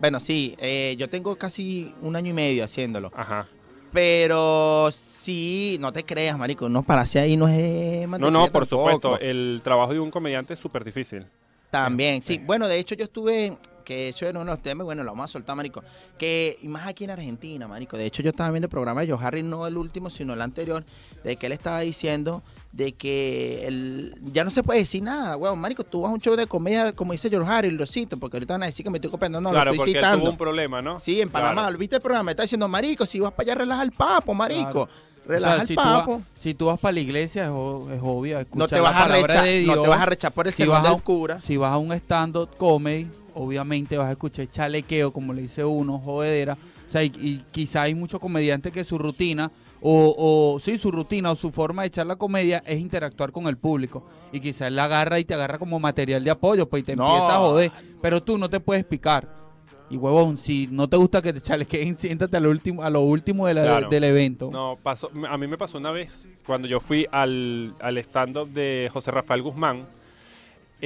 Bueno, 0.00 0.18
sí, 0.20 0.54
eh, 0.58 0.96
yo 0.98 1.08
tengo 1.08 1.36
casi 1.36 1.94
un 2.02 2.16
año 2.16 2.30
y 2.30 2.34
medio 2.34 2.64
haciéndolo. 2.64 3.12
Ajá. 3.14 3.46
Pero 3.92 4.88
sí, 4.90 5.76
no 5.80 5.92
te 5.92 6.04
creas, 6.04 6.36
marico, 6.36 6.68
no 6.68 6.82
pararse 6.82 7.20
ahí 7.20 7.36
no 7.36 7.46
es 7.46 8.08
No, 8.08 8.28
no, 8.30 8.48
por 8.48 8.66
tampoco. 8.66 8.66
supuesto, 8.66 9.18
el 9.20 9.60
trabajo 9.62 9.92
de 9.92 10.00
un 10.00 10.10
comediante 10.10 10.54
es 10.54 10.58
súper 10.58 10.84
difícil. 10.84 11.24
También, 11.70 12.20
sí. 12.20 12.38
Bueno, 12.38 12.66
de 12.66 12.78
hecho 12.78 12.96
yo 12.96 13.04
estuve, 13.04 13.56
que 13.84 14.08
eso 14.08 14.24
era 14.26 14.40
uno 14.40 14.50
de 14.50 14.56
los 14.56 14.62
temas, 14.62 14.84
bueno, 14.84 15.02
lo 15.04 15.12
vamos 15.12 15.30
a 15.30 15.32
soltar, 15.32 15.54
marico. 15.56 15.82
Que, 16.18 16.58
y 16.62 16.68
más 16.68 16.88
aquí 16.88 17.04
en 17.04 17.10
Argentina, 17.10 17.68
marico. 17.68 17.96
De 17.96 18.06
hecho 18.06 18.22
yo 18.22 18.30
estaba 18.30 18.50
viendo 18.50 18.66
el 18.66 18.70
programa 18.70 19.02
de 19.02 19.12
Joe 19.12 19.24
Harry, 19.24 19.42
no 19.42 19.66
el 19.66 19.76
último, 19.76 20.10
sino 20.10 20.32
el 20.32 20.42
anterior, 20.42 20.84
de 21.22 21.36
que 21.36 21.46
él 21.46 21.52
estaba 21.52 21.80
diciendo 21.80 22.42
de 22.72 22.92
que 22.92 23.68
el, 23.68 24.16
ya 24.32 24.42
no 24.42 24.50
se 24.50 24.64
puede 24.64 24.80
decir 24.80 25.00
nada, 25.02 25.36
weón. 25.36 25.58
Marico, 25.60 25.84
tú 25.84 26.00
vas 26.00 26.10
a 26.10 26.14
un 26.14 26.20
show 26.20 26.34
de 26.34 26.46
comedia, 26.48 26.92
como 26.92 27.12
dice 27.12 27.30
George 27.30 27.48
Harry, 27.50 27.70
lo 27.70 27.86
cito, 27.86 28.16
porque 28.16 28.36
ahorita 28.38 28.54
van 28.54 28.64
a 28.64 28.66
decir 28.66 28.82
que 28.84 28.90
me 28.90 28.98
estoy 28.98 29.10
copiando. 29.12 29.40
No, 29.40 29.50
claro, 29.50 29.66
lo 29.66 29.70
estoy 29.74 29.92
porque 29.92 29.98
citando. 29.98 30.18
tuvo 30.22 30.30
un 30.32 30.38
problema, 30.38 30.82
¿no? 30.82 30.98
Sí, 30.98 31.20
en 31.20 31.30
Panamá, 31.30 31.62
Claro. 31.62 31.78
¿viste 31.78 31.96
el 31.96 32.02
programa? 32.02 32.24
Me 32.24 32.30
está 32.32 32.42
diciendo, 32.42 32.66
marico, 32.66 33.06
si 33.06 33.20
vas 33.20 33.32
para 33.32 33.52
allá, 33.52 33.60
relaja 33.60 33.82
el 33.84 33.92
papo, 33.92 34.34
marico. 34.34 34.86
Claro. 34.86 35.13
Relaja 35.26 35.52
O 35.52 35.54
sea, 35.56 35.62
el 35.62 35.68
si 35.68 35.74
tú, 35.74 35.82
papo. 35.82 36.12
vas, 36.18 36.22
si 36.36 36.54
tú 36.54 36.66
vas 36.66 36.78
para 36.80 36.92
la 36.92 37.00
iglesia 37.00 37.42
es, 37.44 37.48
es 37.48 38.00
obvio 38.02 38.34
No 38.36 38.40
escuchar 38.40 38.68
te, 38.68 38.80
vas 38.80 38.94
a 38.96 39.42
de 39.42 39.58
Dios. 39.60 39.76
no 39.76 39.82
te 39.82 39.88
vas 39.88 40.00
a 40.00 40.06
rechar 40.06 40.32
por 40.32 40.46
el 40.46 40.52
si 40.52 40.58
sermón 40.58 40.82
vas, 40.82 40.86
a, 40.90 40.92
del 40.94 41.02
cura. 41.02 41.38
si 41.38 41.56
vas 41.56 41.72
a 41.72 41.78
un 41.78 41.92
stand-up 41.92 42.56
comedy, 42.58 43.08
obviamente 43.34 43.96
vas 43.96 44.08
a 44.08 44.12
escuchar 44.12 44.46
chalequeo, 44.48 45.12
como 45.12 45.32
le 45.32 45.42
dice 45.42 45.64
uno, 45.64 45.98
jodedera, 45.98 46.56
O 46.86 46.90
sea, 46.90 47.02
y, 47.02 47.12
y 47.16 47.44
quizá 47.50 47.82
hay 47.82 47.94
muchos 47.94 48.20
comediantes 48.20 48.70
que 48.72 48.84
su 48.84 48.98
rutina, 48.98 49.50
o, 49.86 50.14
o 50.56 50.60
sí, 50.60 50.78
su 50.78 50.90
rutina 50.90 51.30
o 51.32 51.36
su 51.36 51.50
forma 51.50 51.82
de 51.82 51.88
echar 51.88 52.06
la 52.06 52.16
comedia 52.16 52.62
es 52.66 52.78
interactuar 52.78 53.32
con 53.32 53.46
el 53.48 53.56
público. 53.56 54.04
Y 54.32 54.40
quizá 54.40 54.66
él 54.68 54.76
la 54.76 54.84
agarra 54.84 55.18
y 55.18 55.24
te 55.24 55.34
agarra 55.34 55.58
como 55.58 55.78
material 55.80 56.24
de 56.24 56.30
apoyo, 56.30 56.68
pues 56.68 56.82
y 56.82 56.86
te 56.86 56.96
No. 56.96 57.06
empieza 57.06 57.34
a 57.34 57.38
joder. 57.38 57.70
Pero 58.00 58.22
tú 58.22 58.38
no 58.38 58.48
te 58.48 58.60
puedes 58.60 58.84
picar. 58.84 59.43
Y 59.90 59.96
huevón, 59.96 60.36
si 60.36 60.66
no 60.70 60.88
te 60.88 60.96
gusta 60.96 61.20
que 61.22 61.32
te 61.32 61.40
chalequeen, 61.40 61.96
siéntate 61.98 62.36
a 62.36 62.40
lo 62.40 62.50
último, 62.50 62.82
a 62.82 62.90
lo 62.90 63.00
último 63.00 63.46
de 63.46 63.54
la- 63.54 63.62
Claro. 63.62 63.88
del 63.90 64.04
evento. 64.04 64.50
No, 64.50 64.78
pasó, 64.82 65.10
a 65.28 65.36
mí 65.38 65.46
me 65.46 65.58
pasó 65.58 65.78
una 65.78 65.90
vez 65.90 66.28
cuando 66.46 66.66
yo 66.66 66.80
fui 66.80 67.06
al, 67.12 67.74
al 67.80 67.98
stand-up 67.98 68.48
de 68.48 68.88
José 68.92 69.10
Rafael 69.10 69.42
Guzmán. 69.42 69.86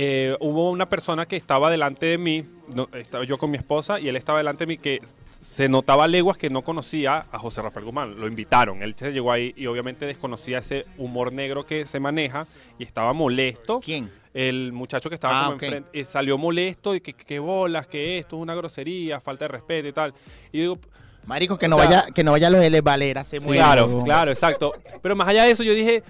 eh, 0.01 0.37
hubo 0.41 0.71
una 0.71 0.89
persona 0.89 1.27
que 1.27 1.35
estaba 1.37 1.71
delante 1.71 2.07
de 2.07 2.19
mí, 2.19 2.45
no, 2.73 2.89
estaba 2.93 3.25
yo 3.25 3.37
con 3.39 3.51
mi 3.51 3.57
esposa, 3.57 3.99
y 3.99 4.07
él 4.09 4.15
estaba 4.17 4.39
delante 4.39 4.65
de 4.65 4.69
mí 4.69 4.79
que 4.79 5.01
se 5.41 5.69
notaba 5.69 6.05
a 6.05 6.09
leguas 6.09 6.37
que 6.37 6.51
no 6.51 6.63
conocía 6.63 7.27
a 7.33 7.39
José 7.39 7.63
Rafael 7.63 7.85
Guzmán. 7.87 8.19
Lo 8.21 8.29
invitaron, 8.29 8.83
él 8.83 8.95
se 8.97 9.11
llegó 9.13 9.33
ahí 9.33 9.55
y 9.57 9.67
obviamente 9.67 10.07
desconocía 10.07 10.59
ese 10.59 10.85
humor 10.99 11.33
negro 11.33 11.67
que 11.67 11.87
se 11.87 11.99
maneja 11.99 12.47
y 12.79 12.85
estaba 12.85 13.13
molesto. 13.13 13.81
¿Quién? 13.81 14.11
El 14.35 14.73
muchacho 14.73 15.09
que 15.09 15.15
estaba 15.15 15.41
Ah, 15.41 15.45
como 15.45 15.53
enfrente 15.55 15.89
eh, 15.93 16.05
salió 16.05 16.37
molesto 16.39 16.95
y 16.95 17.01
que, 17.01 17.13
que- 17.15 17.39
bolas, 17.39 17.87
que 17.87 18.19
esto 18.19 18.37
es 18.37 18.43
una 18.43 18.55
grosería, 18.55 19.21
falta 19.21 19.45
de 19.47 19.49
respeto 19.49 19.89
y 19.89 19.93
tal. 19.93 20.13
Y 20.53 20.59
yo 20.59 20.63
digo, 20.63 20.79
Marico, 21.27 21.59
que 21.59 21.69
no 21.69 21.77
O 21.77 21.81
sea- 21.81 21.89
vaya, 21.89 22.07
que 22.15 22.25
no 22.25 22.33
vaya 22.33 22.47
a 22.47 22.51
los 22.51 22.63
L 22.63 22.81
Valera, 22.81 23.25
se 23.25 23.41
muere. 23.41 23.59
Claro, 23.59 24.03
claro, 24.05 24.31
exacto. 24.31 24.73
Pero 25.03 25.17
más 25.17 25.29
allá 25.29 25.45
de 25.45 25.51
eso, 25.53 25.63
yo 25.63 25.75
dije, 25.75 26.03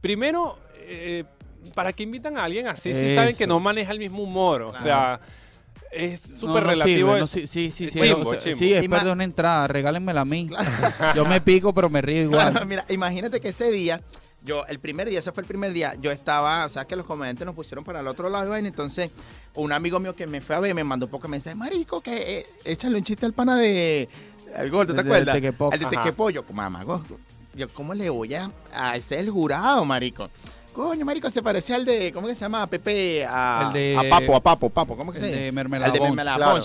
primero, 0.00 0.58
eh, 0.80 1.24
¿para 1.74 1.92
qué 1.92 2.02
invitan 2.02 2.38
a 2.38 2.44
alguien 2.44 2.66
así 2.68 2.92
si 2.92 3.14
saben 3.14 3.36
que 3.36 3.44
Eso. 3.44 3.48
no 3.48 3.60
maneja 3.60 3.92
el 3.92 3.98
mismo 3.98 4.22
humor? 4.22 4.62
O 4.62 4.76
sea, 4.76 5.20
es 5.90 6.20
súper 6.20 6.62
no 6.64 6.70
relativo. 6.70 7.08
sirve, 7.08 7.18
no 7.20 7.24
eso. 7.24 7.26
si- 7.28 7.46
sí, 7.46 7.70
sí, 7.70 7.88
sí. 7.90 7.98
Chimbo, 8.00 8.30
sea, 8.32 8.40
chimbo. 8.42 8.58
sí, 8.58 8.74
es 8.74 8.88
perder 8.88 9.12
una 9.12 9.24
entrada, 9.24 9.68
regálenmela 9.68 10.20
a 10.22 10.24
mí. 10.26 10.48
Yo 11.14 11.24
me 11.24 11.40
pico, 11.40 11.72
pero 11.74 11.88
me 11.88 12.02
río 12.02 12.22
igual. 12.24 12.50
Claro, 12.50 12.66
mira, 12.66 12.84
imagínate 12.90 13.40
que 13.40 13.48
ese 13.48 13.70
día, 13.70 14.02
yo, 14.44 14.64
el 14.66 14.78
primer 14.78 15.08
día, 15.08 15.18
ese 15.18 15.32
fue 15.32 15.42
el 15.42 15.46
primer 15.46 15.72
día, 15.72 15.94
yo 16.00 16.10
estaba, 16.10 16.64
o 16.64 16.68
sea, 16.68 16.84
que 16.84 16.96
los 16.96 17.04
comediantes 17.06 17.44
nos 17.46 17.54
pusieron 17.54 17.84
para 17.84 18.00
el 18.00 18.06
otro 18.08 18.28
lado, 18.28 18.46
y 18.46 18.50
vaina, 18.50 18.68
entonces 18.68 19.10
un 19.54 19.72
amigo 19.72 19.98
mío 19.98 20.14
que 20.14 20.26
me 20.26 20.40
fue 20.40 20.56
a 20.56 20.60
ver 20.60 20.74
me 20.74 20.84
mandó 20.84 21.06
un 21.06 21.10
poco 21.10 21.24
de 21.26 21.30
mensaje, 21.32 21.56
marico, 21.56 22.00
que 22.00 22.38
eh, 22.40 22.46
échale 22.64 22.96
un 22.96 23.02
chiste 23.04 23.26
al 23.26 23.32
pana 23.32 23.56
de, 23.56 24.08
el 24.56 24.70
gordo, 24.70 24.94
¿te 24.94 25.00
El 25.00 25.04
de 25.06 25.10
acuerdas? 25.10 25.34
Tequepoc. 25.34 25.74
El 25.74 25.80
de. 25.80 25.86
Tequepollo, 25.86 26.44
mamá, 26.52 26.84
yo, 27.54 27.68
¿cómo 27.70 27.92
le 27.94 28.08
voy 28.08 28.34
a, 28.34 28.50
a 28.72 28.96
ese 28.96 29.16
es 29.16 29.22
el 29.22 29.30
jurado, 29.30 29.84
marico? 29.84 30.30
Coño, 30.72 31.04
marico, 31.04 31.28
se 31.28 31.42
parece 31.42 31.74
al 31.74 31.84
de, 31.84 32.12
¿cómo 32.12 32.28
que 32.28 32.34
se 32.36 32.42
llama? 32.42 32.64
Pepe, 32.68 33.26
a, 33.28 33.64
El 33.66 33.72
de- 33.72 33.96
a 33.98 34.08
Papo, 34.18 34.36
a 34.36 34.40
Papo, 34.40 34.70
Papo, 34.70 34.96
¿cómo 34.96 35.10
que 35.12 35.18
El 35.18 35.24
se 35.24 35.30
llama? 35.30 35.42
de 35.42 35.52
Mermelada 35.52 35.92
El 35.92 35.98
de. 35.98 36.00
Mermelada 36.06 36.36
claro. 36.36 36.64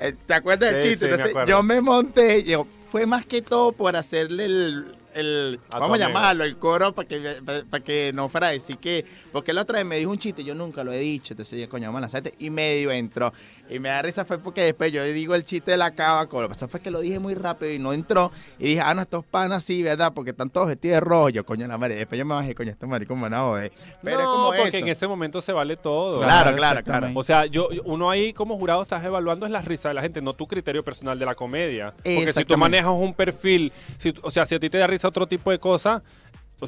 Eh, 0.00 0.16
¿Te 0.26 0.34
acuerdas 0.34 0.72
del 0.72 0.82
Sí, 0.82 0.88
chiste? 0.90 1.04
sí, 1.06 1.10
me 1.12 1.22
Entonces, 1.28 1.48
yo 1.48 1.62
me 1.62 1.80
monté, 1.80 2.42
yo, 2.42 2.66
fue 2.90 3.06
más 3.06 3.24
que 3.24 3.40
todo 3.40 3.70
por 3.70 3.94
hacerle 3.94 4.46
el, 4.46 4.96
el- 5.14 5.60
A 5.72 5.78
vamos 5.78 6.00
a 6.00 6.06
llamarlo, 6.08 6.44
el 6.44 6.56
coro 6.56 6.94
para 6.94 7.08
que, 7.08 7.40
para 7.70 7.84
que 7.84 8.12
no 8.14 8.28
fuera 8.28 8.48
a 8.48 8.50
decir 8.50 8.78
que, 8.78 9.04
porque 9.32 9.52
la 9.52 9.62
otra 9.62 9.78
vez 9.78 9.86
me 9.86 9.96
dijo 9.98 10.10
un 10.10 10.18
chiste, 10.18 10.44
yo 10.44 10.54
nunca 10.54 10.82
lo 10.84 10.92
he 10.92 10.98
dicho, 10.98 11.34
entonces 11.34 11.60
yo, 11.60 11.68
coño, 11.68 11.88
vamos 11.88 11.98
a 11.98 12.00
lanzarte, 12.02 12.34
y 12.38 12.50
medio 12.50 12.90
entró. 12.90 13.32
Y 13.72 13.78
me 13.78 13.88
da 13.88 14.02
risa 14.02 14.24
fue 14.24 14.38
porque 14.38 14.64
después 14.64 14.92
yo 14.92 15.02
digo 15.04 15.34
el 15.34 15.44
chiste 15.44 15.70
de 15.70 15.76
la 15.76 15.92
cava, 15.92 16.24
lo 16.24 16.42
que 16.42 16.48
pasa 16.48 16.68
fue 16.68 16.80
que 16.80 16.90
lo 16.90 17.00
dije 17.00 17.18
muy 17.18 17.34
rápido 17.34 17.72
y 17.72 17.78
no 17.78 17.92
entró, 17.92 18.30
y 18.58 18.68
dije, 18.68 18.80
ah, 18.80 18.94
no, 18.94 19.02
estos 19.02 19.24
panas 19.24 19.64
sí, 19.64 19.82
¿verdad? 19.82 20.12
Porque 20.14 20.30
están 20.30 20.50
todos 20.50 20.68
vestidos 20.68 20.96
de 20.96 21.00
rojo, 21.00 21.28
yo, 21.30 21.44
coño, 21.46 21.66
la 21.66 21.78
madre, 21.78 21.96
después 21.96 22.18
yo 22.18 22.24
me 22.24 22.34
bajé, 22.34 22.54
coño, 22.54 22.70
este 22.70 22.86
maricón 22.86 23.16
me 23.18 23.22
van 23.24 23.34
a 23.34 23.40
joder. 23.40 23.72
Pero 24.02 24.18
es 24.18 24.24
no, 24.24 24.32
como 24.32 24.48
porque 24.48 24.68
eso. 24.68 24.76
en 24.78 24.88
ese 24.88 25.08
momento 25.08 25.40
se 25.40 25.52
vale 25.52 25.76
todo. 25.76 26.20
Claro, 26.20 26.54
claro, 26.56 26.82
claro. 26.82 27.10
O 27.14 27.22
sea, 27.24 27.46
yo, 27.46 27.68
uno 27.84 28.10
ahí 28.10 28.32
como 28.32 28.58
jurado 28.58 28.82
estás 28.82 29.04
evaluando 29.04 29.46
es 29.46 29.52
la 29.52 29.62
risa 29.62 29.88
de 29.88 29.94
la 29.94 30.02
gente, 30.02 30.20
no 30.20 30.34
tu 30.34 30.46
criterio 30.46 30.84
personal 30.84 31.18
de 31.18 31.26
la 31.26 31.34
comedia. 31.34 31.94
Porque 32.02 32.32
si 32.32 32.44
tú 32.44 32.56
manejas 32.58 32.90
un 32.90 33.14
perfil, 33.14 33.72
si, 33.98 34.12
o 34.22 34.30
sea, 34.30 34.46
si 34.46 34.54
a 34.54 34.60
ti 34.60 34.68
te 34.68 34.78
da 34.78 34.86
risa 34.86 35.08
otro 35.08 35.26
tipo 35.26 35.50
de 35.50 35.58
cosas, 35.58 36.02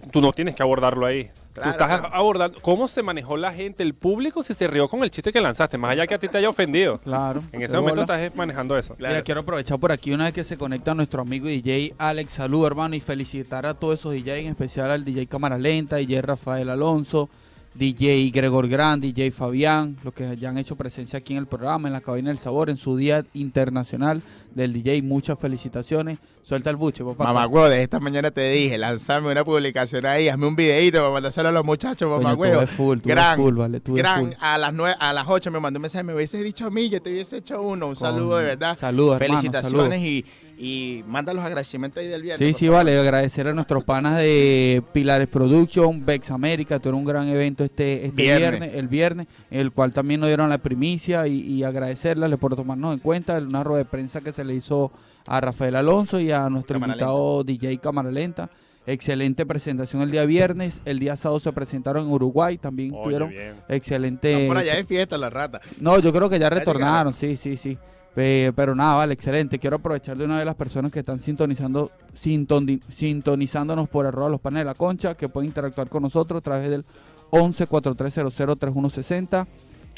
tú 0.00 0.20
no 0.20 0.32
tienes 0.32 0.54
que 0.54 0.62
abordarlo 0.62 1.06
ahí. 1.06 1.30
Claro, 1.52 1.70
tú 1.70 1.70
estás 1.70 2.00
claro. 2.00 2.14
abordando 2.14 2.60
cómo 2.60 2.88
se 2.88 3.02
manejó 3.02 3.36
la 3.36 3.52
gente, 3.52 3.82
el 3.82 3.94
público, 3.94 4.42
si 4.42 4.54
se 4.54 4.66
rió 4.66 4.88
con 4.88 5.02
el 5.02 5.10
chiste 5.10 5.32
que 5.32 5.40
lanzaste, 5.40 5.78
más 5.78 5.92
allá 5.92 6.06
que 6.06 6.14
a 6.14 6.18
ti 6.18 6.28
te 6.28 6.38
haya 6.38 6.48
ofendido. 6.48 6.98
Claro. 6.98 7.42
En 7.52 7.62
ese 7.62 7.76
momento 7.76 8.02
bola. 8.02 8.24
estás 8.24 8.36
manejando 8.36 8.76
eso. 8.76 8.94
Claro. 8.94 9.14
Mira, 9.14 9.24
quiero 9.24 9.40
aprovechar 9.42 9.78
por 9.78 9.92
aquí 9.92 10.12
una 10.12 10.24
vez 10.24 10.32
que 10.32 10.44
se 10.44 10.56
conecta 10.56 10.94
nuestro 10.94 11.22
amigo 11.22 11.46
DJ 11.46 11.94
Alex. 11.98 12.32
Salud, 12.32 12.66
hermano, 12.66 12.94
y 12.94 13.00
felicitar 13.00 13.66
a 13.66 13.74
todos 13.74 14.00
esos 14.00 14.12
DJ, 14.12 14.40
en 14.40 14.50
especial 14.50 14.90
al 14.90 15.04
DJ 15.04 15.26
Cámara 15.26 15.58
Lenta, 15.58 15.96
DJ 15.96 16.22
Rafael 16.22 16.68
Alonso, 16.70 17.28
DJ 17.74 18.30
Gregor 18.32 18.68
Grand, 18.68 19.02
DJ 19.02 19.32
Fabián, 19.32 19.96
los 20.04 20.14
que 20.14 20.36
ya 20.36 20.50
han 20.50 20.58
hecho 20.58 20.76
presencia 20.76 21.18
aquí 21.18 21.32
en 21.32 21.40
el 21.40 21.46
programa, 21.46 21.88
en 21.88 21.92
la 21.92 22.00
cabina 22.00 22.28
del 22.28 22.38
sabor, 22.38 22.70
en 22.70 22.76
su 22.76 22.96
día 22.96 23.24
internacional 23.34 24.22
del 24.54 24.72
DJ. 24.72 25.02
Muchas 25.02 25.38
felicitaciones. 25.38 26.18
Suelta 26.44 26.68
el 26.68 26.76
buche, 26.76 27.02
papá. 27.02 27.24
Mamá 27.24 27.46
huevo, 27.46 27.68
desde 27.70 27.84
esta 27.84 27.98
mañana 28.00 28.30
te 28.30 28.50
dije, 28.50 28.76
lanzame 28.76 29.32
una 29.32 29.42
publicación 29.44 30.04
ahí, 30.04 30.28
hazme 30.28 30.46
un 30.46 30.54
videito 30.54 30.98
para 30.98 31.10
mandárselo 31.10 31.48
a 31.48 31.52
los 31.52 31.64
muchachos, 31.64 32.08
mamá 32.10 32.34
huevo. 32.34 32.66
full, 32.66 32.98
tú 32.98 33.08
gran, 33.08 33.36
full, 33.36 33.54
vale, 33.54 33.80
tú 33.80 33.94
gran, 33.94 34.26
full. 34.26 34.34
a 34.38 34.58
las 34.58 34.74
nueve, 34.74 34.94
a 35.00 35.14
las 35.14 35.26
8 35.26 35.50
me 35.50 35.58
mandó 35.58 35.78
un 35.78 35.82
mensaje, 35.82 36.04
me 36.04 36.14
hubiese 36.14 36.42
dicho 36.42 36.66
a 36.66 36.70
mí, 36.70 36.90
yo 36.90 37.00
te 37.00 37.10
hubiese 37.10 37.38
hecho 37.38 37.62
uno, 37.62 37.86
un 37.86 37.96
saludo 37.96 38.36
de 38.36 38.44
verdad. 38.44 38.76
Saludos, 38.78 39.22
hermano, 39.22 39.40
Felicitaciones 39.40 40.00
y, 40.02 40.24
y 40.58 41.02
manda 41.06 41.32
los 41.34 41.44
agradecimientos 41.44 42.00
ahí 42.02 42.08
del 42.08 42.22
viernes. 42.22 42.46
Sí, 42.46 42.54
sí, 42.54 42.66
favor. 42.66 42.84
vale. 42.84 42.98
Agradecer 42.98 43.48
a 43.48 43.52
nuestros 43.52 43.84
panas 43.84 44.18
de 44.18 44.82
Pilares 44.92 45.28
Production, 45.28 46.04
Vex 46.04 46.30
América. 46.30 46.78
Tuvieron 46.78 47.00
un 47.00 47.04
gran 47.06 47.28
evento 47.28 47.64
este, 47.64 48.06
este 48.06 48.22
Viernes. 48.22 48.50
viernes. 48.60 48.74
el 48.74 48.88
viernes, 48.88 49.26
el 49.50 49.70
cual 49.72 49.92
también 49.92 50.20
nos 50.20 50.28
dieron 50.28 50.48
la 50.48 50.58
primicia 50.58 51.26
y, 51.26 51.40
y 51.40 51.64
agradecerles 51.64 52.36
por 52.38 52.54
tomarnos 52.56 52.94
en 52.94 53.00
cuenta. 53.00 53.38
Una 53.38 53.64
rueda 53.64 53.78
de 53.78 53.84
prensa 53.90 54.20
que 54.20 54.32
se 54.32 54.44
le 54.44 54.54
hizo 54.54 54.90
a 55.26 55.40
Rafael 55.40 55.76
Alonso 55.76 56.20
y 56.20 56.30
a 56.30 56.48
nuestro 56.50 56.74
Cámara 56.80 56.92
invitado 56.94 57.44
DJ 57.44 57.78
Cámara 57.78 58.10
Lenta. 58.10 58.50
Excelente 58.86 59.46
presentación 59.46 60.02
el 60.02 60.10
día 60.10 60.26
viernes. 60.26 60.82
El 60.84 60.98
día 60.98 61.16
sábado 61.16 61.40
se 61.40 61.50
presentaron 61.52 62.04
en 62.06 62.12
Uruguay. 62.12 62.58
También 62.58 62.92
Oye, 62.92 63.02
tuvieron 63.02 63.30
bien. 63.30 63.54
excelente. 63.68 64.30
Están 64.32 64.48
por 64.48 64.58
allá 64.58 64.76
de 64.76 64.84
fiesta 64.84 65.16
la 65.16 65.30
rata. 65.30 65.60
No, 65.80 65.98
yo 66.00 66.12
creo 66.12 66.28
que 66.28 66.38
Ya 66.38 66.50
retornaron, 66.50 67.14
sí, 67.14 67.36
sí, 67.36 67.56
sí. 67.56 67.78
Pe- 68.14 68.52
Pero 68.54 68.74
nada, 68.74 68.94
vale, 68.94 69.14
excelente. 69.14 69.58
Quiero 69.58 69.76
aprovechar 69.76 70.16
de 70.16 70.24
una 70.24 70.38
de 70.38 70.44
las 70.44 70.54
personas 70.54 70.92
que 70.92 71.00
están 71.00 71.18
sintonizando, 71.20 71.90
sintoni- 72.14 72.80
sintonizándonos 72.88 73.88
por 73.88 74.06
arroba 74.06 74.28
los 74.28 74.40
panes 74.40 74.60
de 74.60 74.64
la 74.66 74.74
concha, 74.74 75.14
que 75.16 75.28
pueden 75.28 75.48
interactuar 75.50 75.88
con 75.88 76.02
nosotros 76.02 76.38
a 76.38 76.42
través 76.42 76.70
del 76.70 76.84
11 77.30 77.66
4300 77.66 78.58
3160, 78.58 79.46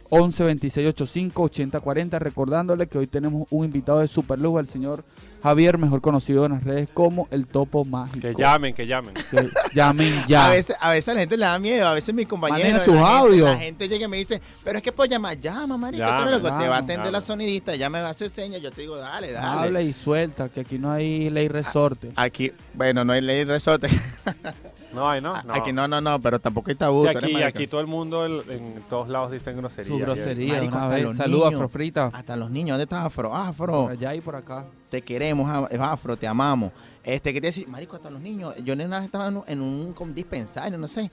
11 0.09 0.43
2685 0.45 1.43
8040. 1.43 2.19
Recordándole 2.19 2.87
que 2.87 2.99
hoy 2.99 3.07
tenemos 3.07 3.47
un 3.51 3.65
invitado 3.67 3.99
de 4.01 4.09
super 4.09 4.39
lujo, 4.39 4.61
el 4.61 4.67
señor 4.67 5.05
Javier, 5.43 5.79
mejor 5.79 6.01
conocido 6.01 6.47
en 6.47 6.53
las 6.53 6.65
redes 6.65 6.89
como 6.93 7.29
el 7.31 7.47
Topo 7.47 7.85
Mágico. 7.85 8.21
Que 8.21 8.35
llamen, 8.35 8.75
que 8.75 8.87
llamen. 8.87 9.15
Que 9.31 9.49
llamen 9.75 10.25
ya. 10.29 10.47
A 10.47 10.51
veces, 10.51 10.77
a 10.81 10.91
veces 10.91 11.09
a 11.09 11.15
la 11.15 11.21
gente 11.21 11.37
le 11.37 11.45
da 11.45 11.59
miedo, 11.59 11.87
a 11.87 11.95
veces 11.95 12.15
mis 12.15 12.27
compañeros. 12.27 12.83
Sus 12.83 12.97
audios. 12.97 13.49
La 13.49 13.59
gente 13.59 13.89
llega 13.89 14.07
y 14.07 14.09
me 14.09 14.17
dice, 14.17 14.41
pero 14.65 14.79
es 14.79 14.83
que 14.83 14.93
puedo 14.93 15.09
llamar, 15.09 15.39
llama, 15.39 15.77
marico, 15.77 16.05
eres 16.05 16.31
loco, 16.31 16.49
te 16.59 16.69
va 16.69 16.77
a 16.77 16.79
atender 16.79 16.99
llama. 16.99 17.11
la 17.11 17.21
sonidista, 17.21 17.75
ella 17.75 17.91
me 17.91 18.01
va 18.01 18.09
a 18.09 18.11
hacer 18.11 18.29
señas, 18.29 18.61
yo 18.61 18.71
te 18.71 18.83
digo, 18.83 18.97
dale, 18.97 19.33
dale. 19.33 19.47
Habla 19.47 19.83
y 19.83 19.93
suelta, 19.93 20.49
que 20.49 20.61
aquí 20.61 20.79
no 20.79 20.91
hay 20.91 21.31
ley 21.31 21.49
resorte. 21.49 22.13
Aquí, 22.17 22.53
bueno, 22.75 23.05
no 23.05 23.13
hay 23.13 23.21
ley 23.21 23.45
resorte. 23.45 23.89
No 24.97 25.09
hay, 25.09 25.21
¿no? 25.21 25.41
no. 25.43 25.55
Aquí 25.55 25.73
no, 25.73 25.87
no, 25.87 26.01
no, 26.01 26.21
pero 26.21 26.39
tampoco 26.41 26.71
hay 26.71 26.75
tabú. 26.77 27.07
Sí, 27.07 27.13
tú 27.13 27.19
eres 27.19 27.43
aquí, 27.45 27.67
todo 27.67 27.81
el 27.81 27.87
mundo 27.87 28.25
el- 28.27 28.43
en 28.51 28.83
todos 28.89 29.09
lados 29.09 29.31
dicen 29.31 29.57
grosería. 29.57 29.93
Su 29.93 29.99
grosería, 29.99 30.55
Marico, 30.55 30.75
una 30.75 30.83
hasta 30.85 30.95
vez. 30.97 31.05
los 31.05 31.17
Saludos, 31.17 31.45
niños. 31.51 31.55
Afrofrita. 31.61 32.11
Hasta 32.13 32.37
los 32.37 32.51
niños, 32.51 32.71
¿dónde 32.75 32.85
está 32.85 33.05
Afro? 33.05 33.35
Afro, 33.35 33.83
Por 33.85 33.93
allá 33.93 34.15
y 34.15 34.21
por 34.21 34.35
acá. 34.37 34.65
te 34.91 35.03
queremos, 35.03 35.49
a- 35.49 35.93
Afro, 35.93 36.17
te 36.17 36.27
amamos. 36.27 36.73
Este, 37.05 37.33
¿qué 37.33 37.41
te 37.41 37.47
decir? 37.49 37.69
Marico, 37.69 37.95
hasta 37.97 38.11
los 38.11 38.21
niños. 38.21 38.55
Yo 38.65 38.73
en 38.73 38.81
una 38.81 38.97
vez 38.97 39.05
estaba 39.07 39.29
en 39.29 39.37
un, 39.37 39.45
en 39.47 39.61
un 39.61 39.93
com- 39.93 40.13
dispensario, 40.13 40.77
no 40.79 40.89
sé. 40.89 41.11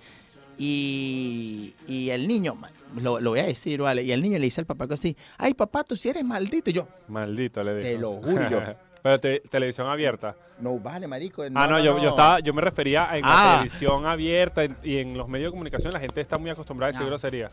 Y, 0.57 1.73
y 1.87 2.09
el 2.09 2.27
niño, 2.27 2.55
ma- 2.55 2.69
lo, 3.01 3.19
lo 3.19 3.31
voy 3.31 3.39
a 3.39 3.45
decir, 3.45 3.81
¿vale? 3.81 4.03
Y 4.03 4.11
el 4.11 4.21
niño 4.21 4.37
le 4.37 4.45
dice 4.45 4.61
al 4.61 4.65
papá 4.67 4.87
que 4.87 4.93
así, 4.93 5.15
ay, 5.37 5.53
papá, 5.55 5.83
tú 5.83 5.95
sí 5.95 6.09
eres 6.09 6.23
maldito. 6.23 6.69
Y 6.69 6.73
yo, 6.73 6.87
Maldito, 7.07 7.63
le 7.63 7.75
digo. 7.75 7.81
Te 7.83 7.97
lo 7.97 8.11
juro 8.21 8.49
yo. 8.49 8.59
Pero 9.03 9.19
te- 9.19 9.41
televisión 9.41 9.87
abierta. 9.87 10.35
no 10.59 10.79
vale, 10.79 11.07
marico. 11.07 11.43
ah, 11.43 11.67
no, 11.67 11.77
yo, 11.79 11.99
yo 12.01 12.09
estaba, 12.09 12.39
yo 12.39 12.53
me 12.53 12.61
refería 12.61 13.09
a 13.11 13.17
en 13.17 13.25
Ah. 13.25 13.43
la 13.43 13.57
televisión 13.59 14.05
abierta 14.05 14.63
en- 14.63 14.77
y 14.81 14.97
en 14.97 15.17
los 15.17 15.27
medios 15.27 15.47
de 15.47 15.51
comunicación 15.51 15.91
la 15.93 15.99
gente 15.99 16.21
está 16.21 16.37
muy 16.37 16.49
acostumbrada 16.49 16.89
a 16.89 16.91
decir 16.93 17.03
No. 17.03 17.09
grosería. 17.09 17.49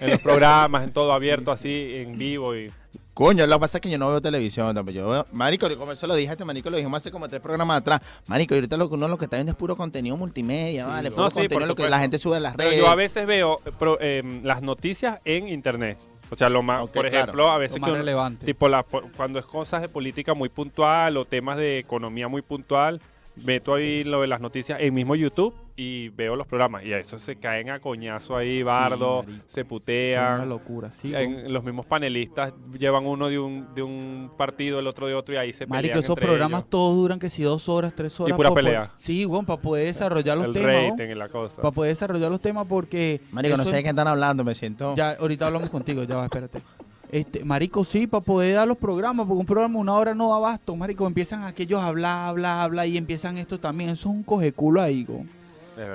En 0.00 0.10
los 0.10 0.18
programas, 0.20 0.82
en 0.82 0.92
todo 0.92 1.12
abierto, 1.12 1.52
así, 1.52 1.92
en 1.96 2.18
vivo 2.18 2.56
y... 2.56 2.72
Coño, 3.14 3.46
lo 3.46 3.56
que 3.56 3.60
pasa 3.60 3.78
es 3.78 3.82
que 3.82 3.90
yo 3.90 3.98
no 3.98 4.08
veo 4.08 4.20
televisión. 4.20 4.74
tampoco. 4.74 4.94
Yo 4.96 5.08
veo- 5.08 5.26
marico, 5.32 5.68
como 5.76 5.92
eso 5.92 6.06
lo 6.06 6.14
dije 6.14 6.32
este 6.32 6.44
marico, 6.44 6.70
lo 6.70 6.76
dijimos 6.76 6.96
hace 7.02 7.10
como 7.10 7.28
tres 7.28 7.40
programas 7.42 7.78
atrás. 7.82 8.00
Marico, 8.28 8.54
y 8.54 8.58
ahorita 8.58 8.76
lo 8.76 8.88
que 8.88 8.94
uno 8.94 9.08
lo 9.08 9.18
que 9.18 9.24
está 9.26 9.36
viendo 9.36 9.52
es 9.52 9.58
puro 9.58 9.76
contenido 9.76 10.16
multimedia, 10.16 10.86
¿vale? 10.86 11.10
Puro 11.10 11.24
No, 11.24 11.30
sí, 11.30 11.34
por 11.34 11.42
contenido 11.42 11.66
lo 11.66 11.74
que 11.74 11.88
la 11.88 11.98
gente 11.98 12.18
sube 12.18 12.36
a 12.36 12.40
las 12.40 12.54
Pero 12.56 12.70
redes. 12.70 12.82
yo 12.82 12.88
a 12.88 12.94
veces 12.94 13.26
veo 13.26 13.58
eh, 13.66 13.72
pro- 13.78 14.00
em, 14.00 14.42
las 14.44 14.62
noticias 14.62 15.18
en 15.24 15.48
internet. 15.48 15.98
O 16.30 16.36
sea, 16.36 16.48
lo 16.50 16.62
más, 16.62 16.82
Ok, 16.84 16.92
por 16.92 17.08
claro. 17.08 17.16
ejemplo, 17.22 17.50
a 17.50 17.58
veces 17.58 17.76
Lo 17.76 17.80
más 17.82 17.90
que 17.92 17.96
relevante. 17.98 18.46
tipo 18.46 18.68
la, 18.68 18.84
cuando 19.16 19.38
es 19.38 19.44
cosas 19.46 19.82
de 19.82 19.88
política 19.88 20.34
muy 20.34 20.48
puntual 20.48 21.16
o 21.16 21.24
temas 21.24 21.56
de 21.56 21.78
economía 21.78 22.28
muy 22.28 22.42
puntual, 22.42 23.00
meto 23.44 23.74
ahí 23.74 24.04
lo 24.04 24.20
de 24.22 24.26
las 24.26 24.40
noticias 24.40 24.80
en 24.80 24.94
mismo 24.94 25.14
YouTube 25.14 25.54
y 25.76 26.08
veo 26.08 26.34
los 26.34 26.46
programas. 26.46 26.84
Y 26.84 26.92
a 26.92 26.98
eso 26.98 27.18
se 27.18 27.36
caen 27.36 27.70
a 27.70 27.78
coñazo 27.80 28.36
ahí, 28.36 28.62
bardo, 28.64 29.24
se 29.46 29.60
Es 29.60 29.64
una 29.64 29.68
putean. 29.68 30.48
locura, 30.48 30.90
sí. 30.90 31.14
En- 31.14 31.52
los 31.52 31.62
mismos 31.62 31.86
panelistas 31.86 32.52
llevan 32.78 33.06
uno 33.06 33.28
de 33.28 33.38
un, 33.38 33.72
de 33.74 33.82
un 33.82 34.30
partido, 34.36 34.80
el 34.80 34.86
otro 34.88 35.06
de 35.06 35.14
otro 35.14 35.34
y 35.34 35.38
ahí 35.38 35.52
se 35.52 35.66
Marico, 35.66 35.82
pelean 35.92 35.98
esos 36.00 36.16
entre 36.16 36.26
programas 36.26 36.60
ellos. 36.62 36.70
todos 36.70 36.96
duran 36.96 37.18
que 37.20 37.30
si 37.30 37.42
dos 37.44 37.68
horas, 37.68 37.92
tres 37.94 38.18
horas. 38.18 38.36
pura 38.36 38.48
pa' 38.48 38.54
poder- 38.54 38.64
pelea. 38.64 38.92
Sí, 38.96 39.24
bueno, 39.24 39.46
para 39.46 39.62
poder 39.62 39.86
desarrollar 39.86 40.36
los 40.36 40.46
el 40.46 40.52
temas. 40.54 40.74
¿no? 40.82 40.90
rating 40.90 41.08
y 41.10 41.14
la 41.14 41.28
cosa. 41.28 41.62
Para 41.62 41.72
poder 41.72 41.92
desarrollar 41.92 42.30
los 42.30 42.40
temas 42.40 42.66
porque... 42.68 43.20
Marico, 43.30 43.56
no 43.56 43.64
sé 43.64 43.76
de 43.76 43.82
qué 43.84 43.90
están 43.90 44.08
hablando, 44.08 44.42
me 44.42 44.54
siento. 44.56 44.94
Ya, 44.96 45.12
ahorita 45.12 45.46
hablamos 45.46 45.70
contigo, 45.70 46.02
ya 46.02 46.16
va, 46.16 46.24
espérate. 46.24 46.60
Este, 47.10 47.44
marico, 47.44 47.84
sí, 47.84 48.06
para 48.06 48.22
poder 48.22 48.56
dar 48.56 48.68
los 48.68 48.76
programas, 48.76 49.26
porque 49.26 49.40
un 49.40 49.46
programa 49.46 49.78
una 49.78 49.94
hora 49.94 50.14
no 50.14 50.28
da 50.28 50.36
abasto, 50.36 50.76
marico, 50.76 51.06
empiezan 51.06 51.42
aquellos 51.44 51.80
a 51.82 51.86
hablar, 51.86 52.28
hablar, 52.28 52.60
hablar 52.60 52.86
y 52.86 52.96
empiezan 52.98 53.38
esto 53.38 53.58
también, 53.58 53.90
eso 53.90 54.10
es 54.10 54.14
un 54.14 54.22
cogeculo 54.22 54.80
ahí, 54.82 55.04
go. 55.04 55.24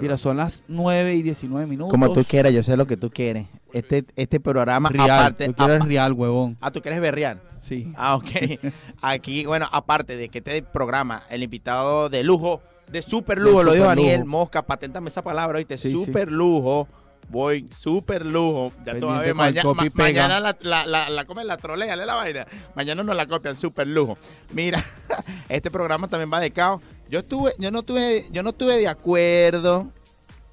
Mira, 0.02 0.15
son 0.17 0.38
las 0.38 0.63
9 0.69 1.13
y 1.15 1.21
19 1.21 1.67
minutos. 1.67 1.91
Como 1.91 2.12
tú 2.13 2.23
quieras, 2.23 2.54
yo 2.54 2.63
sé 2.63 2.78
lo 2.78 2.88
que 2.88 2.95
tú 2.95 3.10
quieres. 3.12 3.47
Este, 3.73 4.06
este 4.15 4.39
programa, 4.39 4.88
Real, 4.89 5.10
aparte. 5.12 5.43
el 5.45 5.52
apa- 5.52 5.80
real, 5.80 6.13
huevón. 6.13 6.58
ah, 6.62 6.71
tú 6.71 6.82
quieres 6.82 7.02
berrear. 7.02 7.41
Sí. 7.60 7.91
Ah, 7.97 8.15
ok. 8.15 8.26
Aquí, 9.02 9.45
bueno, 9.45 9.67
aparte 9.71 10.15
de 10.15 10.30
que 10.30 10.38
este 10.39 10.63
programa, 10.63 11.23
el 11.30 11.43
invitado 11.43 12.08
de 12.10 12.23
lujo, 12.23 12.62
de 12.89 13.02
super 13.02 13.38
lujo, 13.38 13.60
De 13.60 13.63
lo 13.65 13.71
dijo 13.73 13.86
Daniel 13.86 14.21
lujo. 14.21 14.30
Mosca, 14.32 14.62
paténtame 14.62 15.10
esa 15.10 15.21
palabra, 15.21 15.58
¿oíste? 15.58 15.78
Sí, 15.78 15.89
sí. 15.91 16.06
super 16.06 16.32
lujo. 16.32 16.88
Voy, 17.29 17.67
super 17.75 18.25
lujo. 18.25 18.71
Ya 18.86 18.99
tú 18.99 19.07
vas 19.07 19.19
a 19.19 19.21
ver, 19.21 19.33
Pendiente 19.33 19.33
con 19.33 19.45
el 19.47 19.53
maña- 19.53 19.62
copy 19.63 19.89
ma- 19.89 20.05
pega. 20.05 20.27
mañana 20.27 20.39
la, 20.39 20.57
la, 20.62 20.86
la, 20.86 21.09
la 21.09 21.25
comen, 21.25 21.47
la 21.47 21.57
trolea, 21.57 21.95
lee 21.95 22.05
la 22.05 22.15
vaina. 22.15 22.45
Mañana 22.75 23.03
nos 23.03 23.15
la 23.15 23.25
copian, 23.25 23.55
super 23.55 23.88
lujo. 23.88 24.17
Mira, 24.51 24.83
este 25.49 25.71
programa 25.71 26.07
también 26.07 26.31
va 26.31 26.39
de 26.39 26.51
caos. 26.51 26.81
Yo 27.09 27.19
estuve, 27.19 27.53
yo 27.59 27.71
no 27.71 27.83
tuve, 27.83 28.25
yo 28.31 28.43
no 28.43 28.49
estuve 28.51 28.77
de 28.79 28.88
acuerdo, 28.88 29.88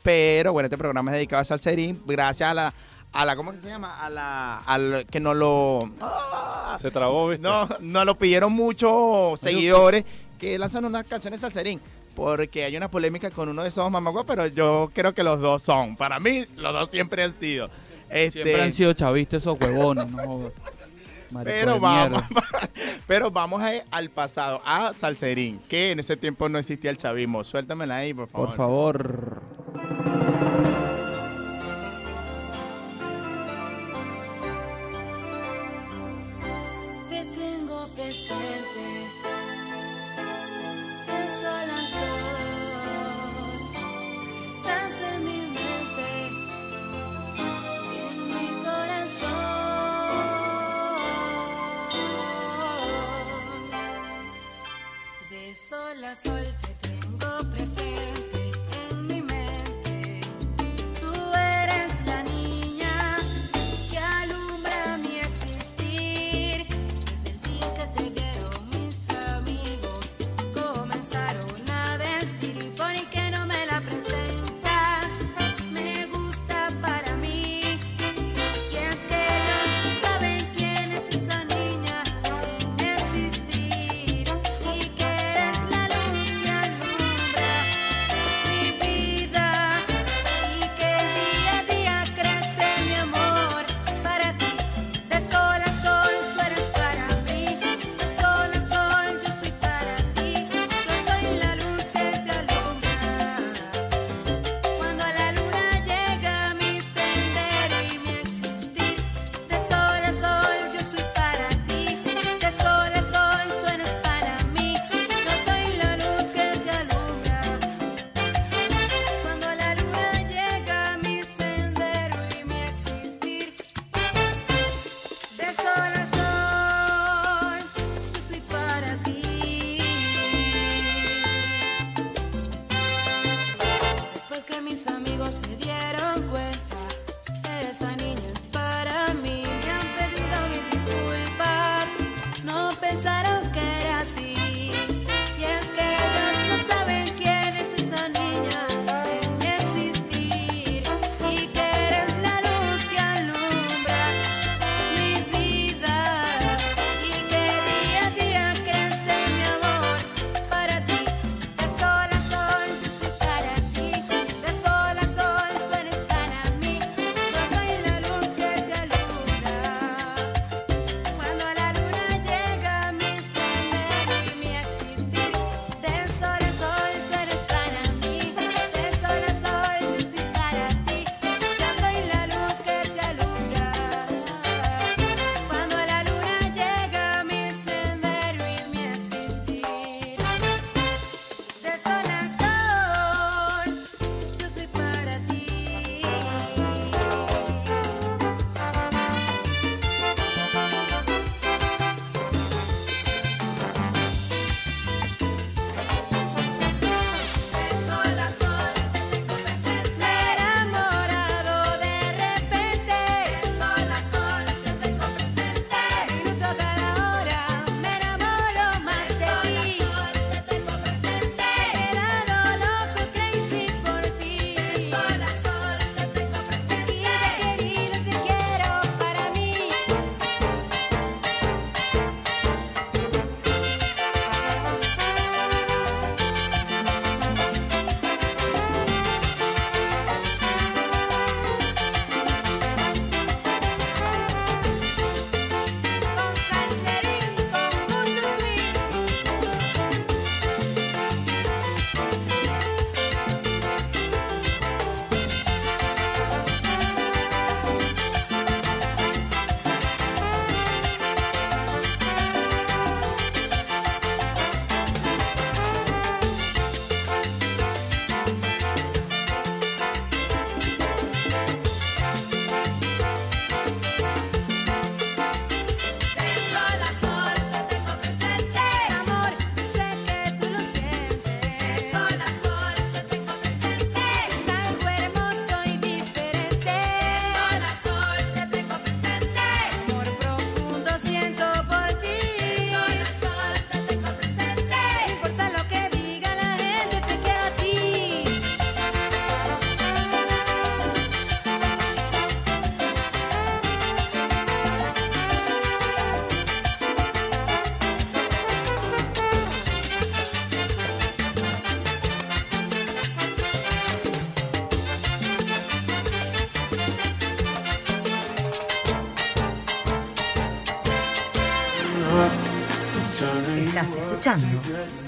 pero 0.02 0.52
bueno, 0.52 0.66
este 0.66 0.78
programa 0.78 1.10
es 1.10 1.14
dedicado 1.16 1.42
a 1.42 1.44
Salserín, 1.44 2.00
gracias 2.06 2.50
a 2.50 2.54
la, 2.54 2.74
a 3.12 3.24
la, 3.24 3.36
¿cómo 3.36 3.52
que 3.52 3.58
se 3.58 3.68
llama? 3.68 3.98
A 4.04 4.10
la, 4.10 4.58
al 4.58 5.06
que 5.10 5.20
nos 5.20 5.36
lo, 5.36 5.80
¡Ah! 6.00 6.76
Se 6.80 6.90
trabó, 6.90 7.28
¿viste? 7.28 7.42
no, 7.46 7.68
nos 7.80 8.04
lo 8.06 8.16
pidieron 8.16 8.52
muchos 8.52 9.40
seguidores 9.40 10.04
que 10.38 10.58
lanzan 10.58 10.84
unas 10.84 11.04
canciones 11.04 11.40
Salserín. 11.40 11.80
Porque 12.14 12.64
hay 12.64 12.76
una 12.76 12.90
polémica 12.90 13.30
con 13.30 13.48
uno 13.48 13.62
de 13.62 13.68
esos 13.68 13.90
mamagües, 13.90 14.24
pero 14.26 14.46
yo 14.46 14.90
creo 14.92 15.14
que 15.14 15.22
los 15.22 15.40
dos 15.40 15.62
son. 15.62 15.96
Para 15.96 16.18
mí, 16.20 16.44
los 16.56 16.72
dos 16.72 16.88
siempre 16.90 17.22
han 17.22 17.34
sido. 17.34 17.70
Este, 18.08 18.42
Siempre 18.42 18.62
han 18.62 18.72
sido 18.72 18.92
chavistas 18.92 19.42
esos 19.42 19.58
huevones, 19.60 20.10
no 20.10 20.50
pero 21.44 21.78
vamos, 21.78 22.22
pero 23.06 23.30
vamos 23.30 23.62
a 23.62 23.70
al 23.90 24.10
pasado, 24.10 24.60
a 24.64 24.92
Salserín, 24.92 25.60
que 25.68 25.92
en 25.92 26.00
ese 26.00 26.16
tiempo 26.16 26.48
no 26.48 26.58
existía 26.58 26.90
el 26.90 26.96
chavismo. 26.96 27.44
Suéltamela 27.44 27.98
ahí, 27.98 28.12
por 28.14 28.28
favor. 28.28 28.46
Por 28.48 28.56
favor. 28.56 29.42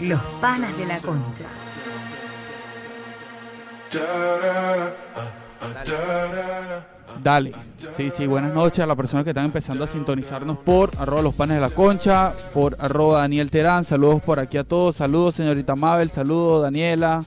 Los 0.00 0.20
Panas 0.40 0.76
de 0.76 0.86
la 0.86 0.98
Concha. 0.98 1.44
Dale. 7.22 7.52
Sí, 7.96 8.10
sí, 8.10 8.26
buenas 8.26 8.52
noches 8.52 8.80
a 8.80 8.86
las 8.86 8.96
personas 8.96 9.22
que 9.24 9.30
están 9.30 9.44
empezando 9.44 9.84
a 9.84 9.86
sintonizarnos 9.86 10.58
por 10.58 10.90
arroba 10.98 11.22
los 11.22 11.34
panes 11.34 11.56
de 11.56 11.60
la 11.60 11.70
concha, 11.70 12.34
por 12.52 12.76
arroba 12.80 13.18
Daniel 13.18 13.50
Terán. 13.50 13.84
Saludos 13.84 14.22
por 14.22 14.40
aquí 14.40 14.56
a 14.56 14.64
todos. 14.64 14.96
Saludos, 14.96 15.36
señorita 15.36 15.76
Mabel. 15.76 16.10
Saludos, 16.10 16.62
Daniela. 16.62 17.22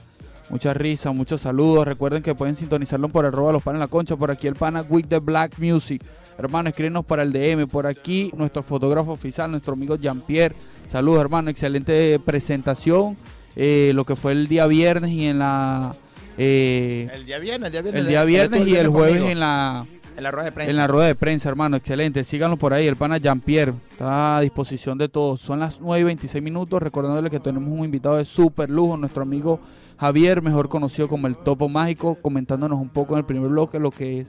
Muchas 0.48 0.76
risas, 0.76 1.12
muchos 1.14 1.40
saludos. 1.40 1.86
Recuerden 1.86 2.22
que 2.22 2.34
pueden 2.34 2.54
sintonizarlo 2.54 3.08
por 3.08 3.24
arroba 3.26 3.52
los 3.52 3.62
panes 3.62 3.80
la 3.80 3.88
concha. 3.88 4.16
Por 4.16 4.30
aquí 4.30 4.46
el 4.46 4.54
pana 4.54 4.84
With 4.88 5.06
the 5.08 5.18
Black 5.18 5.58
Music. 5.58 6.02
Hermano, 6.38 6.68
escríbenos 6.68 7.04
para 7.04 7.22
el 7.24 7.32
DM. 7.32 7.66
Por 7.66 7.86
aquí 7.86 8.30
nuestro 8.36 8.62
fotógrafo 8.62 9.12
oficial, 9.12 9.50
nuestro 9.50 9.72
amigo 9.72 9.96
Jean-Pierre. 9.96 10.54
Saludos, 10.86 11.20
hermano. 11.20 11.50
Excelente 11.50 12.20
presentación. 12.24 13.16
Eh, 13.56 13.90
lo 13.94 14.04
que 14.04 14.14
fue 14.14 14.32
el 14.32 14.46
día 14.46 14.66
viernes 14.66 15.10
y 15.10 15.26
en 15.26 15.38
la... 15.40 15.94
eh, 16.38 17.08
El 17.12 17.24
día 17.26 17.38
viernes, 17.38 17.66
el 17.68 17.72
día 17.72 17.80
viernes. 17.82 18.00
el 18.02 18.08
día 18.08 18.24
viernes 18.24 18.68
y 18.68 18.76
el 18.76 18.88
jueves 18.88 19.22
en 19.22 19.40
la 19.40 19.86
En 20.16 20.22
la 20.22 20.30
rueda 20.30 20.44
de 20.44 20.52
prensa. 20.52 20.70
en 20.70 20.76
la 20.76 20.86
rueda 20.86 21.06
de 21.06 21.14
prensa, 21.16 21.48
hermano. 21.48 21.76
Excelente. 21.76 22.22
Síganlo 22.22 22.56
por 22.56 22.72
ahí. 22.72 22.86
El 22.86 22.96
pana 22.96 23.16
Jean-Pierre 23.16 23.72
está 23.90 24.36
a 24.36 24.40
disposición 24.42 24.96
de 24.98 25.08
todos. 25.08 25.40
Son 25.40 25.58
las 25.58 25.80
9 25.80 26.00
y 26.02 26.04
26 26.04 26.44
minutos. 26.44 26.80
Recordándole 26.80 27.30
que 27.30 27.40
tenemos 27.40 27.68
un 27.68 27.84
invitado 27.84 28.16
de 28.16 28.24
súper 28.26 28.70
lujo, 28.70 28.96
nuestro 28.96 29.22
amigo 29.22 29.58
Javier, 29.98 30.42
mejor 30.42 30.68
conocido 30.68 31.08
como 31.08 31.26
el 31.26 31.36
Topo 31.36 31.68
Mágico, 31.68 32.18
comentándonos 32.20 32.80
un 32.80 32.88
poco 32.88 33.14
en 33.14 33.18
el 33.20 33.24
primer 33.24 33.48
bloque 33.50 33.78
lo 33.78 33.90
que 33.90 34.20
es 34.20 34.28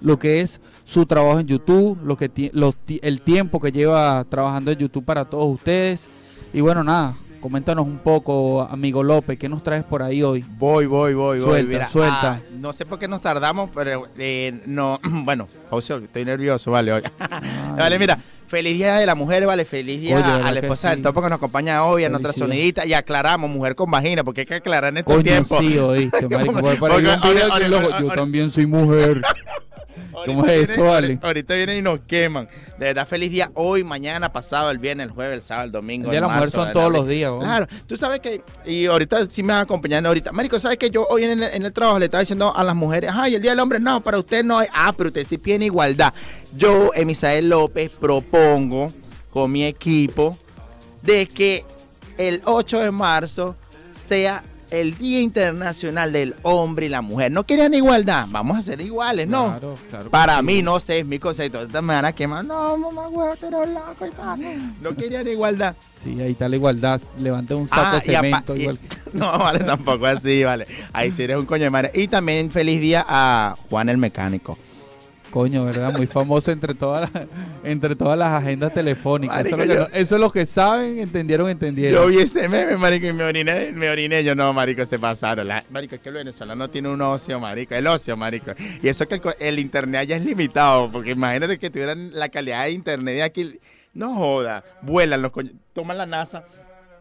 lo 0.00 0.18
que 0.18 0.42
es 0.42 0.60
su 0.84 1.06
trabajo 1.06 1.40
en 1.40 1.46
YouTube, 1.46 1.98
lo 2.04 2.16
que 2.16 2.50
los 2.52 2.74
el 3.00 3.22
tiempo 3.22 3.60
que 3.60 3.72
lleva 3.72 4.24
trabajando 4.28 4.70
en 4.70 4.78
YouTube 4.78 5.04
para 5.04 5.24
todos 5.24 5.54
ustedes. 5.54 6.08
Y 6.52 6.60
bueno, 6.60 6.84
nada, 6.84 7.16
coméntanos 7.44 7.84
un 7.84 7.98
poco, 7.98 8.62
amigo 8.62 9.02
López, 9.02 9.38
¿qué 9.38 9.50
nos 9.50 9.62
traes 9.62 9.84
por 9.84 10.02
ahí 10.02 10.22
hoy? 10.22 10.42
Voy, 10.56 10.86
voy, 10.86 11.12
voy, 11.12 11.38
voy. 11.40 11.44
Suelta, 11.44 11.68
Mira, 11.70 11.88
suelta. 11.90 12.32
ah, 12.32 12.40
no 12.58 12.72
sé 12.72 12.86
por 12.86 12.98
qué 12.98 13.06
nos 13.06 13.20
tardamos, 13.20 13.68
pero 13.74 14.08
eh, 14.16 14.62
no. 14.64 14.98
Bueno, 15.24 15.46
José, 15.68 15.94
estoy 16.02 16.24
nervioso, 16.24 16.70
vale. 16.70 17.02
Vale, 17.76 17.98
mira. 17.98 18.18
Feliz 18.46 18.74
Día 18.78 18.94
de 18.96 19.04
la 19.04 19.14
Mujer, 19.14 19.44
vale. 19.46 19.66
Feliz 19.66 20.00
Día 20.00 20.16
Oye, 20.16 20.24
¿verdad 20.24 20.46
a 20.46 20.52
la 20.52 20.60
esposa 20.60 20.88
sí? 20.88 20.94
del 20.94 21.02
topo 21.02 21.20
que 21.20 21.28
nos 21.28 21.36
acompaña 21.36 21.84
hoy, 21.84 22.04
a 22.04 22.08
nuestra 22.08 22.32
Felicidades. 22.32 22.56
sonidita. 22.56 22.86
Y 22.86 22.94
aclaramos, 22.94 23.50
mujer 23.50 23.74
con 23.74 23.90
vagina, 23.90 24.24
porque 24.24 24.40
hay 24.42 24.46
que 24.46 24.54
aclarar 24.54 24.90
en 24.92 24.98
estos 24.98 25.12
Coño, 25.12 25.22
tiempos. 25.24 25.58
sí, 25.58 25.76
oíste, 25.78 26.26
marico. 26.30 26.60
Porque- 26.60 26.78
porque- 26.78 28.00
yo 28.00 28.08
también 28.14 28.50
soy 28.50 28.66
mujer. 28.66 29.20
¿Cómo 30.26 30.46
es 30.46 30.70
eso, 30.70 30.84
vale? 30.84 31.18
Ahorita 31.22 31.54
vienen 31.54 31.78
y 31.78 31.82
nos 31.82 32.00
queman. 32.00 32.48
De 32.78 32.86
verdad, 32.86 33.06
feliz 33.06 33.30
día 33.30 33.50
hoy, 33.54 33.84
mañana, 33.84 34.32
pasado, 34.32 34.70
el 34.70 34.78
viernes, 34.78 35.06
el 35.06 35.12
jueves, 35.12 35.34
el 35.34 35.42
sábado, 35.42 35.66
el 35.66 35.72
domingo. 35.72 36.06
El 36.06 36.10
Día 36.12 36.20
de 36.20 36.26
la 36.26 36.32
Mujer 36.32 36.50
son 36.50 36.72
todos 36.72 36.92
los 36.92 37.06
días. 37.06 37.32
Claro, 37.40 37.66
tú 37.86 37.96
sabes 37.96 38.20
que, 38.20 38.42
y 38.64 38.86
ahorita 38.86 39.26
sí 39.26 39.42
me 39.42 39.52
van 39.52 39.62
acompañando 39.62 40.08
ahorita. 40.08 40.32
Marico, 40.32 40.58
¿sabes 40.58 40.78
que 40.78 40.90
yo 40.90 41.06
hoy 41.08 41.24
en 41.24 41.42
el, 41.42 41.54
en 41.54 41.64
el 41.64 41.72
trabajo 41.72 41.98
le 41.98 42.06
estaba 42.06 42.20
diciendo 42.20 42.54
a 42.54 42.64
las 42.64 42.74
mujeres, 42.74 43.10
ay, 43.12 43.34
el 43.34 43.42
Día 43.42 43.52
del 43.52 43.60
Hombre, 43.60 43.80
no, 43.80 44.02
para 44.02 44.18
usted 44.18 44.44
no 44.44 44.58
hay, 44.58 44.68
ah, 44.72 44.92
pero 44.96 45.08
usted 45.08 45.24
sí 45.24 45.38
tiene 45.38 45.66
igualdad. 45.66 46.12
Yo, 46.56 46.90
Emisael 46.94 47.48
López, 47.48 47.90
propongo 47.90 48.92
con 49.30 49.50
mi 49.50 49.64
equipo 49.64 50.38
de 51.02 51.26
que 51.26 51.64
el 52.18 52.40
8 52.44 52.80
de 52.80 52.90
marzo 52.90 53.56
sea 53.92 54.44
el 54.80 54.96
Día 54.98 55.20
Internacional 55.20 56.12
del 56.12 56.34
Hombre 56.42 56.86
y 56.86 56.88
la 56.88 57.00
Mujer. 57.02 57.30
¿No 57.32 57.44
querían 57.44 57.74
igualdad? 57.74 58.26
Vamos 58.30 58.58
a 58.58 58.62
ser 58.62 58.80
iguales, 58.80 59.28
¿no? 59.28 59.46
Claro, 59.50 59.78
claro 59.90 60.10
Para 60.10 60.38
sí. 60.38 60.42
mí, 60.44 60.62
no 60.62 60.80
sé, 60.80 61.00
es 61.00 61.06
mi 61.06 61.18
concepto. 61.18 61.58
Ahorita 61.58 61.80
me 61.82 61.94
van 61.94 62.04
a 62.04 62.12
quemar. 62.12 62.44
No, 62.44 62.76
mamá, 62.76 63.06
güey, 63.08 63.28
tú 63.38 63.46
eres 63.46 63.68
loco 63.74 64.06
y 64.06 64.10
tal. 64.10 64.74
No 64.82 64.96
querían 64.96 65.26
igualdad. 65.28 65.74
Sí, 66.02 66.20
ahí 66.20 66.32
está 66.32 66.48
la 66.48 66.56
igualdad. 66.56 67.00
Levante 67.18 67.54
un 67.54 67.68
saco 67.68 67.82
Ah, 67.84 67.94
de 67.96 68.00
cemento. 68.00 68.56
y- 68.56 68.60
igual 68.62 68.78
que- 68.78 68.88
No, 69.18 69.38
vale, 69.38 69.60
tampoco 69.60 70.06
así, 70.06 70.42
vale. 70.44 70.66
Ahí 70.92 71.10
sí 71.10 71.22
eres 71.22 71.36
un 71.36 71.46
coño 71.46 71.64
de 71.64 71.70
madre. 71.70 71.90
Y 71.94 72.08
también 72.08 72.50
feliz 72.50 72.80
día 72.80 73.04
a 73.08 73.54
Juan 73.70 73.88
el 73.88 73.96
Mecánico. 73.98 74.58
Coño, 75.34 75.64
¿verdad? 75.64 75.92
Muy 75.96 76.06
famoso 76.06 76.52
entre 76.52 76.74
todas 76.74 77.10
las, 77.12 77.26
entre 77.64 77.96
todas 77.96 78.16
las 78.16 78.34
agendas 78.34 78.72
telefónicas. 78.72 79.44
Eso, 79.44 79.56
es 79.56 79.66
lo 79.66 79.74
que 79.74 79.80
no- 79.80 79.86
eso 79.92 80.14
es 80.14 80.20
lo 80.20 80.30
que 80.30 80.46
saben, 80.46 81.00
entendieron, 81.00 81.46
Yo 81.46 81.50
entendieron. 81.50 82.08
vi 82.08 82.18
ese 82.18 82.48
meme, 82.48 82.76
marico, 82.76 83.08
y 83.08 83.12
me 83.12 83.24
oriné, 83.24 83.72
me 83.72 83.90
oriné. 83.90 84.22
Yo, 84.22 84.36
no, 84.36 84.52
marico, 84.52 84.84
se 84.84 84.96
pasaron. 84.96 85.48
La- 85.48 85.64
marico, 85.70 85.96
es 85.96 86.00
que 86.00 86.08
el 86.10 86.14
venezolano 86.14 86.70
tiene 86.70 86.88
un 86.88 87.02
ocio, 87.02 87.40
marico. 87.40 87.74
El 87.74 87.88
ocio, 87.88 88.16
marico. 88.16 88.52
Y 88.80 88.86
eso 88.86 89.08
que 89.08 89.16
el, 89.16 89.22
el 89.40 89.58
internet 89.58 90.02
allá 90.02 90.16
es 90.18 90.24
limitado. 90.24 90.88
Porque 90.92 91.10
imagínate 91.10 91.58
que 91.58 91.68
tuvieran 91.68 92.10
la 92.12 92.28
calidad 92.28 92.62
de 92.66 92.70
internet 92.70 93.14
de 93.16 93.22
aquí. 93.24 93.58
No 93.92 94.14
joda. 94.14 94.62
Vuelan 94.82 95.20
los 95.20 95.32
coños. 95.32 95.52
Toman 95.72 95.98
la 95.98 96.06
NASA. 96.06 96.44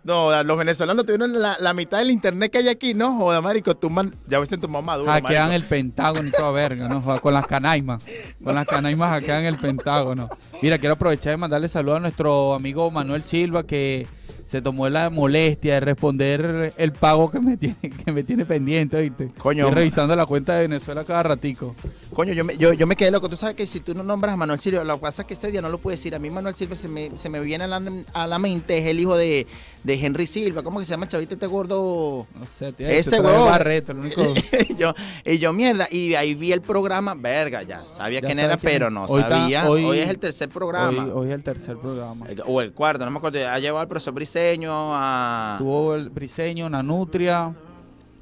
No. 0.03 0.43
Los 0.43 0.57
venezolanos 0.57 1.05
tuvieron 1.05 1.39
la, 1.39 1.57
la 1.59 1.73
mitad 1.73 1.99
del 1.99 2.11
internet 2.11 2.51
que 2.51 2.59
hay 2.59 2.67
aquí. 2.67 2.93
No 2.93 3.17
joda, 3.17 3.41
marico. 3.41 3.75
Tumban. 3.75 4.15
Ya 4.27 4.39
ves, 4.39 4.49
tu 4.49 4.67
mamá 4.67 4.93
maduro. 4.93 5.11
Hackean 5.11 5.49
marico. 5.49 5.63
el 5.63 5.69
Pentágono 5.69 6.27
y 6.27 6.31
toda 6.31 6.51
verga, 6.51 6.87
¿no? 6.87 7.01
Con 7.21 7.33
las 7.33 7.47
canaimas. 7.47 8.03
Con 8.43 8.55
las 8.55 8.67
canaimas 8.67 9.09
hackean 9.11 9.45
el 9.45 9.57
Pentágono. 9.57 10.29
Mira, 10.61 10.77
quiero 10.77 10.93
aprovechar 10.93 11.31
de 11.31 11.37
mandarle 11.37 11.67
saludos 11.67 11.97
a 11.97 12.01
nuestro 12.01 12.53
amigo 12.53 12.89
Manuel 12.91 13.23
Silva 13.23 13.63
que 13.63 14.07
se 14.53 14.61
tomó 14.61 14.87
la 14.87 15.09
molestia 15.09 15.73
de 15.73 15.79
responder 15.79 16.73
el 16.77 16.91
pago 16.91 17.31
que 17.31 17.39
me 17.39 17.57
tiene, 17.57 17.75
que 18.05 18.11
me 18.11 18.21
tiene 18.21 18.45
pendiente, 18.45 18.95
¿oíste? 18.97 19.29
Coño. 19.35 19.63
Estoy 19.65 19.75
revisando 19.79 20.15
la 20.15 20.27
cuenta 20.27 20.53
de 20.53 20.67
Venezuela 20.67 21.03
cada 21.03 21.23
ratico. 21.23 21.75
Coño, 22.13 22.33
yo 22.33 22.45
me, 22.45 22.55
yo, 22.57 22.71
yo 22.73 22.85
me 22.85 22.95
quedé 22.95 23.09
loco. 23.09 23.29
Tú 23.29 23.35
sabes 23.35 23.55
que 23.55 23.65
si 23.65 23.79
tú 23.79 23.95
no 23.95 24.03
nombras 24.03 24.35
a 24.35 24.37
Manuel 24.37 24.59
Silva, 24.59 24.83
lo 24.83 24.93
que 24.97 25.01
pasa 25.01 25.23
es 25.23 25.27
que 25.27 25.33
ese 25.33 25.49
día 25.49 25.63
no 25.63 25.69
lo 25.69 25.79
puedes 25.79 25.99
decir. 25.99 26.13
A 26.13 26.19
mí 26.19 26.29
Manuel 26.29 26.53
Silva 26.53 26.75
se 26.75 26.87
me, 26.87 27.17
se 27.17 27.29
me 27.29 27.39
viene 27.39 27.63
a 27.63 27.67
la, 27.67 27.81
a 28.13 28.27
la 28.27 28.37
mente, 28.37 28.77
es 28.77 28.85
el 28.85 28.99
hijo 28.99 29.17
de, 29.17 29.47
de 29.83 29.93
Henry 29.95 30.27
Silva. 30.27 30.61
¿Cómo 30.61 30.77
que 30.77 30.85
se 30.85 30.91
llama 30.91 31.07
chavito 31.07 31.33
este 31.33 31.47
gordo? 31.47 32.27
No 32.37 32.45
sé, 32.45 32.73
tío. 32.73 32.87
Ese 32.87 33.19
huevón. 33.19 33.49
Barreto, 33.49 33.93
el 33.93 33.97
único... 34.01 34.21
y, 34.69 34.75
yo, 34.77 34.93
y 35.25 35.39
yo, 35.39 35.51
mierda, 35.51 35.87
y 35.89 36.13
ahí 36.13 36.35
vi 36.35 36.51
el 36.51 36.61
programa, 36.61 37.15
verga, 37.15 37.63
ya 37.63 37.83
sabía 37.87 38.19
Ya 38.21 38.27
quién 38.27 38.37
era, 38.37 38.57
quién 38.57 38.71
pero 38.71 38.91
no 38.91 39.05
Hoy 39.05 39.21
está- 39.21 39.39
sabía. 39.39 39.67
hoy- 39.67 39.83
Hoy, 39.85 39.97
es 39.99 40.09
el 40.11 40.19
tercer 40.19 40.49
programa. 40.49 41.05
Hoy, 41.05 41.11
hoy 41.15 41.27
es 41.29 41.33
el 41.35 41.43
tercer 41.43 41.75
programa. 41.77 42.27
O 42.45 42.61
el 42.61 42.71
cuarto, 42.71 43.03
no 43.03 43.09
me 43.09 43.17
acuerdo. 43.17 43.49
Ha 43.49 43.57
llevado 43.57 43.79
al 43.81 43.87
profesor 43.87 44.13
Briseño, 44.43 44.71
a, 44.93 45.55
Tuvo 45.57 45.95
el 45.95 46.09
Briseño, 46.09 46.69
Nanutria. 46.69 47.53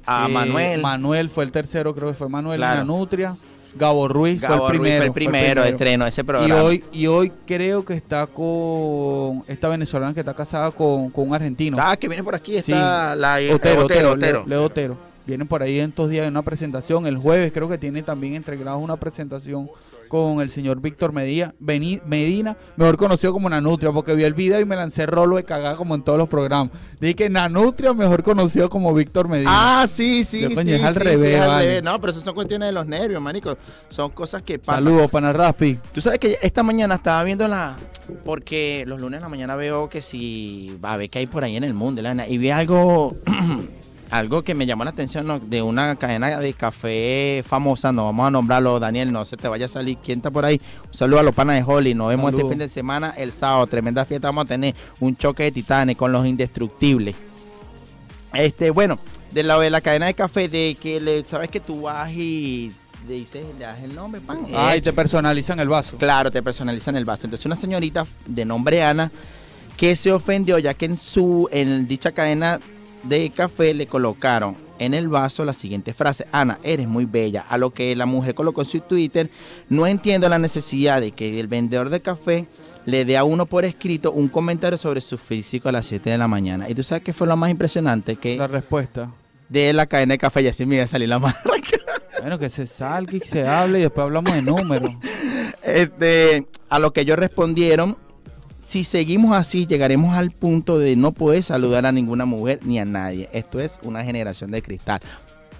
a 0.06 0.26
eh, 0.28 0.32
Manuel. 0.32 0.80
Manuel 0.80 1.28
fue 1.28 1.44
el 1.44 1.52
tercero, 1.52 1.94
creo 1.94 2.08
que 2.08 2.14
fue 2.14 2.28
Manuel 2.28 2.58
Claro. 2.58 2.78
Nanutria. 2.78 3.36
Gabo 3.74 4.06
Ruiz 4.06 4.38
Gabo 4.42 4.66
fue 4.66 4.72
el 4.74 4.78
Ruiz 4.78 4.80
primero. 4.80 4.98
fue 4.98 5.06
el 5.06 5.12
primero, 5.12 5.64
estreno 5.64 6.06
ese 6.06 6.22
programa. 6.24 6.48
Y 6.48 6.52
hoy, 6.58 6.84
y 6.92 7.06
hoy 7.06 7.32
creo 7.46 7.82
que 7.84 7.94
está 7.94 8.26
con 8.26 9.42
esta 9.48 9.68
venezolana 9.68 10.12
que 10.12 10.20
está 10.20 10.34
casada 10.34 10.70
con, 10.70 11.08
con 11.10 11.28
un 11.28 11.34
argentino. 11.34 11.78
Ah, 11.80 11.96
que 11.96 12.06
viene 12.06 12.22
por 12.22 12.34
aquí, 12.34 12.52
Sí. 12.60 12.72
está 12.72 13.14
la 13.16 13.40
eh, 13.40 13.52
Otero, 13.54 13.84
Otero, 13.86 14.10
Otero. 14.12 14.16
Leo, 14.16 14.44
Leo 14.46 14.64
Otero. 14.64 14.96
Vienen 15.26 15.46
por 15.46 15.62
ahí 15.62 15.78
en 15.78 15.90
estos 15.90 16.10
días 16.10 16.26
en 16.26 16.32
una 16.32 16.42
presentación. 16.42 17.06
El 17.06 17.16
jueves 17.16 17.52
creo 17.52 17.68
que 17.68 17.78
tiene 17.78 18.02
también 18.02 18.34
entregado 18.34 18.78
una 18.78 18.96
presentación 18.96 19.70
con 20.12 20.42
el 20.42 20.50
señor 20.50 20.78
Víctor 20.82 21.10
Medina, 21.14 21.54
Medina, 21.58 22.54
mejor 22.76 22.98
conocido 22.98 23.32
como 23.32 23.48
Nanutria, 23.48 23.92
porque 23.92 24.14
vi 24.14 24.24
el 24.24 24.34
video 24.34 24.60
y 24.60 24.66
me 24.66 24.76
lancé 24.76 25.06
rolo 25.06 25.36
de 25.36 25.44
cagada 25.44 25.74
como 25.76 25.94
en 25.94 26.02
todos 26.02 26.18
los 26.18 26.28
programas. 26.28 26.70
Dije 27.00 27.14
que 27.14 27.30
Nanutria, 27.30 27.94
mejor 27.94 28.22
conocido 28.22 28.68
como 28.68 28.92
Víctor 28.92 29.26
Medina. 29.28 29.50
Ah, 29.50 29.86
sí, 29.86 30.22
sí, 30.24 30.42
Yo, 30.42 30.48
sí, 30.50 30.54
coño, 30.54 30.74
es 30.74 30.80
sí, 30.82 30.86
al 30.86 30.94
sí, 30.94 31.00
revés, 31.00 31.40
al 31.40 31.48
vale. 31.48 31.66
revés. 31.66 31.82
No, 31.82 31.98
pero 31.98 32.10
eso 32.10 32.20
son 32.20 32.34
cuestiones 32.34 32.68
de 32.68 32.72
los 32.72 32.86
nervios, 32.86 33.22
marico. 33.22 33.56
Son 33.88 34.10
cosas 34.10 34.42
que 34.42 34.58
pasan. 34.58 34.84
Saludos, 34.84 35.10
pana 35.10 35.32
Raspi. 35.32 35.78
Tú 35.94 36.02
sabes 36.02 36.18
que 36.18 36.36
esta 36.42 36.62
mañana 36.62 36.96
estaba 36.96 37.24
viendo 37.24 37.48
la... 37.48 37.78
Porque 38.22 38.84
los 38.86 39.00
lunes 39.00 39.16
en 39.16 39.22
la 39.22 39.28
mañana 39.30 39.56
veo 39.56 39.88
que 39.88 40.02
si... 40.02 40.78
Va 40.84 40.92
a 40.92 40.96
ver 40.98 41.08
qué 41.08 41.20
hay 41.20 41.26
por 41.26 41.42
ahí 41.42 41.56
en 41.56 41.64
el 41.64 41.72
mundo. 41.72 42.02
la 42.02 42.10
vaina, 42.10 42.28
Y 42.28 42.36
vi 42.36 42.50
algo... 42.50 43.16
algo 44.12 44.42
que 44.42 44.54
me 44.54 44.66
llamó 44.66 44.84
la 44.84 44.90
atención 44.90 45.26
¿no? 45.26 45.40
de 45.40 45.62
una 45.62 45.96
cadena 45.96 46.38
de 46.38 46.52
café 46.52 47.42
famosa. 47.46 47.92
No 47.92 48.04
vamos 48.04 48.26
a 48.26 48.30
nombrarlo, 48.30 48.78
Daniel. 48.78 49.10
No 49.10 49.24
se 49.24 49.38
te 49.38 49.48
vaya 49.48 49.64
a 49.64 49.68
salir. 49.70 49.96
¿Quién 50.04 50.18
está 50.18 50.30
por 50.30 50.44
ahí? 50.44 50.60
Un 50.86 50.94
saludo 50.94 51.20
a 51.20 51.22
los 51.22 51.34
panas 51.34 51.56
de 51.56 51.62
Holly. 51.62 51.94
Nos 51.94 52.10
vemos 52.10 52.30
este 52.34 52.46
fin 52.46 52.58
de 52.58 52.68
semana, 52.68 53.14
el 53.16 53.32
sábado. 53.32 53.66
Tremenda 53.66 54.04
fiesta. 54.04 54.28
Vamos 54.28 54.44
a 54.44 54.48
tener 54.48 54.74
un 55.00 55.16
choque 55.16 55.44
de 55.44 55.52
titanes 55.52 55.96
con 55.96 56.12
los 56.12 56.26
indestructibles. 56.26 57.16
Este, 58.34 58.70
bueno, 58.70 58.98
de 59.30 59.42
la 59.44 59.58
de 59.58 59.70
la 59.70 59.80
cadena 59.80 60.06
de 60.06 60.14
café, 60.14 60.46
de 60.46 60.76
que 60.78 61.00
le, 61.00 61.24
sabes 61.24 61.48
que 61.48 61.60
tú 61.60 61.80
vas 61.80 62.12
y 62.12 62.70
le 63.08 63.14
dices, 63.14 63.46
le 63.58 63.64
das 63.64 63.82
el 63.82 63.94
nombre, 63.94 64.20
pan. 64.20 64.40
Ay, 64.54 64.80
eh, 64.80 64.82
te 64.82 64.92
personalizan 64.92 65.58
el 65.58 65.68
vaso. 65.68 65.96
Claro, 65.96 66.30
te 66.30 66.42
personalizan 66.42 66.96
el 66.96 67.06
vaso. 67.06 67.26
Entonces, 67.26 67.46
una 67.46 67.56
señorita 67.56 68.06
de 68.26 68.44
nombre 68.44 68.82
Ana 68.82 69.10
que 69.78 69.96
se 69.96 70.12
ofendió 70.12 70.58
ya 70.58 70.74
que 70.74 70.84
en 70.84 70.98
su 70.98 71.48
en 71.50 71.88
dicha 71.88 72.12
cadena 72.12 72.60
de 73.04 73.30
café 73.30 73.74
le 73.74 73.86
colocaron 73.86 74.56
en 74.78 74.94
el 74.94 75.08
vaso 75.08 75.44
la 75.44 75.52
siguiente 75.52 75.92
frase: 75.94 76.26
Ana, 76.32 76.58
eres 76.62 76.86
muy 76.88 77.04
bella. 77.04 77.44
A 77.48 77.58
lo 77.58 77.70
que 77.70 77.94
la 77.96 78.06
mujer 78.06 78.34
colocó 78.34 78.62
en 78.62 78.68
su 78.68 78.80
Twitter: 78.80 79.30
No 79.68 79.86
entiendo 79.86 80.28
la 80.28 80.38
necesidad 80.38 81.00
de 81.00 81.12
que 81.12 81.38
el 81.40 81.46
vendedor 81.48 81.90
de 81.90 82.00
café 82.00 82.46
le 82.84 83.04
dé 83.04 83.16
a 83.16 83.24
uno 83.24 83.46
por 83.46 83.64
escrito 83.64 84.10
un 84.12 84.28
comentario 84.28 84.76
sobre 84.78 85.00
su 85.00 85.18
físico 85.18 85.68
a 85.68 85.72
las 85.72 85.86
7 85.86 86.10
de 86.10 86.18
la 86.18 86.26
mañana. 86.28 86.68
Y 86.68 86.74
tú 86.74 86.82
sabes 86.82 87.04
que 87.04 87.12
fue 87.12 87.26
lo 87.26 87.36
más 87.36 87.50
impresionante 87.50 88.16
que 88.16 88.36
La 88.36 88.46
respuesta. 88.48 89.10
de 89.48 89.72
la 89.72 89.86
cadena 89.86 90.14
de 90.14 90.18
café, 90.18 90.42
y 90.42 90.48
así 90.48 90.66
me 90.66 90.76
iba 90.76 90.84
a 90.84 90.88
salir 90.88 91.08
la 91.08 91.18
marca. 91.20 91.40
Bueno, 92.20 92.38
que 92.38 92.50
se 92.50 92.66
salga 92.68 93.16
y 93.16 93.20
se 93.20 93.46
hable 93.48 93.78
y 93.80 93.82
después 93.82 94.04
hablamos 94.04 94.32
de 94.32 94.42
números. 94.42 94.90
Este, 95.62 96.46
a 96.68 96.78
lo 96.78 96.92
que 96.92 97.02
ellos 97.02 97.18
respondieron, 97.18 97.96
si 98.72 98.84
seguimos 98.84 99.36
así, 99.36 99.66
llegaremos 99.66 100.16
al 100.16 100.30
punto 100.30 100.78
de 100.78 100.96
no 100.96 101.12
poder 101.12 101.42
saludar 101.42 101.84
a 101.84 101.92
ninguna 101.92 102.24
mujer 102.24 102.60
ni 102.62 102.78
a 102.78 102.86
nadie. 102.86 103.28
Esto 103.34 103.60
es 103.60 103.78
una 103.82 104.02
generación 104.02 104.50
de 104.50 104.62
cristal. 104.62 104.98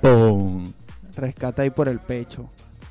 ¡Pum! 0.00 0.64
Rescata 1.14 1.60
ahí 1.60 1.68
por 1.68 1.90
el 1.90 1.98
pecho. 1.98 2.48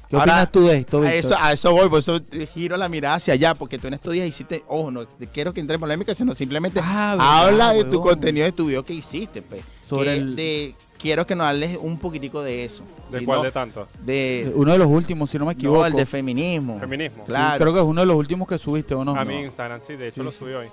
¿Qué 0.07 0.15
Ahora, 0.17 0.33
opinas 0.33 0.51
tú 0.51 0.67
de 0.67 0.77
esto, 0.77 1.01
A 1.01 1.11
eso, 1.15 1.35
a 1.39 1.53
eso 1.53 1.71
voy, 1.71 1.89
por 1.89 1.97
eso 1.99 2.17
eh, 2.33 2.45
giro 2.53 2.77
la 2.77 2.87
mirada 2.87 3.15
hacia 3.15 3.33
allá, 3.33 3.55
porque 3.55 3.79
tú 3.79 3.87
en 3.87 3.95
estos 3.95 4.13
días 4.13 4.27
hiciste, 4.27 4.63
ojo, 4.67 4.91
no 4.91 5.07
quiero 5.33 5.53
que 5.53 5.59
entre 5.59 5.73
en 5.75 5.79
polémica, 5.79 6.13
sino 6.13 6.35
simplemente 6.35 6.81
Ah, 6.83 7.15
verdad, 7.17 7.47
habla 7.47 7.73
de 7.73 7.83
tu 7.85 7.91
huevón. 7.97 8.09
contenido, 8.09 8.45
de 8.45 8.51
tu 8.51 8.67
video 8.67 8.85
que 8.85 8.93
hiciste, 8.93 9.41
pues. 9.41 9.63
Sobre 9.95 10.11
Que 10.13 10.17
el- 10.17 10.35
de- 10.35 10.75
quiero 10.97 11.25
que 11.27 11.35
nos 11.35 11.47
hables 11.47 11.77
un 11.81 11.97
poquitico 11.99 12.41
de 12.41 12.63
eso. 12.65 12.83
¿De 13.11 13.19
Si 13.19 13.25
cuál 13.25 13.39
no, 13.39 13.43
de 13.43 13.51
tanto? 13.51 13.87
De, 14.03 14.51
Uno 14.55 14.71
de 14.71 14.77
los 14.77 14.87
últimos, 14.87 15.29
si 15.29 15.37
no 15.37 15.45
me 15.45 15.53
equivoco. 15.53 15.79
no, 15.81 15.85
el 15.85 15.93
de 15.93 16.05
feminismo. 16.05 16.79
Feminismo. 16.79 17.23
Sí, 17.25 17.31
Claro. 17.31 17.59
creo 17.59 17.73
que 17.73 17.79
es 17.79 17.85
uno 17.85 18.01
de 18.01 18.07
los 18.07 18.15
últimos 18.15 18.47
que 18.47 18.57
subiste, 18.57 18.95
¿o 18.95 19.03
no? 19.05 19.13
a 19.15 19.23
No. 19.23 19.31
mi 19.31 19.39
Instagram, 19.41 19.81
sí, 19.85 19.95
de 19.95 20.07
hecho 20.07 20.21
Sí, 20.21 20.25
lo 20.25 20.31
subí 20.31 20.53
hoy. 20.53 20.67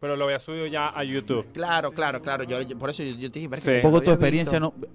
Pero 0.00 0.14
lo 0.16 0.24
había 0.24 0.38
subido 0.38 0.66
ya 0.66 0.88
a 0.88 1.04
YouTube. 1.04 1.46
Claro, 1.52 1.90
claro, 1.90 2.20
claro. 2.20 2.44
Yo, 2.44 2.60
yo- 2.62 2.78
por 2.78 2.90
eso 2.90 3.02
yo, 3.02 3.14
yo 3.16 3.30
te 3.30 3.38
dije, 3.38 3.48
"Verga, 3.48 3.64
Sí. 3.64 3.70
Un 3.76 3.82
poco 3.82 4.02
tu 4.02 4.10
experiencia, 4.10 4.58
visto". 4.58 4.74
¿no? 4.80 4.86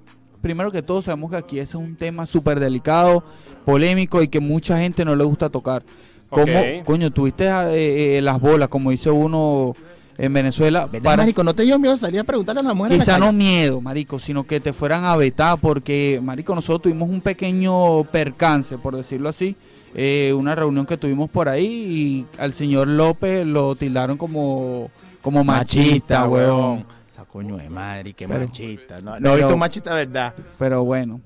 Primero 0.42 0.72
que 0.72 0.82
todo, 0.82 1.02
sabemos 1.02 1.30
que 1.32 1.38
aquí 1.38 1.56
ese 1.60 1.78
es 1.78 1.84
un 1.84 1.96
tema 1.96 2.26
súper 2.26 2.60
delicado, 2.60 3.24
polémico 3.66 4.22
y 4.24 4.28
que 4.28 4.40
mucha 4.40 4.78
gente 4.80 5.06
no 5.06 5.16
le 5.16 5.24
gusta 5.24 5.50
tocar. 5.50 5.84
¿Cómo, 6.30 6.46
coño, 6.86 7.12
tuviste 7.12 7.46
eh, 7.46 8.18
eh, 8.18 8.22
las 8.22 8.40
bolas, 8.40 8.70
como 8.70 8.90
dice 8.92 9.12
uno 9.12 9.76
en 10.26 10.34
Venezuela? 10.34 10.86
¿Verdad, 10.86 11.04
para- 11.04 11.24
marico? 11.24 11.44
¿No 11.44 11.54
te 11.54 11.64
dio 11.64 11.78
miedo 11.80 11.98
salir 11.98 12.20
a 12.20 12.24
preguntarle 12.24 12.62
a 12.62 12.64
la 12.64 12.74
mujer? 12.74 12.92
en 12.94 12.98
la 13.00 13.04
Quizá 13.04 13.18
no 13.18 13.34
miedo, 13.34 13.82
marico, 13.82 14.20
sino 14.20 14.44
que 14.46 14.60
te 14.60 14.72
fueran 14.74 15.04
a 15.04 15.16
vetar 15.16 15.58
porque, 15.60 16.20
marico, 16.24 16.54
nosotros 16.54 16.84
tuvimos 16.84 17.10
un 17.10 17.22
pequeño 17.22 18.04
percance, 18.06 18.78
por 18.78 18.96
decirlo 18.96 19.30
así, 19.30 19.56
eh, 19.96 20.34
una 20.38 20.54
reunión 20.56 20.86
que 20.86 20.96
tuvimos 20.98 21.30
por 21.30 21.50
ahí 21.50 21.66
y 21.66 22.26
al 22.42 22.54
señor 22.54 22.88
López 22.88 23.46
lo 23.46 23.76
tildaron 23.76 24.18
como, 24.18 24.90
como 25.22 25.44
machista, 25.44 26.28
weón. 26.28 26.86
Esa 27.10 27.26
coño 27.26 27.58
de 27.58 27.70
madre, 27.70 28.14
qué 28.14 28.28
Pero- 28.28 28.42
machista. 28.46 29.02
No, 29.02 29.12
no 29.12 29.18
pero- 29.18 29.34
he 29.34 29.38
visto 29.38 29.54
un 29.54 29.60
machista, 29.60 29.94
¿verdad? 29.94 30.34
Pero 30.58 30.86
bueno, 30.86 31.20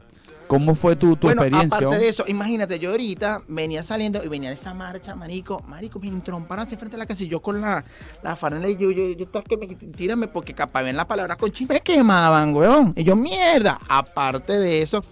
¿cómo 0.47 0.75
fue 0.75 0.95
tu, 0.95 1.15
tu 1.15 1.27
bueno, 1.27 1.43
experiencia? 1.43 1.77
aparte 1.77 1.97
de 1.99 2.10
eso, 2.10 2.25
imagínate, 2.27 2.79
yo 2.79 2.91
ahorita 2.91 3.41
venía 3.47 3.84
saliendo 3.84 4.23
y 4.23 4.27
venía 4.27 4.51
esa 4.51 4.73
marcha, 4.73 5.15
marico, 5.15 5.62
marico, 5.67 5.99
me 5.99 6.08
entromparon 6.08 6.65
así 6.65 6.75
frente 6.75 6.95
a 6.95 6.99
la 6.99 7.05
casa 7.05 7.23
y 7.23 7.27
yo 7.27 7.41
con 7.41 7.62
la, 7.62 7.84
la 8.23 8.36
farela 8.36 8.67
y 8.69 8.77
yo, 8.77 8.91
yo, 8.91 9.12
yo 9.12 9.25
estaba 9.25 9.45
que 9.45 9.58
me, 9.58 9.67
tírame 9.67 10.27
porque 10.27 10.53
capaz 10.53 10.84
ven 10.84 10.95
las 10.95 11.05
palabras 11.05 11.38
con 11.38 11.51
chisme 11.51 11.75
me 11.75 11.81
quemaban, 11.81 12.55
weón. 12.55 12.93
Y 12.95 13.03
yo, 13.03 13.15
mierda. 13.15 13.79
Aparte 13.89 14.53
de 14.53 14.81
eso, 14.81 15.03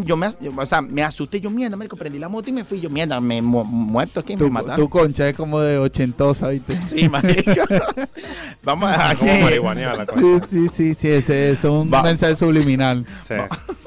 yo 0.04 0.16
me, 0.16 0.28
yo, 0.40 0.52
o 0.56 0.66
sea, 0.66 0.80
me 0.82 1.02
asusté, 1.02 1.40
yo, 1.40 1.50
mierda, 1.50 1.76
marico, 1.76 1.96
prendí 1.96 2.18
la 2.18 2.28
moto 2.28 2.50
y 2.50 2.52
me 2.52 2.64
fui, 2.64 2.80
yo, 2.80 2.90
mierda, 2.90 3.20
me 3.20 3.40
mu- 3.42 3.64
muerto 3.64 4.20
aquí, 4.20 4.34
me 4.34 4.38
Tu, 4.38 4.50
mataron. 4.50 4.76
tu 4.76 4.88
concha 4.88 5.28
es 5.28 5.36
como 5.36 5.60
de 5.60 5.78
ochentosa, 5.78 6.48
¿viste? 6.48 6.78
Sí, 6.88 7.08
marico. 7.08 7.50
Vamos 8.62 8.88
a 8.90 8.92
dejar 9.14 9.16
Como 9.58 9.74
la 9.74 10.06
cosa. 10.06 10.20
Sí, 10.48 10.48
sí, 10.48 10.68
sí, 10.68 10.94
sí, 10.94 11.08
ese 11.08 11.50
es 11.50 11.64
un 11.64 11.90
Va. 11.92 12.02
mensaje 12.02 12.36
subliminal. 12.36 13.04
Sí. 13.28 13.34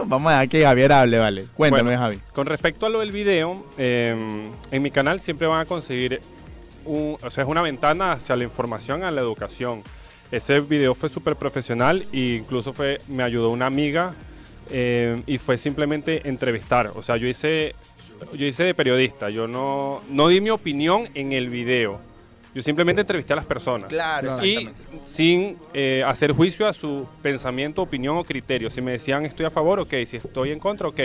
vamos 0.07 0.29
a 0.29 0.33
dejar 0.33 0.49
que 0.49 0.63
Javier 0.63 0.91
hable, 0.91 1.17
vale. 1.19 1.45
Cuéntame, 1.55 1.83
Bueno. 1.83 1.99
Javi. 1.99 2.19
Con 2.33 2.45
respecto 2.47 2.85
a 2.85 2.89
lo 2.89 2.99
del 2.99 3.11
video, 3.11 3.65
eh, 3.77 4.49
en 4.71 4.81
mi 4.81 4.91
canal 4.91 5.19
siempre 5.21 5.47
van 5.47 5.61
a 5.61 5.65
conseguir, 5.65 6.19
un, 6.85 7.17
o 7.21 7.29
sea, 7.29 7.43
es 7.43 7.49
una 7.49 7.61
ventana 7.61 8.13
hacia 8.13 8.35
la 8.35 8.43
información, 8.43 9.03
a 9.03 9.11
la 9.11 9.21
educación. 9.21 9.81
Ese 10.31 10.59
video 10.59 10.93
fue 10.95 11.07
súper 11.09 11.35
profesional 11.35 12.05
e 12.11 12.37
incluso 12.41 12.73
fue, 12.73 12.99
me 13.07 13.23
ayudó 13.23 13.49
una 13.51 13.67
amiga 13.67 14.13
eh, 14.69 15.21
y 15.25 15.37
fue 15.37 15.57
simplemente 15.57 16.27
entrevistar. 16.27 16.91
O 16.95 17.01
sea, 17.01 17.17
yo 17.17 17.27
hice, 17.27 17.75
yo 18.33 18.45
hice 18.45 18.63
de 18.63 18.73
periodista, 18.73 19.29
yo 19.29 19.47
no, 19.47 20.01
no 20.09 20.27
di 20.27 20.41
mi 20.41 20.49
opinión 20.49 21.07
en 21.13 21.31
el 21.31 21.49
video. 21.49 21.99
Yo 22.53 22.63
simplemente 22.63 23.01
entrevisté 23.01 23.33
a 23.33 23.35
las 23.35 23.45
personas. 23.45 23.89
Claro, 23.89 24.45
Y 24.45 24.69
sin 25.03 25.57
eh, 25.73 26.03
hacer 26.07 26.31
juicio 26.31 26.65
a 26.65 26.71
su 26.71 27.05
pensamiento, 27.21 27.81
opinión 27.81 28.15
o 28.15 28.23
criterio. 28.23 28.69
Si 28.69 28.81
me 28.81 28.93
decían 28.93 29.25
estoy 29.25 29.45
a 29.45 29.49
favor, 29.49 29.81
ok. 29.81 29.93
Si 30.07 30.15
estoy 30.15 30.51
en 30.51 30.59
contra, 30.59 30.87
ok. 30.87 31.01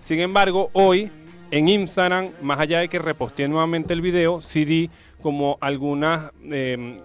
Sin 0.00 0.18
embargo, 0.18 0.70
hoy 0.72 1.12
en 1.52 1.68
Instagram, 1.68 2.30
más 2.42 2.58
allá 2.58 2.80
de 2.80 2.88
que 2.88 2.98
reposteé 2.98 3.46
nuevamente 3.46 3.94
el 3.94 4.00
video, 4.00 4.40
sí 4.40 4.64
di 4.64 4.90
como 5.22 5.56
algunas, 5.60 6.32
eh, 6.50 7.00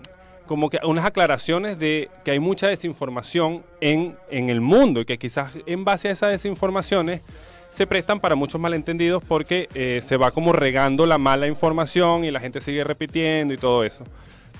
como 0.49 0.71
que 0.71 0.79
unas 0.83 1.05
aclaraciones 1.05 1.77
de 1.77 2.09
que 2.25 2.31
hay 2.31 2.39
mucha 2.39 2.67
desinformación 2.67 3.63
en, 3.81 4.17
en 4.31 4.49
el 4.49 4.61
mundo 4.61 4.99
y 4.99 5.05
que 5.05 5.19
quizás 5.19 5.53
en 5.67 5.85
base 5.85 6.07
a 6.07 6.11
esas 6.11 6.31
desinformaciones 6.31 7.21
se 7.69 7.85
prestan 7.85 8.19
para 8.19 8.33
muchos 8.33 8.59
malentendidos 8.59 9.23
porque 9.23 9.69
eh, 9.75 10.01
se 10.03 10.17
va 10.17 10.31
como 10.31 10.51
regando 10.51 11.05
la 11.05 11.19
mala 11.19 11.45
información 11.45 12.25
y 12.25 12.31
la 12.31 12.39
gente 12.39 12.61
sigue 12.61 12.83
repitiendo 12.83 13.53
y 13.53 13.57
todo 13.57 13.83
eso. 13.83 14.05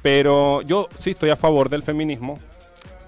Pero 0.04 0.62
yo 0.62 0.90
sí 1.00 1.10
estoy 1.10 1.32
a 1.32 1.36
favor 1.36 1.70
del 1.70 1.82
feminismo, 1.82 2.38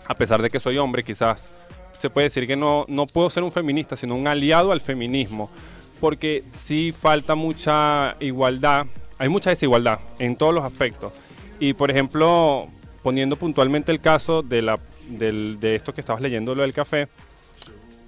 a 0.07 0.15
pesar 0.15 0.41
de 0.41 0.49
que 0.49 0.59
soy 0.59 0.79
hombre, 0.79 1.03
quizás 1.03 1.53
se 1.99 2.09
puede 2.09 2.29
decir 2.29 2.47
que 2.47 2.55
no, 2.55 2.85
no 2.87 3.05
puedo 3.05 3.29
ser 3.29 3.43
un 3.43 3.51
feminista, 3.51 3.95
sino 3.95 4.15
un 4.15 4.27
aliado 4.27 4.71
al 4.71 4.81
feminismo, 4.81 5.51
porque 5.99 6.43
sí 6.55 6.91
falta 6.91 7.35
mucha 7.35 8.15
igualdad, 8.19 8.87
hay 9.19 9.29
mucha 9.29 9.51
desigualdad 9.51 9.99
en 10.17 10.35
todos 10.35 10.51
los 10.51 10.63
aspectos. 10.63 11.13
Y 11.61 11.73
por 11.73 11.89
ejemplo, 11.91 12.67
poniendo 13.03 13.35
puntualmente 13.37 13.91
el 13.91 14.01
caso 14.01 14.41
de, 14.41 14.61
la, 14.63 14.79
del- 15.07 15.59
de 15.59 15.75
esto 15.75 15.93
que 15.93 16.01
estabas 16.01 16.21
leyendo, 16.21 16.53
lo 16.55 16.63
del 16.63 16.73
café, 16.73 17.07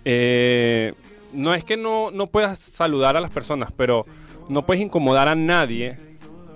eh, 0.06 0.94
no 1.34 1.54
es 1.54 1.64
que 1.64 1.78
no, 1.78 2.12
no 2.12 2.28
puedas 2.28 2.60
saludar 2.60 3.16
a 3.16 3.22
las 3.22 3.32
personas, 3.32 3.72
pero 3.76 4.06
no 4.50 4.66
puedes 4.66 4.84
incomodar 4.84 5.28
a 5.28 5.36
nadie. 5.36 5.96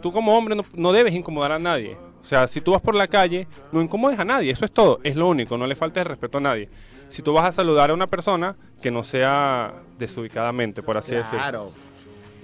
Tú 0.01 0.11
como 0.11 0.37
hombre 0.37 0.55
no, 0.55 0.65
no 0.73 0.91
debes 0.91 1.13
incomodar 1.13 1.51
a 1.51 1.59
nadie. 1.59 1.97
O 2.21 2.25
sea, 2.25 2.47
si 2.47 2.59
tú 2.61 2.71
vas 2.71 2.81
por 2.81 2.93
la 2.95 3.07
calle, 3.07 3.47
no 3.71 3.81
incomodes 3.81 4.19
a 4.19 4.25
nadie. 4.25 4.51
Eso 4.51 4.65
es 4.65 4.71
todo. 4.71 4.99
Es 5.03 5.15
lo 5.15 5.27
único. 5.29 5.57
No 5.57 5.65
le 5.65 5.75
faltes 5.75 6.01
el 6.01 6.09
respeto 6.09 6.39
a 6.39 6.41
nadie. 6.41 6.67
Si 7.07 7.21
tú 7.21 7.31
vas 7.31 7.45
a 7.45 7.51
saludar 7.53 7.89
a 7.89 7.93
una 7.93 8.07
persona, 8.07 8.55
que 8.81 8.91
no 8.91 9.03
sea 9.03 9.73
desubicadamente, 9.97 10.83
por 10.83 10.97
así 10.97 11.15
decirlo. 11.15 11.39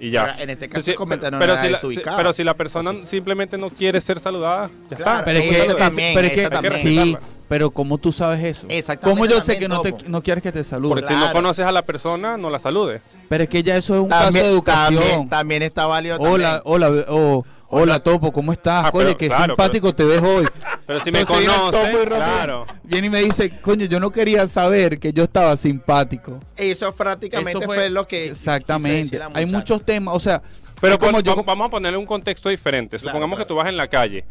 Y 0.00 0.10
ya. 0.10 0.20
Ahora, 0.22 0.42
en 0.42 0.50
este 0.50 0.68
caso, 0.68 0.94
comentario 0.96 1.38
pero, 1.38 1.52
no 1.54 1.58
era 1.58 1.62
si 1.64 1.70
la, 1.70 1.76
desubicado. 1.78 2.16
pero 2.16 2.32
si 2.32 2.44
la 2.44 2.54
persona 2.54 2.92
simplemente 3.06 3.56
no 3.56 3.70
quiere 3.70 4.00
ser 4.00 4.18
saludada, 4.20 4.68
ya 4.90 4.96
Claro, 4.96 5.10
está. 5.20 5.24
Pero 5.24 5.38
es 5.38 5.56
Eso 5.56 5.74
que, 5.74 5.78
también, 5.82 6.14
pero 6.14 6.26
es 6.26 6.32
que- 6.32 6.40
eso 6.40 6.50
también. 6.50 6.72
sí. 6.74 7.16
Pero 7.48 7.70
¿cómo 7.70 7.98
tú 7.98 8.12
sabes 8.12 8.42
eso? 8.42 8.66
Exactamente, 8.70 9.20
¿Cómo 9.20 9.30
yo 9.30 9.40
sé 9.40 9.58
que 9.58 9.68
no, 9.68 9.80
te, 9.82 9.94
no 10.08 10.22
quieres 10.22 10.42
que 10.42 10.52
te 10.52 10.64
salude? 10.64 10.94
Porque 10.94 11.06
si 11.08 11.14
no 11.14 11.30
conoces 11.32 11.66
a 11.66 11.72
la 11.72 11.82
persona, 11.82 12.36
no 12.36 12.50
la 12.50 12.58
saludes. 12.58 13.02
Pero 13.28 13.44
es 13.44 13.48
que 13.50 13.62
ya 13.62 13.76
eso 13.76 13.94
es 13.94 14.00
un 14.00 14.08
caso 14.08 14.32
de 14.32 14.46
educación. 14.46 15.02
También, 15.02 15.28
también 15.28 15.62
está 15.62 15.86
válido. 15.86 16.16
Hola, 16.18 16.62
hola, 16.64 16.90
o- 17.08 17.44
hola, 17.68 18.00
Topo, 18.00 18.32
¿cómo 18.32 18.52
estás? 18.52 18.86
Ah, 18.86 18.90
Oye, 18.92 19.06
pero- 19.06 19.18
qué 19.18 19.26
claro, 19.28 19.44
simpático 19.54 19.94
te 19.94 20.04
ves 20.04 20.22
hoy. 20.22 20.46
Pero 20.86 21.00
si 21.04 21.10
me 21.12 21.20
Entonces 21.20 21.46
conoces, 21.48 21.70
Topo 21.70 22.02
y 22.02 22.04
rápido 22.04 22.16
claro. 22.16 22.66
Viene 22.82 23.06
y 23.08 23.10
me 23.10 23.22
dice, 23.22 23.50
coño, 23.60 23.84
yo 23.86 24.00
no 24.00 24.10
quería 24.10 24.46
saber 24.48 24.98
que 24.98 25.12
yo 25.12 25.24
estaba 25.24 25.56
simpático. 25.56 26.40
Eso 26.56 26.92
prácticamente 26.94 27.50
Eso 27.58 27.62
fue, 27.62 27.90
lo 27.90 28.06
que. 28.06 28.22
quiso 28.24 28.32
Exactamente. 28.32 28.98
decir 29.04 29.18
la 29.20 29.30
Hay 29.34 29.46
muchos 29.46 29.82
temas, 29.84 30.14
o 30.14 30.20
sea, 30.20 30.40
Pero 30.80 30.98
como 30.98 31.12
pon- 31.12 31.22
yo... 31.22 31.36
vam- 31.36 31.44
vamos 31.44 31.66
a 31.66 31.70
ponerle 31.70 31.98
un 31.98 32.06
contexto 32.06 32.48
diferente. 32.48 32.96
Claro, 32.98 33.10
Supongamos 33.10 33.36
claro. 33.36 33.44
que 33.46 33.48
tú 33.48 33.54
vas 33.56 33.68
en 33.68 33.76
la 33.76 33.88
calle, 33.88 34.24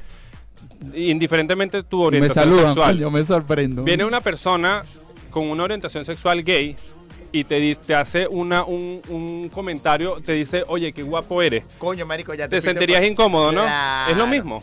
indiferentemente 0.95 1.77
de 1.77 1.83
tu 1.83 1.99
me 1.99 2.05
orientación 2.05 2.43
saludan, 2.45 2.73
sexual. 2.73 2.95
coño, 2.97 3.11
me 3.11 3.23
sorprendo. 3.25 3.83
Viene 3.83 4.05
una 4.05 4.21
persona 4.21 4.83
con 5.29 5.49
una 5.49 5.63
orientación 5.63 6.05
sexual 6.05 6.43
gay 6.43 6.75
y 7.31 7.43
te, 7.45 7.75
te 7.75 7.95
hace 7.95 8.27
una, 8.27 8.63
un, 8.63 9.01
un 9.09 9.49
comentario, 9.49 10.17
te 10.23 10.33
dice, 10.33 10.63
oye, 10.67 10.93
qué 10.93 11.01
guapo 11.01 11.41
eres. 11.41 11.65
Coño, 11.79 12.05
marico, 12.05 12.33
ya 12.35 12.47
Te 12.47 12.61
sentirías 12.61 12.99
por- 13.01 13.09
incómodo, 13.09 13.51
¿no? 13.51 13.63
Claro. 13.63 14.11
Es 14.11 14.17
lo 14.17 14.27
mismo. 14.27 14.61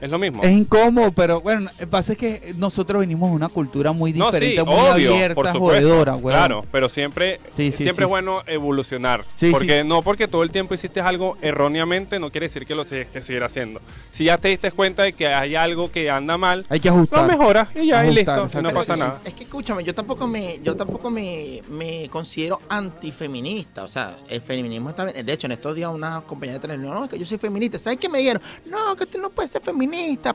Es 0.00 0.10
lo 0.10 0.18
mismo. 0.18 0.42
Es 0.42 0.50
incómodo, 0.50 1.10
pero 1.12 1.40
bueno, 1.40 1.62
lo 1.62 1.70
que 1.76 1.86
pasa 1.86 2.12
es 2.12 2.18
que 2.18 2.52
nosotros 2.56 3.00
venimos 3.00 3.30
de 3.30 3.36
una 3.36 3.48
cultura 3.48 3.92
muy 3.92 4.12
No, 4.12 4.26
diferente, 4.26 4.60
sí, 4.60 4.66
muy 4.66 4.74
obvio, 4.74 5.12
abierta, 5.14 5.34
por 5.34 5.46
supuesto. 5.46 5.60
jodedora, 5.88 6.16
weón. 6.16 6.38
Claro, 6.38 6.64
pero 6.70 6.88
siempre, 6.88 7.38
Sí, 7.48 7.72
sí, 7.72 7.84
siempre 7.84 7.94
sí, 7.96 8.02
es 8.04 8.08
bueno 8.08 8.42
evolucionar. 8.46 9.24
Sí, 9.36 9.50
porque 9.50 9.82
sí. 9.82 9.88
no 9.88 10.02
porque 10.02 10.28
todo 10.28 10.42
el 10.42 10.50
tiempo 10.50 10.74
hiciste 10.74 11.00
algo 11.00 11.38
erróneamente, 11.40 12.18
no 12.20 12.30
quiere 12.30 12.48
decir 12.48 12.66
que 12.66 12.74
lo 12.74 12.84
tienes 12.84 13.08
que 13.08 13.20
seguir 13.20 13.42
haciendo. 13.42 13.80
Si 14.10 14.24
ya 14.24 14.38
te 14.38 14.48
diste 14.48 14.70
cuenta 14.70 15.02
de 15.04 15.12
que 15.14 15.26
hay 15.28 15.54
algo 15.56 15.90
que 15.90 16.10
anda 16.10 16.36
mal, 16.36 16.64
Hay 16.68 16.80
que 16.80 16.88
lo 16.88 16.96
ajustar. 16.96 17.26
mejoras 17.26 17.68
y 17.74 17.86
ya, 17.86 18.06
y 18.06 18.12
listo, 18.14 18.48
no 18.60 18.72
pasa 18.74 18.96
nada. 18.96 19.20
Es 19.24 19.34
que 19.34 19.44
escúchame, 19.44 19.82
yo 19.84 19.94
tampoco 19.94 20.26
me, 20.26 20.60
yo 20.62 20.76
tampoco 20.76 21.10
me, 21.10 21.62
me 21.70 22.08
considero 22.10 22.60
antifeminista. 22.68 23.82
O 23.84 23.88
sea, 23.88 24.16
el 24.28 24.40
feminismo 24.40 24.90
está 24.90 25.04
bien. 25.04 25.24
De 25.24 25.32
hecho, 25.32 25.46
en 25.46 25.52
estos 25.52 25.74
días 25.74 25.90
una 25.92 26.20
compañera 26.22 26.58
de 26.58 26.60
televisión, 26.68 26.94
no, 26.94 27.08
que 27.08 27.18
yo 27.18 27.24
soy 27.26 27.38
feminista. 27.38 27.78
¿Sabes 27.78 27.98
qué 27.98 28.08
me 28.08 28.18
dijeron? 28.18 28.42
No, 28.70 28.94
que 28.96 29.06
tú 29.06 29.18
no 29.18 29.30
puedes 29.30 29.50
ser 29.50 29.62
feminista. 29.62 29.85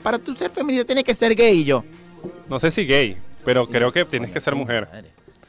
Para 0.01 0.17
tú 0.19 0.33
ser 0.35 0.49
feminista 0.51 0.85
tienes 0.85 1.03
que 1.03 1.15
ser 1.15 1.35
gay. 1.35 1.59
Y 1.59 1.63
yo. 1.65 1.83
No 2.49 2.59
sé 2.59 2.71
si 2.71 2.85
gay, 2.85 3.17
pero 3.45 3.67
creo 3.67 3.91
que 3.91 4.05
tienes 4.05 4.31
que 4.31 4.41
ser 4.41 4.55
mujer. 4.55 4.87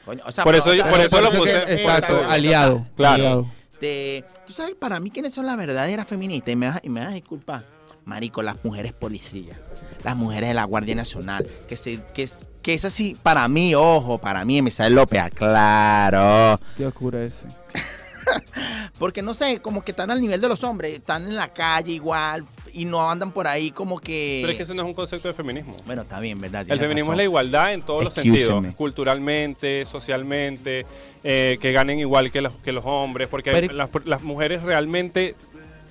Coño, 0.05 0.21
o 0.25 0.31
sea, 0.31 0.43
Por 0.43 0.55
eso- 0.55 0.69
o 0.69 0.73
sea, 0.73 0.89
por 0.89 0.99
eso 0.99 1.21
lo 1.21 1.31
puse- 1.31 1.63
Exacto, 1.73 2.23
aliado. 2.27 2.85
Claro. 2.95 3.13
aliado. 3.15 3.45
Este, 3.71 4.23
tú 4.47 4.53
sabes, 4.53 4.75
para 4.75 4.99
mí, 4.99 5.11
¿quiénes 5.11 5.33
son 5.33 5.45
las 5.45 5.57
verdaderas 5.57 6.07
feministas? 6.07 6.53
Y 6.53 6.55
me 6.55 6.67
vas, 6.67 6.79
y 6.83 6.89
me 6.89 6.99
vas 7.01 7.09
a 7.09 7.13
disculpar. 7.13 7.65
Marico, 8.05 8.41
las 8.41 8.57
mujeres 8.65 8.91
policías, 8.91 9.57
las 10.03 10.15
mujeres 10.17 10.49
de 10.49 10.53
la 10.55 10.65
Guardia 10.65 10.93
Nacional, 10.93 11.47
que 11.69 11.77
se, 11.77 12.01
que 12.13 12.23
es, 12.23 12.49
que 12.61 12.73
es 12.73 12.83
así, 12.83 13.15
para 13.23 13.47
mí, 13.47 13.75
ojo, 13.75 14.17
para 14.17 14.43
mí, 14.43 14.61
Misael 14.61 14.93
López, 14.93 15.21
ah, 15.23 15.29
claro. 15.29 16.59
Qué 16.75 16.85
oscura 16.85 17.23
ese. 17.23 17.45
Porque 18.99 19.21
no 19.21 19.33
sé, 19.33 19.59
como 19.59 19.83
que 19.85 19.91
están 19.91 20.11
al 20.11 20.19
nivel 20.21 20.41
de 20.41 20.49
los 20.49 20.63
hombres, 20.65 20.93
están 20.95 21.27
en 21.27 21.35
la 21.37 21.47
calle 21.49 21.93
igual, 21.93 22.45
y 22.73 22.85
no 22.85 23.09
andan 23.09 23.31
por 23.31 23.47
ahí 23.47 23.71
como 23.71 23.99
que... 23.99 24.39
Pero 24.41 24.51
es 24.51 24.57
que 24.57 24.63
eso 24.63 24.73
no 24.73 24.81
es 24.81 24.87
un 24.87 24.93
concepto 24.93 25.27
de 25.27 25.33
feminismo. 25.33 25.75
Bueno, 25.85 26.01
está 26.01 26.19
bien, 26.19 26.41
¿verdad? 26.41 26.65
El 26.69 26.79
feminismo 26.79 27.11
razón. 27.11 27.13
es 27.13 27.17
la 27.17 27.23
igualdad 27.23 27.73
en 27.73 27.81
todos 27.83 28.03
los 28.03 28.13
sentidos, 28.13 28.65
culturalmente, 28.75 29.85
socialmente, 29.85 30.85
eh, 31.23 31.57
que 31.61 31.71
ganen 31.71 31.99
igual 31.99 32.31
que 32.31 32.41
los, 32.41 32.53
que 32.53 32.71
los 32.71 32.83
hombres, 32.85 33.27
porque 33.27 33.51
Pero- 33.51 33.73
las, 33.73 33.89
las 34.05 34.21
mujeres 34.23 34.63
realmente 34.63 35.35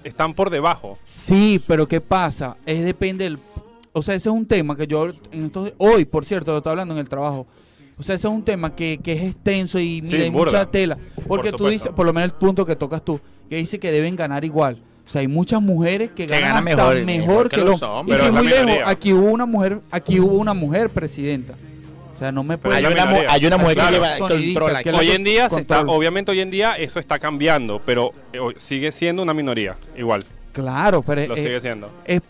están 0.05 0.35
por 0.35 0.51
debajo. 0.51 0.99
Sí, 1.03 1.63
pero 1.67 1.87
¿qué 1.87 2.01
pasa? 2.01 2.57
Es 2.67 2.85
depende 2.85 3.25
del... 3.25 3.39
O 3.93 4.03
sea, 4.03 4.15
ese 4.15 4.29
es 4.29 4.35
un 4.35 4.47
tema 4.47 4.77
que 4.77 4.87
yo... 4.87 5.09
en 5.31 5.47
estos- 5.47 5.73
hoy, 5.79 6.05
por 6.05 6.25
cierto, 6.25 6.51
lo 6.53 6.59
estoy 6.59 6.71
hablando 6.71 6.95
en 6.95 7.01
el 7.01 7.09
trabajo. 7.09 7.47
O 7.99 8.03
sea, 8.03 8.15
ese 8.17 8.27
es 8.27 8.33
un 8.33 8.43
tema 8.43 8.75
que, 8.75 8.99
que 9.03 9.13
es 9.13 9.23
extenso 9.23 9.79
y 9.79 10.01
mira, 10.03 10.25
hay 10.25 10.31
burda. 10.31 10.53
mucha 10.59 10.71
tela. 10.71 10.99
Porque 11.29 11.51
Por 11.51 11.59
tú 11.59 11.67
dices, 11.69 11.93
por 11.93 12.07
lo 12.07 12.13
menos 12.13 12.31
el 12.33 12.37
punto 12.37 12.67
que 12.67 12.75
tocas 12.75 13.05
tú, 13.05 13.21
que 13.49 13.57
dice 13.57 13.79
que 13.79 13.93
deben 13.93 14.17
ganar 14.17 14.45
igual. 14.45 14.83
O 15.13 15.15
sea, 15.15 15.21
hay 15.21 15.29
muchas 15.29 15.61
mujeres 15.61 16.09
que, 16.17 16.27
Que 16.27 16.41
ganan 16.41 16.65
ganan 16.65 16.81
hasta 16.81 17.05
mejor, 17.05 17.51
que, 17.51 17.57
que 17.57 17.65
los 17.67 17.83
hombres. 17.83 18.19
Y 18.19 18.25
la 18.25 18.33
muy 18.33 18.47
lejos, 18.47 18.79
aquí 18.87 19.13
hubo 19.13 19.27
una 19.27 19.45
mujer, 19.45 19.81
aquí 19.91 20.19
hubo 20.19 20.39
una 20.39 20.55
mujer 20.55 20.89
presidenta. 20.89 21.53
O 22.15 22.17
sea, 22.17 22.33
no 22.33 22.43
me 22.43 22.57
puede... 22.57 22.77
Hay 22.77 22.87
una, 22.87 23.03
hay 23.29 23.45
una 23.45 23.59
mujer 23.59 23.77
que 23.77 23.83
Claro, 23.83 23.93
lleva 23.93 24.83
que 24.83 24.89
es 24.89 24.95
la 24.95 24.99
Hoy 24.99 25.07
que 25.09 25.15
en 25.15 25.25
día 25.25 25.51
se 25.51 25.61
está, 25.61 25.83
obviamente 25.83 26.31
hoy 26.33 26.41
en 26.41 26.51
día 26.51 26.77
eso 26.79 26.99
está 26.99 27.19
cambiando, 27.19 27.83
pero 27.85 28.15
eh, 28.33 28.39
sigue 28.57 28.91
siendo 28.91 29.23
una 29.23 29.35
minoría, 29.35 29.77
igual, 29.99 30.23
Claro, 30.53 31.03
pero 31.03 31.27
lo 31.27 31.37
es, 31.37 31.45
sigue 31.45 31.61
siendo. 31.61 31.91
es, 32.07 32.23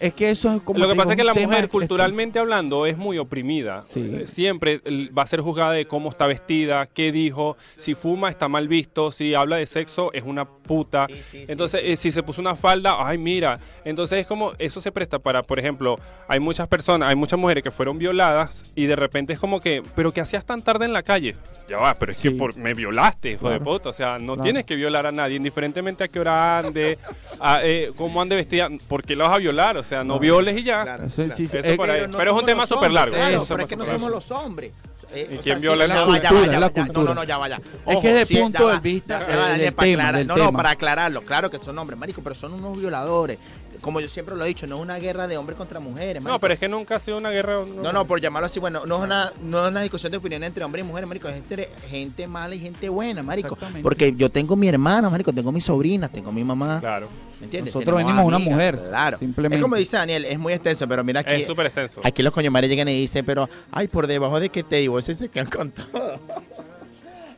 es 0.00 0.12
que 0.12 0.30
eso 0.30 0.54
es 0.54 0.62
como... 0.62 0.78
Lo 0.78 0.88
que 0.88 0.94
pasa 0.94 1.10
digo, 1.10 1.12
es 1.12 1.16
que 1.16 1.24
la 1.40 1.46
mujer 1.46 1.64
que- 1.64 1.68
culturalmente 1.68 2.38
hablando 2.38 2.86
es 2.86 2.96
muy 2.96 3.18
oprimida. 3.18 3.82
Sí. 3.82 4.00
Eh, 4.14 4.26
Siempre 4.26 4.80
eh, 4.84 5.10
va 5.16 5.22
a 5.22 5.26
ser 5.26 5.40
juzgada 5.40 5.72
de 5.72 5.86
cómo 5.86 6.10
está 6.10 6.26
vestida, 6.26 6.86
qué 6.86 7.12
dijo, 7.12 7.56
si 7.76 7.94
fuma 7.94 8.28
está 8.30 8.48
mal 8.48 8.68
visto, 8.68 9.10
si 9.12 9.34
habla 9.34 9.56
de 9.56 9.66
sexo 9.66 10.12
es 10.12 10.22
una 10.22 10.44
puta. 10.46 11.06
Entonces, 11.32 11.80
eh, 11.84 11.96
si 11.96 12.12
se 12.12 12.22
puso 12.22 12.40
una 12.40 12.56
falda, 12.56 12.96
ay 12.98 13.18
mira. 13.18 13.58
Entonces 13.84 14.18
es 14.18 14.26
como, 14.26 14.52
eso 14.58 14.80
se 14.80 14.90
presta 14.92 15.18
para, 15.18 15.42
por 15.42 15.58
ejemplo, 15.58 15.98
hay 16.28 16.40
muchas 16.40 16.66
personas, 16.68 17.08
hay 17.08 17.16
muchas 17.16 17.38
mujeres 17.38 17.62
que 17.62 17.70
fueron 17.70 17.98
violadas 17.98 18.72
y 18.74 18.86
de 18.86 18.96
repente 18.96 19.32
es 19.32 19.38
como 19.38 19.60
que, 19.60 19.82
pero 19.94 20.12
¿qué 20.12 20.20
hacías 20.20 20.44
tan 20.44 20.60
tarde 20.62 20.84
en 20.84 20.92
la 20.92 21.02
calle? 21.02 21.36
Ya 21.68 21.78
va, 21.78 21.94
pero 21.94 22.12
es 22.12 22.18
que 22.18 22.30
por- 22.32 22.56
me 22.56 22.74
violaste, 22.74 23.32
hijo 23.32 23.48
de 23.50 23.60
puta. 23.60 23.88
O 23.90 23.92
sea, 23.92 24.18
no 24.18 24.34
Claro. 24.34 24.42
tienes 24.42 24.64
que 24.66 24.76
violar 24.76 25.06
a 25.06 25.12
nadie, 25.12 25.36
indiferentemente 25.36 26.04
a 26.04 26.08
qué 26.08 26.18
hora 26.20 26.58
ande, 26.58 26.98
a, 27.40 27.60
eh, 27.64 27.92
cómo 27.96 28.20
ande 28.20 28.36
vestida, 28.36 28.68
¿por 28.88 29.02
qué 29.04 29.14
la 29.16 29.24
vas 29.24 29.34
a 29.34 29.38
violar? 29.38 29.76
O 29.76 29.82
sea, 29.86 30.04
no 30.04 30.18
violes 30.18 30.56
y 30.58 30.62
ya. 30.62 30.82
Claro, 30.82 31.06
Eso 31.06 31.22
sí, 31.24 31.30
sí, 31.34 31.44
Eso 31.44 31.58
es- 31.58 31.76
por 31.76 31.90
ahí. 31.90 32.02
no 32.10 32.16
Pero 32.18 32.34
es 32.34 32.40
un 32.40 32.46
tema 32.46 32.66
súper 32.66 32.90
largo. 32.92 33.14
Claro, 33.14 33.36
Eso 33.36 33.46
pero 33.48 33.62
es 33.62 33.68
que 33.68 33.76
no 33.76 33.84
somos 33.84 34.10
los 34.10 34.30
hombres. 34.30 34.72
Eh, 35.14 35.28
¿Y 35.30 35.36
o 35.36 35.40
quién 35.40 35.60
sea, 35.60 35.70
viola 35.74 35.84
sí, 35.84 35.88
la 35.90 36.04
cultura? 36.04 36.58
la 36.60 36.70
cultura. 36.70 36.92
No, 37.04 37.04
no, 37.04 37.14
no, 37.14 37.24
ya 37.24 37.38
vaya. 37.38 37.60
Es 37.86 37.96
que 37.98 38.20
es 38.22 38.28
de 38.28 38.40
punto 38.40 38.68
de 38.68 38.80
vista, 38.80 39.22
eh, 39.54 39.58
del 39.58 39.72
para 39.72 39.86
tema, 39.86 40.02
aclarar- 40.02 40.16
del 40.18 40.26
no, 40.26 40.34
tema. 40.34 40.46
no, 40.50 40.52
para 40.56 40.70
aclararlo, 40.70 41.22
claro 41.22 41.48
que 41.48 41.60
son 41.60 41.78
hombres, 41.78 41.96
marico, 41.98 42.22
pero 42.22 42.34
son 42.34 42.54
unos 42.54 42.76
violadores. 42.76 43.38
Como 43.80 44.00
yo 44.00 44.08
siempre 44.08 44.34
lo 44.34 44.44
he 44.44 44.48
dicho, 44.48 44.66
no 44.66 44.76
es 44.76 44.82
una 44.82 44.96
guerra 44.98 45.28
de 45.28 45.36
hombres 45.36 45.56
contra 45.56 45.78
mujeres, 45.78 46.14
marico. 46.14 46.30
No, 46.32 46.38
pero 46.40 46.54
es 46.54 46.58
que 46.60 46.68
nunca 46.68 46.96
ha 46.96 46.98
sido 46.98 47.18
una 47.18 47.30
guerra. 47.30 47.62
No, 47.64 47.92
no, 47.92 48.04
por 48.04 48.20
llamarlo 48.20 48.46
así, 48.46 48.58
bueno, 48.58 48.84
no 48.84 48.96
es 48.96 49.02
una, 49.04 49.30
no 49.42 49.64
es 49.64 49.70
una 49.70 49.80
discusión 49.82 50.10
de 50.10 50.18
opinión 50.18 50.42
entre 50.42 50.64
hombres 50.64 50.84
y 50.84 50.88
mujeres, 50.88 51.06
marico, 51.08 51.28
es 51.28 51.36
entre 51.36 51.68
gente 51.88 52.26
mala 52.26 52.54
y 52.56 52.58
gente 52.58 52.88
buena, 52.88 53.22
marico. 53.22 53.56
Porque 53.82 54.12
yo 54.16 54.28
tengo 54.28 54.56
mi 54.56 54.66
hermana, 54.68 55.08
marico, 55.08 55.32
tengo 55.32 55.52
mi 55.52 55.60
sobrina, 55.60 56.08
tengo 56.08 56.32
mi 56.32 56.42
mamá, 56.42 56.80
Claro. 56.80 57.08
Nosotros 57.52 57.84
Tenemos 57.84 57.98
venimos 58.04 58.24
una 58.24 58.36
amigas, 58.36 58.52
mujer, 58.54 58.78
Claro. 58.88 59.18
simplemente. 59.18 59.56
Es 59.58 59.62
como 59.62 59.76
dice 59.76 59.96
Daniel, 59.96 60.24
es 60.24 60.38
muy 60.38 60.52
extenso, 60.52 60.86
pero 60.88 61.02
mira 61.04 61.20
aquí. 61.20 61.32
Es 61.34 61.46
súper 61.46 61.66
extenso. 61.66 62.00
Aquí 62.04 62.22
los 62.22 62.32
coñomares 62.32 62.68
llegan 62.70 62.88
y 62.88 62.94
dicen, 63.00 63.24
pero, 63.24 63.48
ay, 63.70 63.88
por 63.88 64.06
debajo 64.06 64.38
de 64.40 64.48
que 64.48 64.62
te 64.62 64.76
divorcies 64.76 65.18
se 65.18 65.28
quedan 65.28 65.48
con 65.48 65.70
todo. 65.70 66.20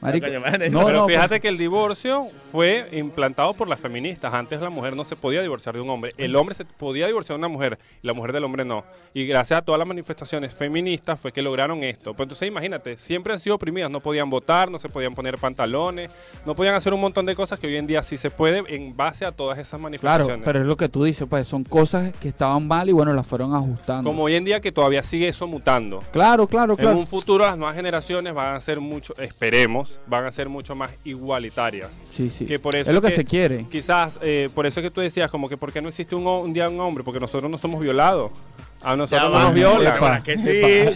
Marico, 0.00 0.26
no, 0.70 0.84
pero 0.86 0.92
no, 1.00 1.06
fíjate 1.06 1.40
que 1.40 1.48
el 1.48 1.58
divorcio 1.58 2.26
fue 2.52 2.88
implantado 2.92 3.52
por 3.54 3.68
las 3.68 3.80
feministas. 3.80 4.32
Antes 4.32 4.60
la 4.60 4.70
mujer 4.70 4.94
no 4.94 5.04
se 5.04 5.16
podía 5.16 5.42
divorciar 5.42 5.74
de 5.74 5.80
un 5.80 5.90
hombre. 5.90 6.12
El 6.16 6.36
hombre 6.36 6.54
se 6.54 6.64
podía 6.64 7.06
divorciar 7.06 7.34
de 7.36 7.38
una 7.40 7.48
mujer 7.48 7.78
y 8.02 8.06
la 8.06 8.12
mujer 8.12 8.32
del 8.32 8.44
hombre 8.44 8.64
no. 8.64 8.84
Y 9.14 9.26
gracias 9.26 9.58
a 9.58 9.62
todas 9.62 9.78
las 9.78 9.88
manifestaciones 9.88 10.54
feministas 10.54 11.18
fue 11.20 11.32
que 11.32 11.42
lograron 11.42 11.82
esto. 11.82 12.14
Pues 12.14 12.26
entonces 12.26 12.46
imagínate, 12.48 12.96
siempre 12.98 13.32
han 13.32 13.40
sido 13.40 13.56
oprimidas. 13.56 13.90
No 13.90 14.00
podían 14.00 14.30
votar, 14.30 14.70
no 14.70 14.78
se 14.78 14.88
podían 14.88 15.14
poner 15.14 15.38
pantalones, 15.38 16.14
no 16.46 16.54
podían 16.54 16.74
hacer 16.76 16.92
un 16.94 17.00
montón 17.00 17.26
de 17.26 17.34
cosas 17.34 17.58
que 17.58 17.66
hoy 17.66 17.76
en 17.76 17.86
día 17.86 18.02
sí 18.02 18.16
se 18.16 18.30
puede 18.30 18.62
en 18.74 18.96
base 18.96 19.24
a 19.24 19.32
todas 19.32 19.58
esas 19.58 19.70
Claro, 19.70 19.82
manifestaciones. 19.82 20.44
pero 20.44 20.60
es 20.60 20.66
lo 20.66 20.76
que 20.76 20.88
tú 20.88 21.04
dices, 21.04 21.26
pues 21.28 21.46
son 21.48 21.64
cosas 21.64 22.12
que 22.20 22.28
estaban 22.28 22.66
mal 22.68 22.88
y 22.88 22.92
bueno, 22.92 23.12
las 23.14 23.26
fueron 23.26 23.54
ajustando. 23.54 24.08
Como 24.08 24.22
hoy 24.24 24.34
en 24.36 24.44
día 24.44 24.60
que 24.60 24.70
todavía 24.72 25.02
sigue 25.02 25.28
eso 25.28 25.46
mutando. 25.46 26.02
Claro, 26.12 26.46
claro, 26.46 26.74
En 26.74 26.78
claro. 26.78 26.98
un 26.98 27.06
futuro 27.06 27.44
las 27.44 27.56
nuevas 27.58 27.74
generaciones 27.74 28.32
van 28.34 28.54
a 28.54 28.60
ser 28.60 28.80
mucho, 28.80 29.14
esperemos, 29.18 29.87
van 30.06 30.24
a 30.26 30.32
ser 30.32 30.48
mucho 30.48 30.74
más 30.74 30.90
igualitarias. 31.04 31.90
Sí, 32.10 32.30
sí. 32.30 32.46
que 32.46 32.58
por 32.58 32.74
eso 32.76 32.90
es 32.90 32.94
lo 32.94 33.02
que, 33.02 33.08
que- 33.08 33.14
se 33.14 33.24
quiere. 33.24 33.66
Quizás, 33.70 34.18
eh, 34.22 34.48
por 34.54 34.66
eso 34.66 34.80
que 34.82 34.90
tú 34.90 35.00
decías, 35.00 35.30
como 35.30 35.48
que 35.48 35.56
¿por 35.56 35.72
qué 35.72 35.80
no 35.82 35.88
existe 35.88 36.14
un, 36.14 36.52
día 36.52 36.68
un 36.68 36.80
hombre? 36.80 37.04
Porque 37.04 37.20
nosotros 37.20 37.50
no 37.50 37.58
somos 37.58 37.80
violados. 37.80 38.30
A 38.82 38.94
nosotros 38.94 39.28
no 39.30 39.36
va, 39.36 39.42
nos 39.44 39.54
violan. 39.54 39.96
Epa, 39.96 40.08
¿verdad 40.08 40.22
que 40.22 40.38
sí? 40.38 40.48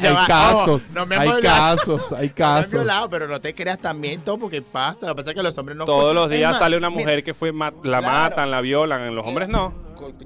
hay 0.07 0.15
va. 0.15 0.27
casos, 0.27 0.83
no 0.95 1.05
me 1.05 1.17
hay 1.17 1.29
violado. 1.31 1.77
casos, 1.77 2.13
hay 2.13 2.19
No 2.19 2.23
me 2.29 2.35
casos. 2.35 2.73
violado, 2.73 3.11
pero 3.11 3.27
no 3.27 3.41
te 3.41 3.55
creas 3.55 3.79
también 3.81 4.21
todo 4.21 4.39
porque 4.39 4.63
pasa. 4.63 5.07
Lo 5.09 5.15
que 5.15 5.23
pasa 5.23 5.31
es 5.31 5.37
que 5.37 5.43
los 5.43 5.59
hombres 5.59 5.77
no. 5.77 5.85
Todos 5.85 6.15
los 6.15 6.31
Es 6.31 6.39
días 6.39 6.57
sale 6.59 6.77
una 6.77 6.91
mira, 6.91 7.01
mujer 7.03 7.25
que 7.25 7.35
fue 7.35 7.51
ma- 7.51 7.73
la 7.83 7.99
Claro. 7.99 8.07
matan, 8.07 8.51
la 8.53 8.61
violan. 8.61 9.03
En 9.03 9.15
los 9.17 9.27
hombres 9.27 9.49
no. 9.49 9.73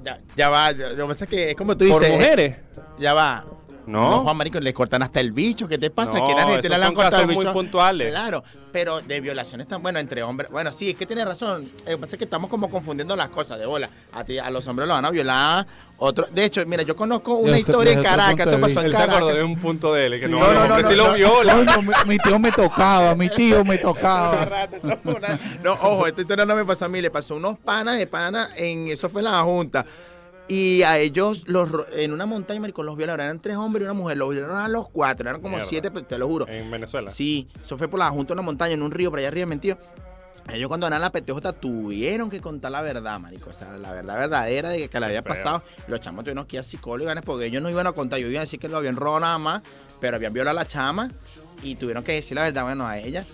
Ya, 0.03 0.19
ya 0.35 0.49
va, 0.49 0.71
lo 0.71 0.95
que 0.95 1.03
pasa 1.05 1.23
es 1.25 1.29
que 1.31 1.49
es 1.51 1.55
como 1.55 1.75
tú 1.75 1.85
dices. 1.85 1.99
Por 1.99 2.09
mujeres. 2.09 2.55
Ya 2.99 3.13
va. 3.15 3.43
No. 3.87 4.21
Juan 4.23 4.37
Marico, 4.37 4.59
le 4.59 4.73
cortan 4.73 5.01
hasta 5.01 5.19
el 5.19 5.31
bicho. 5.31 5.67
¿Qué 5.67 5.77
te 5.77 5.89
pasa? 5.89 6.19
No, 6.19 6.25
que 6.25 6.33
Argentina 6.33 6.75
esos 6.75 6.79
le 6.79 6.85
han 6.85 6.93
cortado 6.93 7.15
el 7.21 7.27
casos 7.27 7.35
muy 7.35 7.45
bicho. 7.45 7.53
puntuales. 7.53 8.09
Claro, 8.11 8.43
pero 8.71 9.01
de 9.01 9.21
violaciones 9.21 9.67
tan 9.67 9.81
bueno 9.81 9.97
entre 9.97 10.21
hombres. 10.23 10.51
Bueno, 10.51 10.71
sí, 10.71 10.89
es 10.89 10.95
que 10.95 11.05
tiene 11.05 11.23
razón. 11.25 11.71
Lo 11.79 11.85
que 11.85 11.97
pasa 11.97 12.15
es 12.15 12.17
que 12.19 12.25
estamos 12.25 12.49
como 12.49 12.69
confundiendo 12.69 13.15
las 13.15 13.29
cosas 13.29 13.57
de 13.59 13.65
bola. 13.65 13.89
A, 14.11 14.23
ti- 14.23 14.37
a 14.37 14.49
los 14.49 14.67
hombres 14.67 14.87
lo 14.87 14.93
van 14.93 15.05
a 15.05 15.09
violar. 15.09 15.65
Otro, 15.99 16.25
de 16.31 16.43
hecho, 16.45 16.63
mira, 16.67 16.83
yo 16.83 16.95
conozco 16.95 17.35
una 17.35 17.57
historia 17.57 17.93
en 17.93 18.03
Caracas. 18.03 18.39
Esto 18.39 18.51
de 18.51 18.57
pasó 18.57 18.81
en 18.81 18.95
acordó 18.95 19.05
de 19.05 19.15
Caracas. 19.33 19.43
un 19.43 19.55
punto 19.57 19.93
de 19.93 20.05
él. 20.05 20.19
Que 20.19 20.27
no, 20.27 20.39
No, 20.39 20.45
los 20.45 20.53
no, 20.53 20.67
no, 20.67 20.81
no, 20.81 20.89
sí 20.89 20.95
no. 20.95 21.07
lo 21.07 21.13
violan. 21.13 21.65
Coño, 21.65 21.81
mi, 21.81 21.93
mi 22.07 22.17
tío 22.19 22.39
me 22.39 22.51
tocaba, 22.51 23.15
mi 23.15 23.29
tío 23.29 23.63
me 23.65 23.77
tocaba. 23.77 24.47
No, 25.63 25.73
ojo, 25.73 26.07
esta 26.07 26.21
historia 26.21 26.45
no 26.45 26.55
me 26.55 26.65
pasó 26.65 26.85
a 26.85 26.89
mí, 26.89 27.01
le 27.01 27.09
pasó 27.09 27.33
a 27.33 27.37
unos 27.37 27.57
panas 27.57 27.97
de 27.97 28.07
pana 28.07 28.49
en 28.57 28.89
eso 28.89 29.09
fue 29.09 29.21
en 29.21 29.25
la 29.25 29.41
junta. 29.43 29.85
Y 30.49 30.83
a 30.83 30.97
ellos 30.97 31.43
los 31.47 31.69
en 31.91 32.13
una 32.13 32.25
montaña, 32.25 32.59
marico, 32.59 32.81
los 32.81 32.95
violaron, 32.95 33.25
eran 33.25 33.39
tres 33.41 33.57
hombres 33.57 33.81
y 33.81 33.83
una 33.85 33.93
mujer, 33.93 34.17
los 34.17 34.29
violaron 34.29 34.57
a 34.57 34.69
los 34.69 34.89
cuatro, 34.89 35.29
eran 35.29 35.41
como 35.41 35.57
Mierda. 35.57 35.69
siete, 35.69 35.91
pero 35.91 36.05
te 36.05 36.17
lo 36.17 36.27
juro. 36.27 36.47
En 36.47 36.71
Venezuela. 36.71 37.09
Sí, 37.09 37.49
eso 37.61 37.77
fue 37.77 37.87
por 37.87 37.99
la 37.99 38.09
junta 38.09 38.29
de 38.29 38.33
una 38.33 38.43
montaña, 38.43 38.73
en 38.73 38.81
un 38.81 38.91
río, 38.91 39.09
por 39.09 39.19
allá 39.19 39.27
arriba, 39.27 39.45
mentido. 39.45 39.77
Ellos 40.49 40.69
cuando 40.69 40.87
eran 40.87 41.01
la 41.01 41.11
PTJ 41.11 41.59
tuvieron 41.59 42.29
que 42.29 42.39
contar 42.39 42.71
la 42.71 42.81
verdad, 42.81 43.19
marico. 43.19 43.49
O 43.49 43.53
sea, 43.53 43.77
la 43.77 43.91
verdad 43.91 44.15
verdadera 44.17 44.69
de 44.69 44.87
que 44.87 44.99
le 44.99 45.05
había 45.05 45.21
pasado. 45.21 45.61
Los 45.87 45.99
chamos 45.99 46.23
tuvieron 46.23 46.45
que 46.45 46.55
ir 46.55 46.59
a 46.61 46.63
psicólogos 46.63 47.13
porque 47.25 47.47
ellos 47.47 47.61
no 47.61 47.69
iban 47.69 47.85
a 47.85 47.91
contar. 47.91 48.19
Ellos 48.19 48.29
iban 48.29 48.41
a 48.41 48.45
decir 48.45 48.59
que 48.59 48.69
lo 48.69 48.77
habían 48.77 48.95
robado 48.95 49.19
nada 49.19 49.37
más, 49.39 49.61
pero 49.99 50.15
habían 50.15 50.31
violado 50.31 50.57
a 50.57 50.63
la 50.63 50.67
chama 50.67 51.11
y 51.63 51.75
tuvieron 51.75 52.01
que 52.01 52.13
decir 52.13 52.35
la 52.35 52.43
verdad, 52.43 52.63
bueno, 52.63 52.87
a 52.87 52.97
ella 52.97 53.25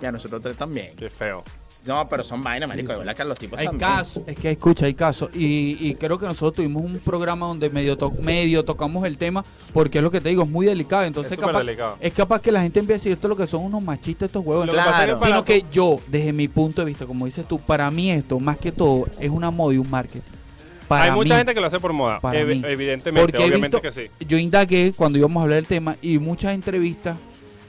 y 0.00 0.06
a 0.06 0.12
nosotros 0.12 0.40
tres 0.40 0.56
también. 0.56 0.96
Qué 0.96 1.10
feo. 1.10 1.44
No, 1.86 2.06
pero 2.08 2.22
son 2.22 2.42
vainas, 2.44 2.68
marico. 2.68 2.92
De 2.92 2.98
verdad 2.98 3.16
que 3.16 3.22
a 3.22 3.24
los 3.24 3.38
tipos 3.38 3.58
Hay 3.58 3.66
también. 3.66 3.88
casos, 3.90 4.22
es 4.26 4.36
que 4.36 4.50
escucha, 4.50 4.84
hay 4.86 4.92
casos. 4.94 5.30
Y, 5.34 5.78
y 5.80 5.94
creo 5.94 6.18
que 6.18 6.26
nosotros 6.26 6.54
tuvimos 6.56 6.82
un 6.84 6.98
programa 6.98 7.46
donde 7.46 7.70
medio, 7.70 7.96
to- 7.96 8.12
medio 8.20 8.62
tocamos 8.64 9.06
el 9.06 9.16
tema, 9.16 9.42
porque 9.72 9.98
es 9.98 10.04
lo 10.04 10.10
que 10.10 10.20
te 10.20 10.28
digo, 10.28 10.42
es 10.42 10.48
muy 10.50 10.66
delicado. 10.66 11.04
Entonces 11.04 11.32
Es 11.32 11.38
capaz, 11.38 11.58
delicado. 11.60 11.96
es 12.00 12.12
capaz 12.12 12.42
que 12.42 12.52
la 12.52 12.60
gente 12.60 12.80
empiece 12.80 12.94
a 12.94 12.98
decir 12.98 13.12
esto 13.12 13.26
es 13.28 13.30
lo 13.30 13.36
que 13.36 13.46
son 13.46 13.62
unos 13.64 13.82
machistas 13.82 14.26
estos 14.26 14.44
huevos. 14.44 14.66
Lo 14.66 14.72
que 14.72 14.78
Claro. 14.78 15.18
Sino 15.18 15.44
que 15.44 15.64
yo, 15.72 15.98
desde 16.08 16.32
mi 16.34 16.48
punto 16.48 16.82
de 16.82 16.86
vista, 16.86 17.06
como 17.06 17.24
dices 17.24 17.46
tú, 17.48 17.58
para 17.58 17.90
mí 17.90 18.10
esto, 18.10 18.38
más 18.38 18.58
que 18.58 18.70
todo, 18.70 19.06
es 19.18 19.30
una 19.30 19.50
moda 19.50 19.74
y 19.74 19.78
un 19.78 19.88
marketing. 19.88 20.20
Para 20.88 21.04
Hay 21.04 21.10
mucha 21.12 21.34
mí. 21.34 21.38
gente 21.38 21.54
que 21.54 21.60
lo 21.60 21.66
hace 21.66 21.80
por 21.80 21.92
moda. 21.92 22.18
Para 22.20 22.40
ev- 22.40 22.46
mí. 22.48 22.62
Evidentemente, 22.66 23.30
Porque 23.32 23.44
obviamente 23.46 23.76
visto- 23.78 23.80
que 23.82 23.92
sí. 24.18 24.26
Yo 24.26 24.36
indagué 24.38 24.92
cuando 24.96 25.18
íbamos 25.18 25.40
a 25.40 25.44
hablar 25.44 25.56
del 25.56 25.66
tema 25.66 25.96
y 26.02 26.18
muchas 26.18 26.54
entrevistas, 26.54 27.16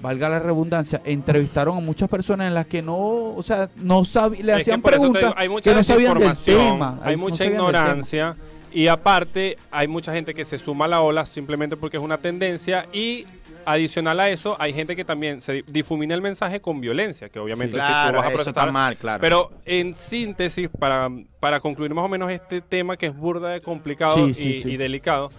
valga 0.01 0.29
la 0.29 0.39
redundancia, 0.39 1.01
entrevistaron 1.05 1.77
a 1.77 1.79
muchas 1.81 2.09
personas 2.09 2.47
en 2.47 2.53
las 2.53 2.65
que 2.65 2.81
no, 2.81 2.97
o 2.97 3.43
sea, 3.43 3.69
no 3.77 4.05
sabían, 4.05 4.45
le 4.45 4.53
que 4.55 4.61
hacían 4.61 4.81
preguntas 4.81 5.21
digo, 5.23 5.33
hay 5.37 5.49
mucha 5.49 5.69
que 5.69 5.75
no 5.75 5.83
sabían 5.83 6.17
del 6.17 6.27
desinformación, 6.29 6.73
tema. 6.73 6.99
Hay 7.03 7.17
mucha 7.17 7.45
ignorancia. 7.45 8.35
Y 8.71 8.87
aparte, 8.87 9.57
hay 9.71 9.87
mucha 9.87 10.13
gente 10.13 10.33
que 10.35 10.45
se 10.45 10.57
suma 10.59 10.85
a 10.85 10.87
la 10.87 11.01
ola 11.01 11.25
simplemente 11.25 11.75
porque 11.75 11.97
es 11.97 12.03
una 12.03 12.19
tendencia. 12.19 12.85
Y 12.93 13.25
adicional 13.65 14.19
a 14.19 14.29
eso, 14.29 14.55
hay 14.59 14.73
gente 14.73 14.95
que 14.95 15.03
también 15.03 15.41
se 15.41 15.63
difumina 15.67 16.13
el 16.15 16.21
mensaje 16.21 16.59
con 16.61 16.79
violencia, 16.79 17.29
que 17.29 17.39
obviamente 17.39 17.73
si 17.73 17.79
tú 17.79 17.85
Claro, 17.87 18.17
vas 18.19 18.27
a 18.27 18.29
protestar. 18.29 18.63
está 18.63 18.71
mal, 18.71 18.95
claro. 18.95 19.21
Pero 19.21 19.51
en 19.65 19.93
síntesis, 19.95 20.69
para, 20.79 21.09
para 21.39 21.59
concluir 21.59 21.93
más 21.93 22.05
o 22.05 22.07
menos 22.07 22.31
este 22.31 22.61
tema 22.61 22.95
que 22.95 23.07
es 23.07 23.15
burda 23.17 23.49
de 23.49 23.61
complicado 23.61 24.15
Sí, 24.27 24.33
sí, 24.33 24.49
y, 24.49 24.61
sí. 24.61 24.71
y 24.71 24.77
delicado, 24.77 25.29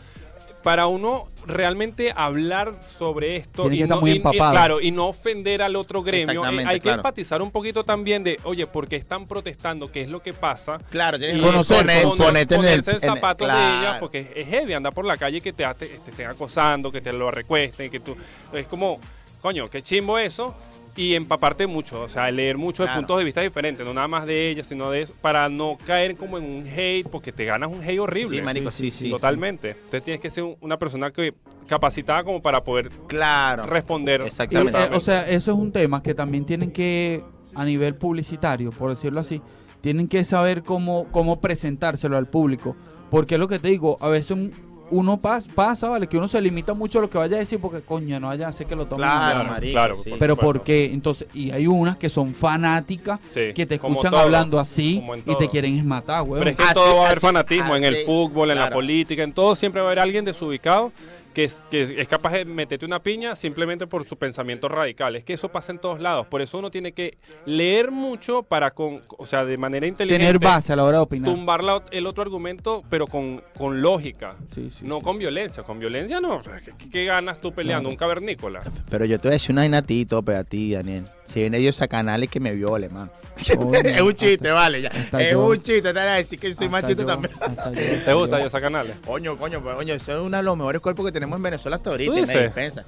para 0.63 0.87
uno 0.87 1.29
realmente 1.47 2.13
hablar 2.15 2.75
sobre 2.83 3.37
esto 3.37 3.63
Tiene 3.63 3.77
y 3.77 3.79
que 3.79 3.83
estar 3.85 3.97
no, 3.97 4.01
muy 4.03 4.11
y- 4.11 4.15
y- 4.15 4.17
empapado. 4.19 4.51
claro, 4.53 4.81
y 4.81 4.91
no 4.91 5.09
ofender 5.09 5.63
al 5.63 5.75
otro 5.77 6.03
gremio, 6.03 6.45
hay 6.45 6.67
que 6.77 6.81
claro. 6.81 6.99
empatizar 6.99 7.41
un 7.41 7.51
poquito 7.51 7.83
también 7.85 8.23
de, 8.23 8.39
oye, 8.45 8.67
¿por 8.67 8.87
qué 8.87 8.97
están 8.97 9.27
protestando? 9.27 9.91
¿Qué 9.91 10.03
es 10.03 10.11
lo 10.11 10.23
que 10.23 10.35
pasa? 10.35 10.79
Claro, 10.91 11.19
tienes 11.19 11.37
que 11.39 11.43
conocer, 11.43 11.79
poner- 11.87 12.03
poner- 12.05 12.17
ponerte 12.27 12.55
en 12.57 12.61
el, 12.61 12.67
ponerse 12.67 12.91
el 12.91 12.97
en 12.99 13.03
el- 13.05 13.15
zapato 13.15 13.47
de 13.47 13.53
ella, 13.53 13.97
porque 14.01 14.21
es- 14.21 14.29
es 14.37 14.49
heavy 14.49 14.75
andar 14.75 14.93
por 14.93 15.05
la 15.07 15.17
calle 15.17 15.39
y 15.39 15.41
que 15.41 15.53
te, 15.53 15.65
te, 15.75 15.87
te 15.87 16.11
estén 16.11 16.27
acosando, 16.29 16.93
que 16.93 17.01
te 17.01 17.13
lo 17.13 17.31
recuesten, 17.31 17.91
que 17.91 18.01
tú... 18.01 18.15
Es 18.53 18.67
como, 18.67 19.01
coño, 19.41 19.71
qué 19.71 19.83
chimbo 19.83 20.19
eso, 20.19 20.55
y 20.97 21.15
empaparte 21.15 21.67
mucho, 21.67 22.03
o 22.03 22.09
sea, 22.09 22.31
leer 22.31 22.59
mucho 22.59 22.83
de 22.85 22.91
puntos 22.95 23.19
de 23.19 23.25
vista 23.25 23.41
diferentes, 23.41 23.87
no 23.87 23.95
nada 23.95 24.09
más 24.09 24.27
de 24.27 24.51
ella, 24.51 24.65
sino 24.65 24.91
de 24.91 25.03
eso, 25.03 25.15
para 25.21 25.49
no 25.49 25.79
caer 25.87 26.17
como 26.17 26.37
en 26.39 26.45
un 26.45 26.67
hate, 26.67 27.07
porque 27.09 27.33
te 27.33 27.45
ganas 27.45 27.71
un 27.71 27.83
hate 27.83 27.99
horrible. 28.01 28.39
Sí, 28.39 28.43
marico, 28.43 28.71
sí, 28.71 28.91
sí. 28.91 29.09
Totalmente. 29.11 29.71
Entonces 29.71 30.03
tienes 30.03 30.21
que 30.21 30.31
ser 30.31 30.45
un- 30.45 30.57
una 30.61 30.79
persona 30.79 31.11
que 31.11 31.35
capacitada 31.69 32.23
como 32.25 32.43
para 32.43 32.61
poder 32.61 32.91
Claro. 33.07 33.63
responder. 33.65 34.21
Y, 34.23 34.27
Exactamente. 34.27 34.79
eh, 34.83 34.89
o 34.93 35.01
sea, 35.01 35.29
eso 35.29 35.53
es 35.53 35.57
un 35.59 35.71
tema 35.73 36.03
que 36.03 36.15
también 36.15 36.45
tienen 36.45 36.71
que, 36.73 37.23
a 37.55 37.65
nivel 37.65 37.95
publicitario, 37.95 38.71
por 38.73 38.91
decirlo 38.91 39.21
así, 39.21 39.41
tienen 39.81 40.09
que 40.09 40.25
saber 40.25 40.63
cómo, 40.63 41.07
cómo 41.13 41.41
presentárselo 41.41 42.17
al 42.17 42.27
público. 42.27 42.77
Porque 43.11 43.35
es 43.37 43.41
lo 43.41 43.49
que 43.49 43.59
te 43.59 43.69
digo, 43.69 43.97
a 44.01 44.09
veces 44.09 44.33
un- 44.33 44.53
uno 44.91 45.21
pas- 45.21 45.49
pasa, 45.53 45.89
¿vale? 45.89 46.07
Que 46.07 46.19
uno 46.19 46.29
se 46.29 46.41
limita 46.41 46.75
mucho 46.75 46.99
a 46.99 47.03
lo 47.03 47.11
que 47.11 47.19
vaya 47.19 47.37
a 47.37 47.39
decir 47.41 47.61
porque, 47.61 47.81
coño, 47.81 48.19
no 48.21 48.29
vaya 48.29 48.47
a 48.47 48.51
hacer 48.51 48.67
que 48.67 48.77
lo 48.77 48.87
tomen. 48.87 49.07
Claro, 49.09 49.45
marico, 49.45 49.73
claro, 49.73 49.95
sí. 49.95 50.11
Pero 50.19 50.35
supuesto. 50.35 50.41
¿por 50.41 50.63
qué? 50.65 50.91
Entonces, 50.93 51.29
y 51.35 51.51
hay 51.51 51.67
unas 51.67 51.97
que 51.97 52.09
son 52.09 52.35
fanáticas, 52.35 53.19
Sí, 53.33 53.53
que 53.55 53.67
te 53.67 53.77
escuchan 53.77 54.11
todo, 54.11 54.21
hablando 54.21 54.59
así 54.59 55.03
y 55.27 55.35
te 55.37 55.49
quieren 55.49 55.77
es 55.79 55.85
matar, 55.85 56.23
weón. 56.23 56.41
Pero 56.41 56.51
es 56.51 56.57
que 56.57 56.63
Así- 56.63 56.75
todo 56.75 56.97
va 56.97 57.03
a 57.03 57.05
haber 57.07 57.19
así- 57.19 57.27
fanatismo 57.27 57.77
en 57.77 57.85
el 57.85 57.97
fútbol, 58.05 58.51
en 58.51 58.59
la 58.59 58.71
política, 58.71 59.23
en 59.23 59.33
todo 59.33 59.55
siempre 59.55 59.81
va 59.81 59.89
a 59.89 59.91
haber 59.91 60.01
alguien 60.01 60.25
desubicado 60.25 60.93
que 61.35 61.45
es, 61.45 61.55
que 61.71 62.01
es 62.01 62.09
capaz 62.09 62.33
de 62.33 62.45
meterte 62.45 62.85
una 62.85 63.03
piña 63.03 63.35
simplemente 63.35 63.87
por 63.87 64.07
su 64.09 64.17
pensamiento 64.17 64.69
radical. 64.69 65.17
Es 65.17 65.25
que 65.25 65.33
eso 65.33 65.49
pasa 65.51 65.73
en 65.73 65.79
todos 65.79 66.01
lados. 66.01 66.27
Por 66.27 66.41
eso 66.43 66.59
uno 66.59 66.71
tiene 66.71 66.93
que 66.93 67.19
leer 67.47 67.91
mucho 67.91 68.43
para, 68.43 68.73
con, 68.73 69.03
o 69.19 69.27
sea, 69.27 69.45
de 69.45 69.57
manera 69.57 69.87
inteligente, 69.87 70.27
Tener 70.27 70.41
base 70.41 70.73
a 70.73 70.77
la 70.77 70.85
hora 70.85 70.99
de 70.99 71.03
opinar. 71.05 71.31
tumbar 71.31 71.63
la 71.63 71.83
el 71.93 72.07
otro 72.07 72.23
argumento, 72.23 72.83
pero 72.91 73.07
con, 73.07 73.43
con 73.57 73.81
lógica. 73.81 74.37
Sí, 74.55 74.71
sí, 74.71 74.85
no 74.85 74.99
sí, 74.99 75.03
con 75.05 75.19
violencia. 75.19 75.63
Con 75.63 75.79
violencia 75.79 76.21
no. 76.21 76.43
¿Qué, 76.43 76.89
qué 76.91 77.05
ganas 77.05 77.41
tú 77.41 77.53
peleando? 77.53 77.89
Un 77.89 77.97
cavernícola. 77.97 78.61
Pero 78.89 79.05
yo 79.05 79.19
te 79.19 79.29
voy 79.29 79.33
a 79.33 79.35
decir 79.35 79.53
una 79.53 79.63
vaina 79.63 79.79
a 79.79 79.83
ti, 79.83 80.05
tope, 80.07 80.35
a 80.35 80.45
ti, 80.45 80.73
Daniel. 80.73 81.05
Si 81.33 81.41
viene 81.41 81.59
Dios 81.59 81.81
a 81.81 81.89
canales 81.89 82.29
que 82.29 82.41
me 82.41 82.53
viole, 82.55 82.89
man. 82.89 83.11
Es 83.41 84.01
un 84.01 84.15
chiste, 84.15 84.49
hasta- 84.49 84.53
vale, 84.53 84.83
ya. 84.83 84.89
Es 84.89 85.33
yo. 85.33 85.47
un 85.47 85.57
chiste, 85.63 85.83
te 85.83 85.93
voy 85.93 86.01
a 86.01 86.15
decir 86.15 86.39
que 86.39 86.53
soy 86.53 86.69
machito 86.69 87.03
yo, 87.03 87.07
también. 87.07 87.33
¿Te 88.05 88.13
gusta 88.13 88.41
yo. 88.41 88.47
esos 88.47 88.61
canales? 88.61 88.97
Coño, 89.07 89.39
coño, 89.39 89.63
pues, 89.63 89.77
coño, 89.77 89.95
eso 89.95 90.13
es 90.13 90.27
uno 90.27 90.37
de 90.37 90.43
los 90.43 90.57
mejores 90.57 90.81
cuerpos 90.81 91.07
que 91.07 91.13
tenemos 91.13 91.37
en 91.37 91.43
Venezuela 91.43 91.77
hasta 91.77 91.91
ahorita. 91.91 92.13
¿Tú 92.13 92.19
dices? 92.19 92.35
me 92.35 92.43
dispensa. 92.43 92.85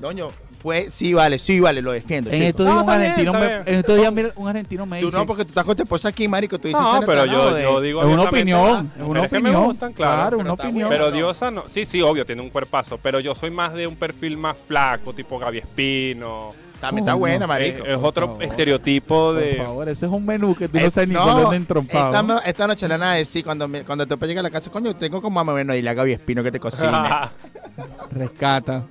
Coño, 0.00 0.30
pues 0.62 0.94
sí, 0.94 1.12
vale, 1.12 1.38
sí, 1.38 1.58
vale, 1.60 1.82
lo 1.82 1.92
defiendo. 1.92 2.30
En 2.30 2.36
chico. 2.36 2.48
estos 2.48 2.66
días 2.66 2.74
No, 2.76 2.80
un 2.82 2.86
bien, 2.86 3.00
argentino 3.00 3.32
me, 3.32 3.46
en 3.56 3.74
estos 3.80 3.96
días 3.98 4.12
mira, 4.12 4.28
un 4.36 4.48
argentino 4.48 4.86
me 4.86 5.00
Tú 5.00 5.06
dice 5.06 5.18
no, 5.18 5.26
porque 5.26 5.44
tú 5.44 5.48
estás 5.48 5.64
con 5.64 5.76
tu 5.76 5.82
esposa 5.82 6.08
aquí, 6.08 6.28
marico, 6.28 6.58
tú 6.58 6.68
dices... 6.68 6.80
No, 6.82 6.96
"Ese 6.98 7.06
pero 7.06 7.26
no 7.26 7.32
yo, 7.32 7.54
de- 7.54 7.62
yo 7.64 7.80
digo 7.80 8.00
es 8.02 8.06
una 8.08 8.22
opinión, 8.22 8.90
es 8.98 9.02
una 9.04 9.28
que 9.28 9.40
me 9.40 9.48
opinión. 9.50 9.64
gustan, 9.64 9.92
claro. 9.92 10.12
Claro, 10.14 10.36
pero 10.38 10.40
una 10.40 10.52
opinión. 10.64 10.88
Pero 10.88 11.10
Diosa 11.10 11.50
no. 11.50 11.64
Sí, 11.68 11.84
sí, 11.86 12.00
obvio, 12.00 12.24
tiene 12.24 12.42
un 12.42 12.50
cuerpazo. 12.50 12.98
Pero 13.02 13.18
yo 13.20 13.34
soy 13.34 13.50
más 13.50 13.72
de 13.74 13.86
un 13.86 13.96
perfil 13.96 14.36
más 14.38 14.56
flaco, 14.56 15.12
tipo 15.12 15.38
Gaby 15.38 15.58
Espino. 15.58 16.50
También 16.80 17.04
está 17.04 17.14
buena, 17.14 17.44
Es, 17.44 17.48
marico. 17.48 17.84
es 17.86 17.98
otro 18.02 18.26
favor. 18.26 18.42
estereotipo 18.42 19.14
Por 19.26 19.34
de. 19.36 19.54
favor, 19.54 19.88
ese 19.88 20.06
es 20.06 20.10
un 20.12 20.26
menú 20.26 20.54
que 20.56 20.66
tú 20.68 20.78
no 20.80 20.84
Eh, 20.84 20.90
sabes 20.90 21.08
ni 21.08 21.14
por 21.14 21.24
dónde 21.26 21.42
esta, 21.42 21.54
entrompado. 21.56 22.22
no- 22.24 22.40
esta 22.40 22.66
noche 22.66 22.88
le 22.88 22.94
van 22.98 23.08
a 23.08 23.12
decir, 23.14 23.44
cuando, 23.44 23.68
me- 23.68 23.84
cuando 23.84 24.04
te 24.04 24.16
llega 24.26 24.40
a 24.40 24.42
la 24.42 24.50
casa, 24.50 24.68
coño, 24.70 24.94
tengo 24.96 25.22
como 25.22 25.34
mamá, 25.36 25.52
bueno, 25.52 25.74
y 25.76 25.82
la 25.82 25.94
Gaby 25.94 26.12
Espino 26.12 26.42
que 26.42 26.50
te 26.50 26.58
cocine. 26.58 26.90
Rescata. 28.10 28.82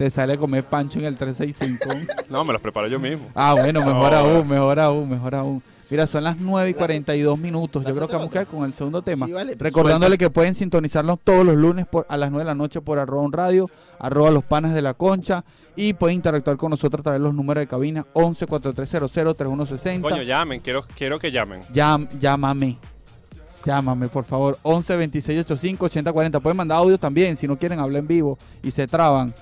Te 0.00 0.08
sale 0.08 0.32
a 0.32 0.38
comer 0.38 0.64
pancho 0.64 0.98
en 0.98 1.04
el 1.04 1.18
365. 1.18 2.14
no, 2.30 2.42
me 2.42 2.54
los 2.54 2.62
preparo 2.62 2.86
yo 2.88 2.98
mismo. 2.98 3.26
ah, 3.34 3.52
bueno, 3.52 3.80
mejor 3.80 4.12
No. 4.12 4.16
aún, 4.16 4.48
mejor 4.48 4.80
aún, 4.80 5.10
mejor 5.10 5.34
aún. 5.34 5.62
Mira, 5.90 6.06
son 6.06 6.24
las 6.24 6.38
9 6.38 6.70
y 6.70 6.72
42 6.72 7.38
minutos. 7.38 7.84
Yo 7.84 7.94
creo 7.94 8.08
que 8.08 8.14
vamos 8.14 8.28
a 8.28 8.32
quedar 8.32 8.46
con 8.46 8.64
el 8.64 8.72
segundo 8.72 9.02
tema. 9.02 9.26
Sí, 9.26 9.32
vale, 9.32 9.56
Recordándole 9.58 10.16
que 10.16 10.30
pueden 10.30 10.54
sintonizarnos 10.54 11.18
todos 11.22 11.44
los 11.44 11.54
lunes 11.54 11.86
por, 11.86 12.06
a 12.08 12.16
las 12.16 12.30
9 12.30 12.44
de 12.44 12.46
la 12.46 12.54
noche 12.54 12.80
por 12.80 12.98
arroba 12.98 13.22
un 13.24 13.32
radio, 13.34 13.68
arroba 13.98 14.30
los 14.30 14.42
panas 14.42 14.72
de 14.72 14.80
la 14.80 14.94
concha. 14.94 15.44
Y 15.76 15.92
pueden 15.92 16.16
interactuar 16.16 16.56
con 16.56 16.70
nosotros 16.70 17.00
a 17.00 17.02
través 17.02 17.20
de 17.20 17.24
los 17.24 17.34
números 17.34 17.60
de 17.60 17.66
cabina 17.66 18.06
11 18.14 18.46
4300 18.46 19.36
3160. 19.36 20.08
Coño, 20.08 20.22
llamen, 20.22 20.60
quiero, 20.62 20.82
quiero 20.96 21.18
que 21.18 21.30
llamen. 21.30 21.60
Llam- 21.74 22.08
llámame. 22.18 22.78
Llámame, 23.66 24.08
por 24.08 24.24
favor. 24.24 24.56
11 24.62 24.96
26 24.96 25.40
85 25.40 25.84
80 25.84 26.10
40. 26.10 26.40
Pueden 26.40 26.56
mandar 26.56 26.78
audios 26.78 26.98
también 26.98 27.36
si 27.36 27.46
no 27.46 27.58
quieren 27.58 27.78
hablar 27.80 27.98
en 28.00 28.06
vivo 28.06 28.38
y 28.62 28.70
se 28.70 28.86
traban. 28.86 29.34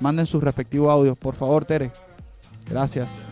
Manden 0.00 0.26
sus 0.26 0.42
respectivos 0.42 0.90
audios, 0.90 1.16
por 1.16 1.34
favor, 1.34 1.64
Tere. 1.64 1.90
Gracias. 2.68 3.28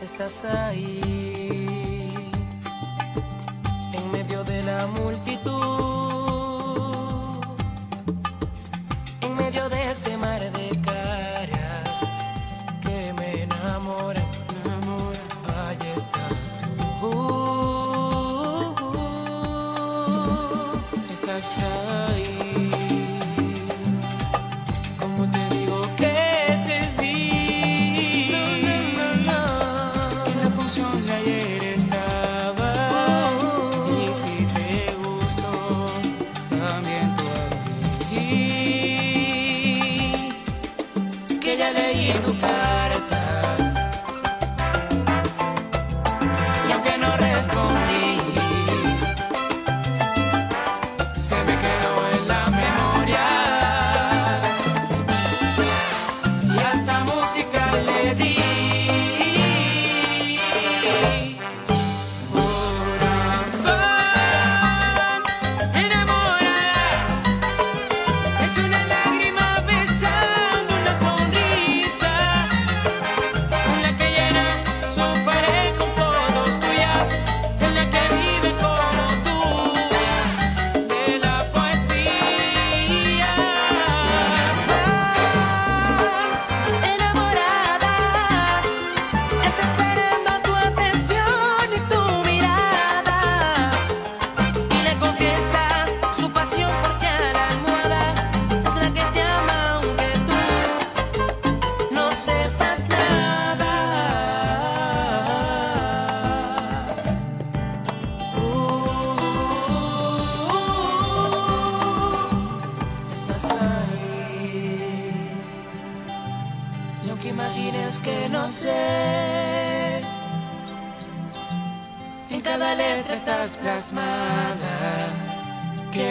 Estás 0.00 0.44
ahí, 0.44 2.06
en 3.92 4.12
medio 4.12 4.44
de 4.44 4.62
la 4.62 4.86
multitud, 4.86 5.33
Estás 21.36 22.33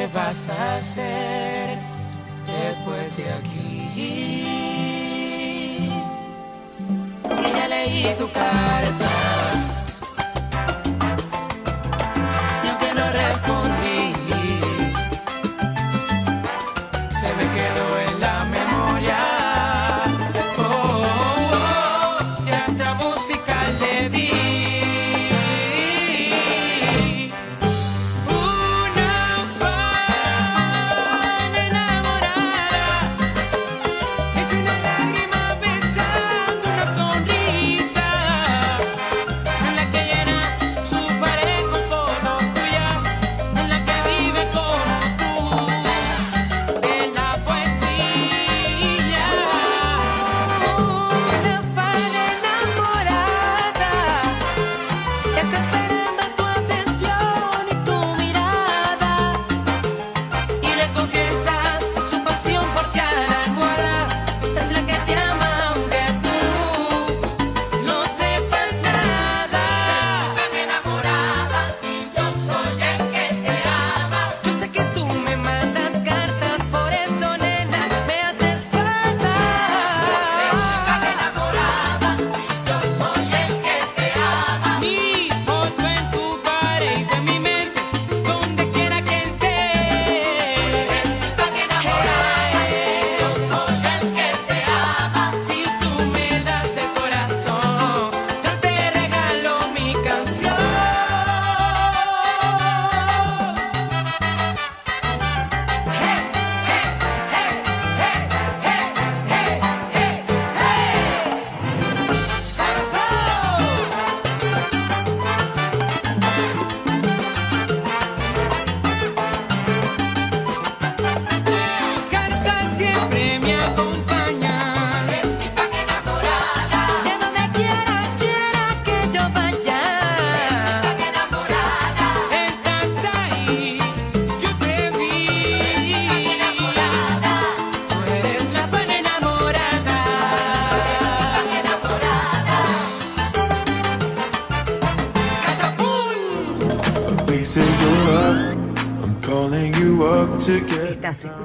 ¿Qué 0.03 0.09
vas 0.13 0.49
a 0.49 0.75
hacer 0.75 1.77
después 2.45 3.15
de 3.15 3.23
aquí? 3.31 4.43
Que 7.23 7.51
ya 7.53 7.67
leí 7.69 8.13
tu 8.17 8.29
carta. 8.29 9.22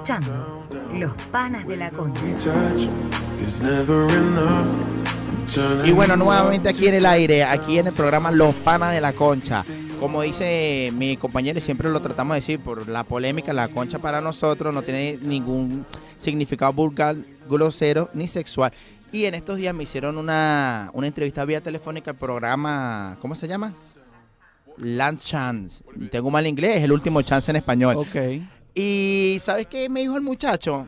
Escuchando 0.09 0.66
Los 0.94 1.12
Panas 1.30 1.66
de 1.66 1.76
la 1.76 1.90
Concha. 1.90 2.54
Y 5.84 5.90
bueno, 5.92 6.16
nuevamente 6.16 6.70
aquí 6.70 6.86
en 6.86 6.94
el 6.94 7.04
aire, 7.04 7.44
aquí 7.44 7.78
en 7.78 7.88
el 7.88 7.92
programa 7.92 8.30
Los 8.30 8.54
Panas 8.54 8.92
de 8.94 9.02
la 9.02 9.12
Concha. 9.12 9.62
Como 10.00 10.22
dice 10.22 10.90
mi 10.94 11.18
compañero, 11.18 11.59
y 11.59 11.61
siempre 11.61 11.90
lo 11.90 12.00
tratamos 12.00 12.34
de 12.34 12.38
decir, 12.38 12.61
por 12.61 12.88
la 12.88 13.04
polémica, 13.04 13.52
la 13.52 13.68
concha 13.68 13.98
para 13.98 14.20
nosotros 14.20 14.72
no 14.72 14.82
tiene 14.82 15.18
ningún 15.20 15.84
significado 16.16 16.72
vulgar, 16.72 17.16
grosero 17.50 18.09
ni 18.14 18.28
sexual. 18.28 18.72
Y 19.12 19.24
en 19.24 19.34
estos 19.34 19.56
días 19.56 19.74
me 19.74 19.82
hicieron 19.82 20.16
una, 20.16 20.90
una 20.94 21.06
entrevista 21.06 21.44
vía 21.44 21.61
telefónica 21.61 22.12
al 22.12 22.16
programa, 22.16 23.18
¿cómo 23.20 23.34
se 23.34 23.48
llama? 23.48 23.74
Land 24.78 25.18
Chance. 25.18 25.84
Tengo 26.11 26.30
mal 26.30 26.46
inglés, 26.46 26.76
es 26.78 26.84
el 26.84 26.92
último 26.92 27.20
chance 27.22 27.50
en 27.50 27.56
español. 27.56 27.96
Ok. 27.96 28.16
Y 28.80 29.38
¿sabes 29.40 29.66
qué 29.66 29.88
me 29.88 30.00
dijo 30.00 30.16
el 30.16 30.22
muchacho? 30.22 30.86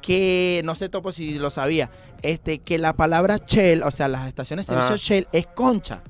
Que 0.00 0.62
no 0.64 0.74
sé 0.74 0.88
topo 0.88 1.12
si 1.12 1.34
lo 1.34 1.50
sabía, 1.50 1.90
este 2.22 2.60
que 2.60 2.78
la 2.78 2.94
palabra 2.94 3.38
Shell, 3.44 3.82
o 3.82 3.90
sea, 3.90 4.08
las 4.08 4.26
estaciones 4.26 4.66
de 4.66 4.72
servicio 4.74 4.94
Ah. 4.94 4.98
Shell 4.98 5.28
es 5.32 5.46
concha. 5.48 6.02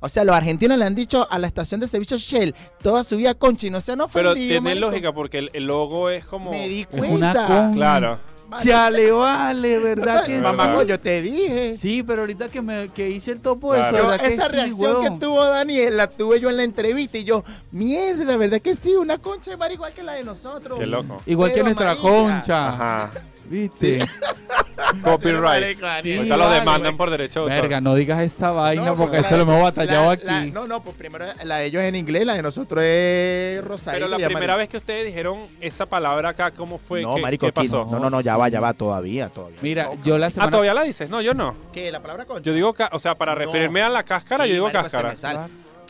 O 0.00 0.08
sea, 0.08 0.24
los 0.24 0.34
argentinos 0.34 0.78
le 0.78 0.84
han 0.84 0.94
dicho 0.94 1.28
a 1.30 1.38
la 1.38 1.46
estación 1.46 1.78
de 1.80 1.86
servicio 1.88 2.16
Shell 2.16 2.54
toda 2.82 3.04
su 3.04 3.16
vida 3.16 3.34
concha 3.34 3.66
y 3.66 3.70
no 3.70 3.80
se 3.80 3.92
han 3.92 3.98
Pero 4.12 4.30
ofendido. 4.30 4.48
tiene 4.48 4.60
marico. 4.60 4.86
lógica 4.86 5.12
porque 5.12 5.38
el, 5.38 5.50
el 5.52 5.64
logo 5.66 6.08
es 6.08 6.24
como. 6.24 6.50
Me 6.50 6.68
di 6.68 6.80
Es 6.80 6.86
cuenta. 6.86 7.14
una 7.14 7.46
con- 7.46 7.74
Claro. 7.74 8.20
Ya 8.64 8.90
le 8.90 9.10
vale, 9.12 9.78
¿verdad 9.78 10.24
que 10.24 10.38
Mamá, 10.38 10.66
¿Verdad? 10.66 10.82
yo 10.86 11.00
te 11.00 11.22
dije. 11.22 11.76
Sí, 11.76 12.02
pero 12.02 12.22
ahorita 12.22 12.48
que, 12.48 12.60
me, 12.62 12.88
que 12.88 13.08
hice 13.10 13.32
el 13.32 13.40
topo 13.40 13.70
Claro. 13.72 13.96
eso, 13.96 14.04
Yo, 14.04 14.10
¿verdad 14.10 14.26
que 14.26 14.34
esa 14.34 14.48
sí, 14.48 14.52
reacción 14.56 15.02
que 15.02 15.10
tuvo 15.24 15.44
Daniel 15.44 15.96
la 15.96 16.08
tuve 16.08 16.40
yo 16.40 16.50
en 16.50 16.56
la 16.56 16.64
entrevista 16.64 17.18
y 17.18 17.24
yo, 17.24 17.44
mierda, 17.70 18.36
¿verdad 18.36 18.60
que 18.60 18.74
sí? 18.74 18.94
Una 18.94 19.18
concha 19.18 19.50
de 19.50 19.56
mar 19.56 19.72
igual 19.72 19.92
que 19.92 20.02
la 20.02 20.12
de 20.14 20.24
nosotros. 20.24 20.78
Qué 20.78 20.86
loco. 20.86 21.22
Igual 21.26 21.52
que 21.52 21.62
nuestra 21.62 21.96
concha. 21.96 22.68
Ajá. 22.68 23.10
¿Viste? 23.48 23.98
Copyright. 25.00 25.78
Sí, 26.02 26.16
Ahorita 26.16 26.36
lo 26.36 26.44
vale, 26.44 26.58
demandan 26.60 26.96
por 26.96 27.10
derecho. 27.10 27.44
Verga, 27.44 27.80
no 27.80 27.94
digas 27.94 28.20
esa 28.20 28.50
vaina 28.50 28.84
No, 28.86 28.96
porque 28.96 29.18
eso 29.18 29.36
lo 29.36 29.42
hemos 29.42 29.62
batallado 29.62 30.06
la- 30.06 30.12
aquí. 30.12 30.24
la- 30.26 30.44
no, 30.46 30.66
no, 30.66 30.82
pues 30.82 30.96
primero 30.96 31.24
la 31.44 31.56
de 31.58 31.66
ellos 31.66 31.82
es 31.82 31.88
en 31.88 31.96
inglés, 31.96 32.26
la 32.26 32.34
de 32.34 32.42
nosotros 32.42 32.82
es 32.84 33.64
rosadito. 33.64 34.06
Pero 34.06 34.08
la 34.08 34.16
primera 34.26 34.38
marico. 34.54 34.58
vez 34.58 34.68
que 34.68 34.76
ustedes 34.78 35.06
dijeron 35.06 35.38
esa 35.60 35.86
palabra 35.86 36.30
acá, 36.30 36.50
¿cómo 36.50 36.78
fue? 36.78 37.02
No, 37.02 37.14
¿Qué, 37.16 37.22
marico, 37.22 37.46
qué 37.46 37.52
pasó? 37.52 37.86
no, 37.90 37.98
no, 37.98 38.10
no, 38.10 38.20
ya 38.20 38.36
va, 38.36 38.48
ya 38.48 38.60
va, 38.60 38.72
todavía, 38.74 39.28
todavía. 39.28 39.58
Mira, 39.62 39.88
yo 40.04 40.18
la 40.18 40.26
Ah, 40.26 40.30
semana 40.30 40.50
¿todavía 40.50 40.74
la 40.74 40.82
dices? 40.82 41.10
No, 41.10 41.20
yo 41.20 41.34
no. 41.34 41.54
¿Qué? 41.72 41.90
¿La 41.92 42.00
palabra 42.00 42.24
concha? 42.24 42.42
Yo 42.44 42.52
digo, 42.54 42.74
o 42.92 42.98
sea, 42.98 43.14
para 43.14 43.32
No. 43.34 43.38
referirme 43.38 43.82
a 43.82 43.88
la 43.88 44.02
cáscara, 44.02 44.44
Sí, 44.44 44.50
yo 44.50 44.54
digo 44.54 44.66
marico, 44.66 44.80
se 44.84 44.90
cáscara. 44.90 45.08
me 45.10 45.16
sale. 45.16 45.38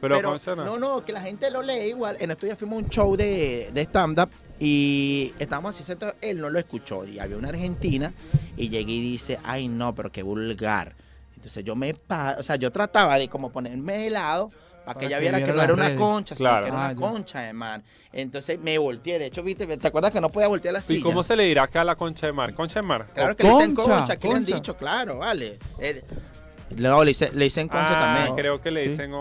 Pero, 0.01 0.17
Pero, 0.17 0.37
no. 0.57 0.65
no, 0.65 0.79
no, 0.79 1.05
que 1.05 1.13
la 1.13 1.21
gente 1.21 1.49
lo 1.49 1.63
lee 1.63 1.91
igual. 1.91 2.17
En 2.19 2.33
estos 2.33 2.45
días 2.47 2.59
fuimos 2.59 2.83
a 2.83 2.85
un 2.85 2.91
show 2.91 3.17
de, 3.17 3.71
de 3.73 3.83
stand-up 3.83 4.31
y 4.65 5.33
estábamos 5.41 5.75
así 5.75 5.83
sentados. 5.83 6.15
Él 6.21 6.39
no 6.41 6.49
lo 6.49 6.57
escuchó 6.59 7.05
y 7.05 7.19
había 7.19 7.37
una 7.37 7.49
argentina 7.49 8.13
y 8.57 8.69
llegué 8.69 8.93
y 8.93 9.01
dice, 9.01 9.41
ay 9.43 9.67
no, 9.67 9.93
pero 9.93 10.13
qué 10.13 10.23
vulgar. 10.23 10.95
Entonces 11.35 11.65
yo 11.65 11.75
me, 11.75 11.95
pa- 11.95 12.37
o 12.39 12.43
sea, 12.45 12.55
yo 12.55 12.71
trataba 12.71 13.19
de 13.19 13.29
como 13.29 13.51
ponerme 13.51 13.95
de 13.99 14.11
lado 14.11 14.49
para 14.51 14.85
Para 14.85 14.99
que 15.01 15.07
ella 15.07 15.19
viera 15.19 15.43
que 15.43 15.53
no 15.53 15.63
era 15.63 15.75
una 15.75 15.87
redes. 15.87 15.99
concha, 15.99 16.37
sino 16.37 16.49
Claro. 16.49 16.63
que 16.65 16.69
era 16.71 16.79
Ah, 16.87 16.91
una 16.93 17.01
ya. 17.01 17.09
concha, 17.13 17.49
hermano. 17.49 17.83
Entonces 18.13 18.61
me 18.61 18.79
volteé, 18.79 19.19
de 19.19 19.27
hecho, 19.27 19.43
viste, 19.43 19.67
¿te 19.77 19.89
acuerdas 19.89 20.13
que 20.13 20.21
no 20.21 20.29
podía 20.29 20.47
voltear 20.47 20.75
la 20.75 20.79
¿Y 20.79 20.83
silla? 20.83 21.03
cómo 21.03 21.25
se 21.25 21.35
le 21.35 21.43
dirá 21.45 21.65
acá 21.65 21.81
a 21.81 21.85
la 21.85 21.97
concha 21.97 22.27
de 22.27 22.33
mar? 22.33 22.55
¿Concha 22.55 22.81
de 22.81 22.87
mar? 22.87 23.09
Claro 23.13 23.33
O- 23.33 23.37
que 23.37 23.43
le 23.43 23.49
dicen 23.51 23.75
Concha, 23.75 23.97
concha, 23.99 24.17
que 24.17 24.29
le 24.29 24.35
han 24.35 24.45
dicho, 24.45 24.77
claro, 24.77 25.19
vale. 25.19 25.59
Eh, 25.81 26.05
luego 26.77 27.03
le, 27.03 27.09
dice- 27.11 27.33
le 27.35 27.45
dicen 27.47 27.67
concha 27.67 27.95
Ah, 27.97 28.15
también. 28.15 28.37
creo 28.37 28.61
que 28.61 28.71
le 28.71 28.85
Sí. 28.85 28.91
dicen 28.91 29.13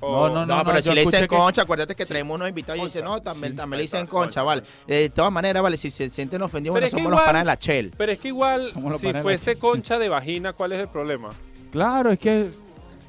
No, 0.00 0.08
o- 0.08 0.28
no, 0.28 0.44
No, 0.44 0.64
pero 0.64 0.82
si 0.82 0.92
le 0.94 1.00
dicen 1.04 1.26
concha, 1.26 1.62
acuérdate 1.62 1.94
que 1.94 2.04
traemos 2.04 2.34
unos 2.34 2.48
invitados 2.48 2.80
y 2.80 2.84
dicen, 2.84 3.04
no, 3.04 3.22
también, 3.22 3.56
le 3.56 3.82
dicen 3.82 4.06
Concha, 4.06 4.42
vale. 4.42 4.62
Eh, 4.86 4.94
de 4.96 5.08
todas 5.10 5.32
maneras, 5.32 5.62
vale, 5.62 5.76
si 5.76 5.90
se 5.90 6.10
sienten 6.10 6.42
ofendidos, 6.42 6.78
que 6.80 6.90
somos 6.90 7.10
los 7.10 7.20
panas 7.22 7.42
de 7.42 7.46
la 7.46 7.54
Shell. 7.54 7.92
Pero 7.96 8.12
es 8.12 8.20
que 8.20 8.28
igual, 8.28 8.70
si 9.00 9.12
fuese 9.14 9.56
concha 9.56 9.98
de 9.98 10.08
vagina, 10.08 10.52
¿cuál 10.52 10.72
es 10.72 10.80
el 10.80 10.88
problema? 10.88 11.30
Claro, 11.72 12.10
es 12.10 12.18
que 12.18 12.50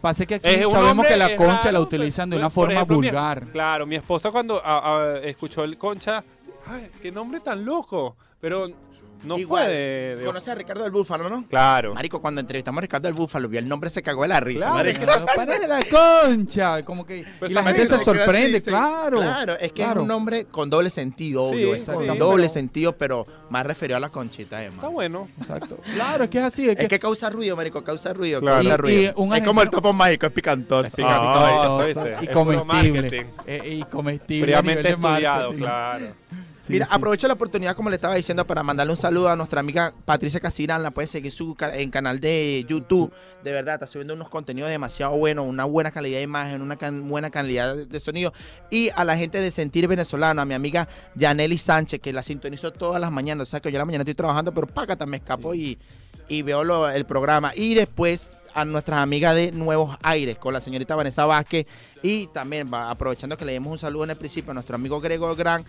pasa 0.02 0.26
que 0.26 0.36
aquí 0.36 0.48
Es 0.48 0.70
sabemos 0.72 1.06
que 1.06 1.18
la 1.18 1.36
concha 1.36 1.56
raro, 1.66 1.72
la 1.74 1.80
utilizan 1.82 2.30
de 2.30 2.36
pues, 2.38 2.42
una 2.44 2.50
forma 2.50 2.74
ejemplo, 2.76 3.00
mi- 3.00 3.08
vulgar. 3.08 3.44
Claro, 3.52 3.86
mi 3.86 3.96
esposa 3.96 4.32
cuando 4.32 4.62
a- 4.64 5.16
a- 5.16 5.20
escuchó 5.20 5.64
el 5.64 5.78
concha, 5.78 6.24
ay, 6.68 6.90
qué 7.02 7.12
nombre 7.12 7.40
tan 7.42 7.66
loco. 7.66 8.16
Pero 8.40 8.68
no 9.24 9.38
Igual, 9.38 9.66
fue 9.66 9.74
de, 9.74 10.16
de- 10.18 10.26
¿Conoces 10.26 10.50
a 10.50 10.56
Ricardo 10.56 10.84
del 10.84 10.92
Búfalo, 10.92 11.30
no? 11.30 11.46
Claro. 11.48 11.94
Marico, 11.96 12.22
cuando 12.22 12.42
entrevistamos 12.42 12.80
a 12.80 12.82
Ricardo 12.82 13.08
del 13.08 13.16
Búfalo, 13.16 13.50
vio 13.50 13.60
el 13.60 13.68
nombre, 13.68 13.90
se 13.90 14.02
cagó 14.04 14.22
de 14.24 14.28
la 14.28 14.40
risa. 14.40 14.72
Claro, 14.72 14.74
marico. 14.76 15.06
Panes 15.36 15.62
de 15.62 15.68
la 15.68 15.80
concha, 15.90 16.84
como 16.84 17.06
que 17.06 17.26
Pues 17.40 17.52
y 17.52 17.54
la 17.54 17.64
gente 17.64 17.86
se 17.88 18.04
sorprende, 18.04 18.58
así, 18.58 18.70
claro. 18.70 19.20
Claro, 19.20 19.54
es 19.54 19.70
que 19.72 19.82
claro. 19.84 20.00
es 20.00 20.02
un 20.04 20.08
nombre 20.08 20.46
con 20.46 20.70
doble 20.70 20.90
sentido, 20.90 21.50
Sí, 21.50 21.56
obvio. 21.56 21.76
es 21.76 21.84
con 21.84 22.04
sí, 22.08 22.18
doble 22.18 22.44
pero- 22.44 22.50
sentido, 22.54 22.98
pero 22.98 23.26
más 23.50 23.66
referido 23.66 23.98
a 23.98 24.00
la 24.00 24.10
conchita, 24.10 24.62
Está 24.62 24.64
hermano. 24.64 24.92
bueno. 24.92 25.28
Exacto. 25.40 25.78
Claro, 25.94 26.24
es 26.26 26.30
que 26.30 26.38
es 26.40 26.44
así, 26.44 26.70
es 26.70 26.76
que, 26.76 26.84
Es 26.84 26.90
que 26.90 27.00
causa 27.00 27.30
ruido, 27.30 27.56
marico, 27.56 27.84
causa 27.84 28.14
ruido, 28.14 28.40
Claro. 28.42 28.58
causa 28.62 28.78
ruido. 28.78 29.14
y 29.18 29.22
un 29.22 29.36
es 29.36 29.44
como 29.44 29.62
el 29.62 29.70
topo 29.70 29.94
mágico, 29.94 30.26
es 30.28 30.32
picantoso. 30.32 30.88
Es 30.88 30.96
picantoso, 30.96 31.82
Ah, 31.82 31.86
¿viste? 31.86 32.18
y 32.22 32.28
comestible. 32.28 33.02
marketing. 33.02 33.26
Eh, 33.48 33.70
y 33.80 33.84
comestible. 33.84 34.46
Fríamente 34.46 34.90
estudiado, 34.90 35.52
claro. 35.54 36.06
Sí, 36.66 36.74
Mira, 36.74 36.88
sí. 36.88 36.92
aprovecho 36.96 37.28
la 37.28 37.34
oportunidad, 37.36 37.76
como 37.76 37.92
le 37.92 37.96
estaba 37.96 38.16
diciendo, 38.16 38.46
para 38.48 38.64
mandarle 38.64 38.92
un 38.92 38.98
saludo 38.98 39.30
a 39.30 39.36
nuestra 39.36 39.60
amiga 39.60 39.94
Patricia 40.04 40.40
Casirán. 40.40 40.82
La 40.82 40.90
puede 40.90 41.08
seguir 41.08 41.32
su 41.32 41.56
en 41.74 41.92
canal 41.92 42.20
de 42.20 42.66
YouTube. 42.68 43.14
De 43.44 43.52
verdad, 43.52 43.76
está 43.76 43.86
subiendo 43.86 44.16
unos 44.16 44.30
contenidos 44.30 44.72
demasiado 44.72 45.16
buenos, 45.16 45.46
una 45.46 45.66
buena 45.66 45.92
calidad 45.92 46.18
de 46.18 46.24
imagen, 46.24 46.62
una 46.64 46.76
can- 46.76 47.08
buena 47.08 47.30
calidad 47.30 47.76
de 47.76 48.00
sonido. 48.00 48.34
Y 48.72 48.90
a 48.96 49.04
la 49.04 49.16
gente 49.16 49.40
de 49.42 49.52
Sentir 49.52 49.88
Venezolano, 49.88 50.42
a 50.42 50.46
mi 50.46 50.56
amiga 50.56 50.88
Yaneli 51.14 51.60
Sánchez, 51.60 52.02
que 52.02 52.12
la 52.12 52.24
sintonizo 52.24 52.72
todas 52.74 53.00
las 53.00 53.12
mañanas. 53.12 53.48
O 53.48 53.52
sea, 53.52 53.60
que 53.60 53.72
yo 53.72 53.78
a 53.78 53.80
la 53.80 53.86
mañana 53.86 54.02
estoy 54.02 54.16
trabajando, 54.16 54.52
pero 54.52 54.66
págata, 54.66 55.06
me 55.06 55.18
escapo 55.18 55.54
y, 55.54 55.78
y 56.28 56.42
veo 56.42 56.64
lo- 56.64 56.90
el 56.90 57.06
programa. 57.06 57.52
Y 57.56 57.76
después 57.76 58.28
a 58.56 58.66
nuestras 58.66 59.00
amigas 59.00 59.36
de 59.36 59.52
Nuevos 59.52 59.98
Aires, 60.02 60.38
con 60.40 60.52
la 60.54 60.62
señorita 60.62 60.96
Vanessa 60.96 61.28
Vázquez. 61.28 61.68
Y 62.02 62.26
también, 62.28 62.72
va, 62.74 62.90
aprovechando 62.90 63.38
que 63.38 63.46
le 63.46 63.52
dimos 63.54 63.72
un 63.72 63.78
saludo 63.78 64.06
en 64.06 64.10
el 64.12 64.16
principio 64.16 64.50
a 64.50 64.54
nuestro 64.56 64.76
amigo 64.76 65.00
Gregor 65.00 65.36
Gran 65.36 65.64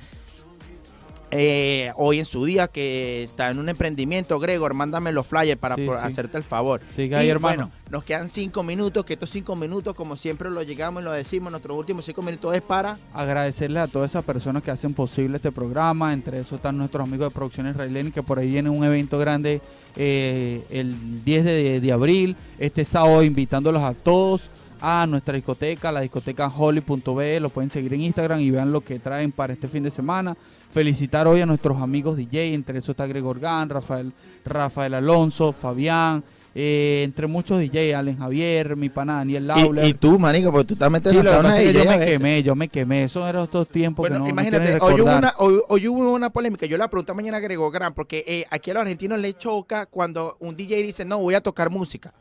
eh, 1.30 1.92
hoy 1.96 2.18
en 2.20 2.24
su 2.24 2.44
día 2.44 2.68
que 2.68 3.24
está 3.24 3.50
en 3.50 3.58
un 3.58 3.68
emprendimiento, 3.68 4.38
Gregor, 4.38 4.74
mándame 4.74 5.12
los 5.12 5.26
flyers 5.26 5.58
para 5.58 5.74
Sí, 5.74 5.84
por- 5.86 5.96
sí. 5.96 6.00
hacerte 6.04 6.38
el 6.38 6.44
favor. 6.44 6.80
Y, 6.96 7.02
hermano. 7.12 7.38
Bueno, 7.40 7.72
nos 7.90 8.04
quedan 8.04 8.28
cinco 8.28 8.62
minutos, 8.62 9.04
que 9.04 9.14
estos 9.14 9.30
cinco 9.30 9.54
minutos, 9.56 9.94
como 9.94 10.16
siempre 10.16 10.50
lo 10.50 10.62
llegamos 10.62 11.02
y 11.02 11.04
lo 11.04 11.12
decimos, 11.12 11.50
nuestros 11.50 11.76
últimos 11.76 12.04
cinco 12.04 12.22
minutos 12.22 12.54
es 12.54 12.62
para... 12.62 12.96
agradecerle 13.12 13.80
a 13.80 13.86
todas 13.86 14.10
esas 14.12 14.24
personas 14.24 14.62
que 14.62 14.70
hacen 14.70 14.94
posible 14.94 15.36
este 15.36 15.52
programa. 15.52 16.12
Entre 16.12 16.40
eso 16.40 16.56
están 16.56 16.78
nuestros 16.78 17.02
amigos 17.04 17.28
de 17.28 17.34
Producciones 17.34 17.76
Railén, 17.76 18.12
que 18.12 18.22
por 18.22 18.38
ahí 18.38 18.50
viene 18.50 18.70
un 18.70 18.84
evento 18.84 19.18
grande 19.18 19.60
eh, 19.96 20.64
el 20.70 21.24
10 21.24 21.44
de, 21.44 21.80
de 21.80 21.92
abril. 21.92 22.36
Este 22.58 22.84
sábado 22.84 23.22
invitándolos 23.22 23.82
a 23.82 23.94
todos 23.94 24.48
a 24.80 25.06
nuestra 25.06 25.34
discoteca, 25.34 25.90
la 25.92 26.00
discoteca 26.00 26.48
holly.be. 26.48 27.40
Lo 27.40 27.48
pueden 27.50 27.70
seguir 27.70 27.94
en 27.94 28.02
Instagram 28.02 28.40
y 28.40 28.50
vean 28.50 28.72
lo 28.72 28.80
que 28.80 28.98
traen 28.98 29.32
para 29.32 29.52
este 29.52 29.68
fin 29.68 29.82
de 29.82 29.90
semana. 29.90 30.36
Felicitar 30.70 31.26
hoy 31.26 31.40
a 31.40 31.46
nuestros 31.46 31.80
amigos 31.80 32.16
DJ, 32.16 32.54
entre 32.54 32.78
eso 32.78 32.92
está 32.92 33.06
Gregor 33.06 33.40
Gan, 33.40 33.68
Rafael, 33.70 34.12
Rafael 34.44 34.94
Alonso, 34.94 35.52
Fabián. 35.52 36.22
eh, 36.58 37.02
entre 37.04 37.26
muchos 37.26 37.58
DJ, 37.58 37.94
Allen 37.94 38.16
Javier, 38.18 38.76
mi 38.76 38.88
pana 38.88 39.16
Daniel 39.16 39.46
Lauler. 39.46 39.84
Y, 39.84 39.88
y 39.88 39.94
tú, 39.94 40.18
manico, 40.18 40.50
porque 40.50 40.68
tú 40.68 40.76
también 40.76 41.02
te 41.02 41.10
Sí, 41.10 41.16
pasa 41.18 41.40
es 41.40 41.44
ahí, 41.46 41.66
que 41.66 41.72
yo 41.74 41.84
me 41.84 42.06
quemé, 42.06 42.42
yo 42.42 42.54
me 42.54 42.68
quemé. 42.68 43.04
Eso 43.04 43.28
eran 43.28 43.44
estos 43.44 43.68
tiempos 43.68 44.02
Bueno, 44.04 44.16
que 44.16 44.18
no, 44.20 44.24
no 44.24 44.30
imagínate, 44.30 44.64
quieren 44.64 44.82
hoy, 44.82 45.00
hubo 45.02 45.18
una, 45.18 45.34
hoy, 45.36 45.60
hoy 45.68 45.88
hubo 45.88 46.12
una 46.14 46.30
polémica. 46.30 46.64
Yo 46.64 46.78
la 46.78 46.88
pregunté 46.88 47.12
mañana 47.12 47.36
a 47.36 47.40
Gregor 47.40 47.70
Gran, 47.72 47.92
porque 47.92 48.24
eh, 48.26 48.46
aquí 48.50 48.70
a 48.70 48.74
los 48.74 48.80
argentinos 48.82 49.18
les 49.20 49.36
choca 49.36 49.84
cuando 49.84 50.36
un 50.40 50.56
DJ 50.56 50.82
dice, 50.82 51.04
no, 51.04 51.18
voy 51.18 51.34
a 51.34 51.42
tocar 51.42 51.68
música. 51.68 52.14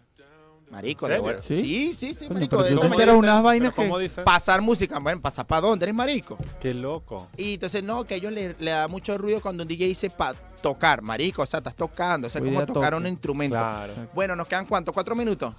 Marico, 0.75 1.05
¿En 1.07 1.11
de 1.13 1.19
verdad. 1.21 1.43
¿Sí? 1.47 1.61
Sí, 1.61 1.93
sí, 1.93 2.13
sí, 2.13 2.19
Coño, 2.27 2.33
marico. 2.33 2.57
pero 2.57 2.69
tú 2.69 2.75
te 2.75 2.75
como 2.81 2.93
enteras 2.93 3.15
dicen, 3.15 3.17
unas 3.29 3.43
vainas 3.43 3.73
Pero 3.73 3.87
¿Cómo 3.87 3.97
que... 3.97 4.03
dicen? 4.03 4.23
Pasar 4.25 4.61
música, 4.61 4.99
bueno, 4.99 5.21
¿pasar 5.21 5.47
para 5.47 5.61
dónde? 5.61 5.85
¿Eres 5.85 5.95
marico? 5.95 6.37
Qué 6.59 6.73
loco. 6.73 7.29
Y 7.37 7.53
entonces, 7.53 7.81
no, 7.83 8.03
que 8.03 8.15
a 8.15 8.17
ellos 8.17 8.33
le, 8.33 8.55
le 8.59 8.71
da 8.71 8.87
mucho 8.89 9.17
ruido 9.17 9.41
cuando 9.41 9.63
un 9.63 9.69
DJ 9.69 9.87
dice 9.87 10.09
para 10.09 10.37
tocar, 10.61 11.01
marico, 11.01 11.43
o 11.43 11.45
sea, 11.45 11.59
estás 11.59 11.75
tocando, 11.75 12.27
o 12.27 12.29
sea, 12.29 12.41
Hoy 12.41 12.47
como 12.49 12.59
día 12.59 12.67
tocar 12.73 12.93
un 12.93 13.07
instrumento. 13.07 13.55
Claro. 13.55 13.93
Bueno, 14.13 14.35
¿nos 14.35 14.47
quedan 14.47 14.65
cuánto? 14.65 14.91
¿Cuatro 14.91 15.15
minutos? 15.15 15.53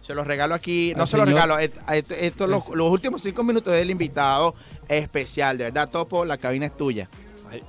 Se 0.00 0.14
los 0.14 0.26
regalo 0.26 0.54
aquí, 0.54 0.94
no 0.96 1.02
Al 1.02 1.08
se 1.08 1.16
los 1.18 1.26
señor- 1.26 1.34
regalo, 1.34 1.58
et- 1.58 1.76
et- 1.90 2.10
esto, 2.12 2.46
los, 2.46 2.68
los 2.70 2.90
últimos 2.90 3.20
cinco 3.20 3.42
minutos 3.44 3.72
del 3.74 3.90
invitado 3.90 4.54
especial, 4.88 5.58
de 5.58 5.64
verdad, 5.64 5.90
Topo, 5.90 6.24
la 6.24 6.38
cabina 6.38 6.66
es 6.66 6.76
tuya. 6.76 7.08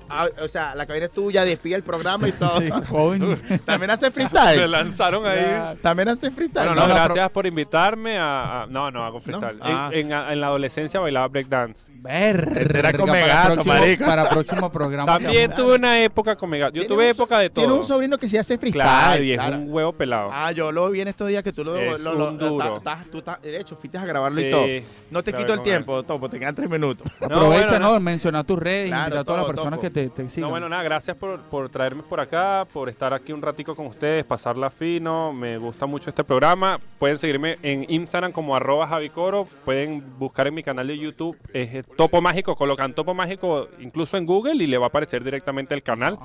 Ah, 0.10 0.28
o 0.42 0.48
sea, 0.48 0.76
la 0.76 0.86
cabina 0.86 1.06
es 1.06 1.12
tuya, 1.12 1.44
despide 1.46 1.76
el 1.76 1.84
programa 1.84 2.28
y 2.28 2.32
todo. 2.34 2.60
Sí, 2.60 2.70
coño. 2.90 3.36
También 3.66 3.92
hace 3.92 4.06
Se 4.06 4.12
freestyle. 4.12 4.70
lanzaron 4.70 5.26
ahí. 5.26 5.78
También 5.82 6.10
hace 6.10 6.32
freestyle. 6.32 6.68
Bueno, 6.68 6.82
no, 6.82 6.88
No, 6.88 6.94
gracias 6.96 7.30
por 7.32 7.46
invitarme 7.46 8.18
a, 8.18 8.64
a- 8.64 8.66
No, 8.68 8.92
no, 8.92 9.04
hago 9.06 9.20
freestyle. 9.20 9.58
¿No? 9.58 9.66
Ah. 9.66 9.90
En, 9.94 10.12
en- 10.12 10.18
en 10.32 10.42
la 10.42 10.48
adolescencia 10.48 11.00
bailaba 11.00 11.28
breakdance. 11.28 11.90
Verga, 12.02 12.80
Era 12.80 12.92
come 12.94 13.12
para, 13.22 13.28
gato, 13.28 13.54
próximo, 13.54 13.74
marica. 13.76 14.06
para 14.06 14.30
próximo 14.30 14.72
programa. 14.72 15.18
También 15.20 15.54
tuve 15.54 15.76
una 15.76 16.02
época 16.02 16.36
con 16.36 16.50
Mega. 16.50 16.70
Yo 16.72 16.88
tuve 16.88 17.06
un- 17.06 17.12
época 17.12 17.40
de 17.40 17.50
todo. 17.50 17.66
Tiene 17.66 17.80
un 17.80 17.86
sobrino 17.86 18.18
que 18.18 18.28
sí 18.28 18.38
hace 18.38 18.58
freestyle. 18.58 18.82
Claro, 18.84 19.24
y 19.24 19.32
es 19.34 19.38
claro. 19.38 19.58
un 19.58 19.72
huevo 19.72 19.94
pelado. 19.94 20.30
Ah, 20.34 20.52
yo 20.52 20.72
lo 20.72 20.90
vi 20.90 21.02
en 21.02 21.10
estos 21.10 21.28
días 21.28 21.44
que 21.44 21.52
tú 21.54 21.64
lo, 21.64 21.76
Es 21.76 22.02
lo, 22.02 22.14
lo- 22.16 22.30
un 22.30 22.38
duro. 22.38 22.80
ta- 22.82 22.98
ta- 22.98 23.06
tú 23.12 23.22
ta- 23.22 23.40
de 23.42 23.60
hecho, 23.60 23.76
fuiste 23.76 23.98
a 24.00 24.06
grabarlo 24.06 24.42
y 24.42 24.46
Sí, 24.46 24.52
todo. 24.52 24.66
No 25.12 25.24
te 25.24 25.32
quito 25.34 25.54
el 25.54 25.60
con 25.60 25.64
tiempo, 25.64 26.04
Topo, 26.04 26.28
te 26.30 26.40
quedan 26.40 26.56
tres 26.56 26.70
minutos. 26.70 27.06
Aprovecha, 27.22 27.68
bueno, 27.78 27.94
¿no? 27.94 28.00
Menciona 28.00 28.44
tus 28.44 28.58
redes, 28.60 28.90
invita 28.90 29.20
a 29.20 29.24
todas 29.24 29.28
las 29.28 29.28
todo, 29.28 29.46
personas 29.78 29.80
que 29.80 29.90
te, 29.90 30.10
te 30.24 30.30
sigan. 30.30 30.48
No, 30.48 30.52
bueno, 30.52 30.70
nada, 30.70 30.84
gracias 30.84 31.16
por, 31.18 31.42
por 31.42 31.70
traerme 31.70 32.04
por 32.04 32.20
acá, 32.20 32.66
por 32.72 32.90
estar 32.90 33.14
aquí 33.14 33.34
un 33.34 33.42
ratico 33.42 33.76
con 33.76 33.86
ustedes, 33.88 34.24
pasarla 34.26 34.70
fino. 34.70 35.34
Me 35.34 35.58
gusta 35.58 35.86
mucho 35.86 36.10
este 36.10 36.24
programa. 36.24 36.80
Pueden 37.00 37.18
seguirme 37.18 37.58
en 37.64 37.86
Instagram 37.90 38.32
como 38.32 38.56
arroba 38.56 38.88
javicoro. 38.88 39.46
Pueden 39.66 40.04
buscar 40.20 40.48
en 40.48 40.54
mi 40.54 40.64
canal 40.64 40.88
de 40.88 40.98
YouTube 40.98 41.38
es 41.54 41.86
Topo 41.96 42.22
Mágico. 42.22 42.56
Colocan 42.56 42.94
Topo 42.94 43.14
Mágico 43.14 43.68
incluso 43.80 44.18
en 44.18 44.26
Google 44.26 44.64
y 44.64 44.68
le 44.68 44.78
va 44.78 44.86
a 44.86 44.90
aparecer 44.90 45.24
directamente 45.24 45.74
el 45.74 45.84
canal. 45.84 46.18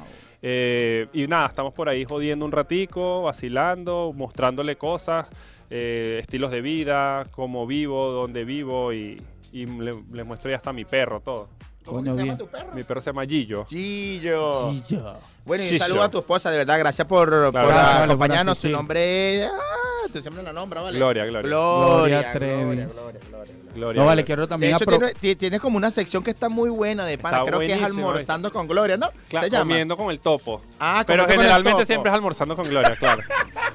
Eh, 0.42 1.06
y 1.12 1.26
nada, 1.26 1.46
estamos 1.46 1.72
por 1.72 1.88
ahí 1.88 2.04
jodiendo 2.04 2.44
un 2.44 2.52
ratico, 2.52 3.22
vacilando, 3.22 4.12
mostrándole 4.14 4.76
cosas, 4.76 5.26
eh, 5.70 6.18
estilos 6.20 6.50
de 6.50 6.60
vida, 6.60 7.26
cómo 7.30 7.66
vivo, 7.66 8.10
dónde 8.12 8.44
vivo 8.44 8.92
y, 8.92 9.20
y 9.52 9.66
le- 9.66 10.02
les 10.12 10.26
muestro 10.26 10.50
ya 10.50 10.56
hasta 10.56 10.72
mi 10.72 10.84
perro, 10.84 11.20
todo. 11.20 11.48
¿Cómo 11.86 11.98
Coño, 11.98 12.12
se 12.12 12.18
llama 12.18 12.22
bien. 12.24 12.38
tu 12.38 12.46
perro? 12.48 12.74
Mi 12.74 12.82
perro 12.82 13.00
se 13.00 13.06
llama 13.06 13.24
Gillo. 13.24 13.64
Gillo. 13.66 14.72
Ya. 14.88 15.16
Bueno, 15.44 15.62
y 15.62 15.66
un 15.66 15.72
Gillo. 15.72 15.84
saludo 15.84 16.02
a 16.02 16.08
tu 16.10 16.18
esposa, 16.18 16.50
de 16.50 16.58
verdad. 16.58 16.78
Gracias 16.78 17.06
por, 17.06 17.30
por 17.30 17.52
vale, 17.52 18.04
acompañarnos. 18.04 18.58
Su 18.58 18.68
nombre 18.68 19.44
es... 19.44 19.50
Ah, 19.50 20.06
tú 20.12 20.20
siempre 20.20 20.42
la 20.42 20.52
nombra, 20.52 20.82
¿vale? 20.82 20.98
Gloria, 20.98 21.24
Gloria. 21.26 21.48
Gloria, 21.48 21.96
Gloria 22.18 22.32
Trevi. 22.32 22.76
Trevis. 22.76 22.94
Gloria, 22.94 23.20
Gloria, 23.30 23.54
Gloria. 23.60 23.65
Gloria, 23.76 24.00
No, 24.00 24.06
vale, 24.06 24.22
Gloria. 24.22 24.24
quiero 24.26 24.42
De 24.42 24.48
también 24.48 24.74
hecho, 24.74 24.84
apro- 24.84 24.98
tiene- 24.98 25.14
ti- 25.14 25.36
tienes 25.36 25.60
como 25.60 25.76
una 25.76 25.90
sección 25.90 26.24
que 26.24 26.30
está 26.30 26.48
muy 26.48 26.68
buena 26.70 27.04
de 27.04 27.16
pana. 27.18 27.36
Está 27.38 27.46
Creo 27.48 27.60
que 27.60 27.72
es 27.72 27.82
almorzando 27.82 28.52
con 28.52 28.66
Gloria, 28.66 28.96
¿no? 28.96 29.10
Cla- 29.30 29.42
Se 29.42 29.50
llama. 29.50 29.64
comiendo 29.70 29.96
con 29.96 30.10
el 30.10 30.20
topo. 30.20 30.60
Ah, 30.80 31.04
Pero 31.06 31.22
comiendo 31.22 31.24
con 31.24 31.30
el 31.32 31.36
generalmente 31.38 31.72
topo. 31.72 31.86
siempre 31.86 32.10
es 32.10 32.14
almorzando 32.14 32.56
con 32.56 32.68
Gloria, 32.68 32.96
claro. 32.96 33.22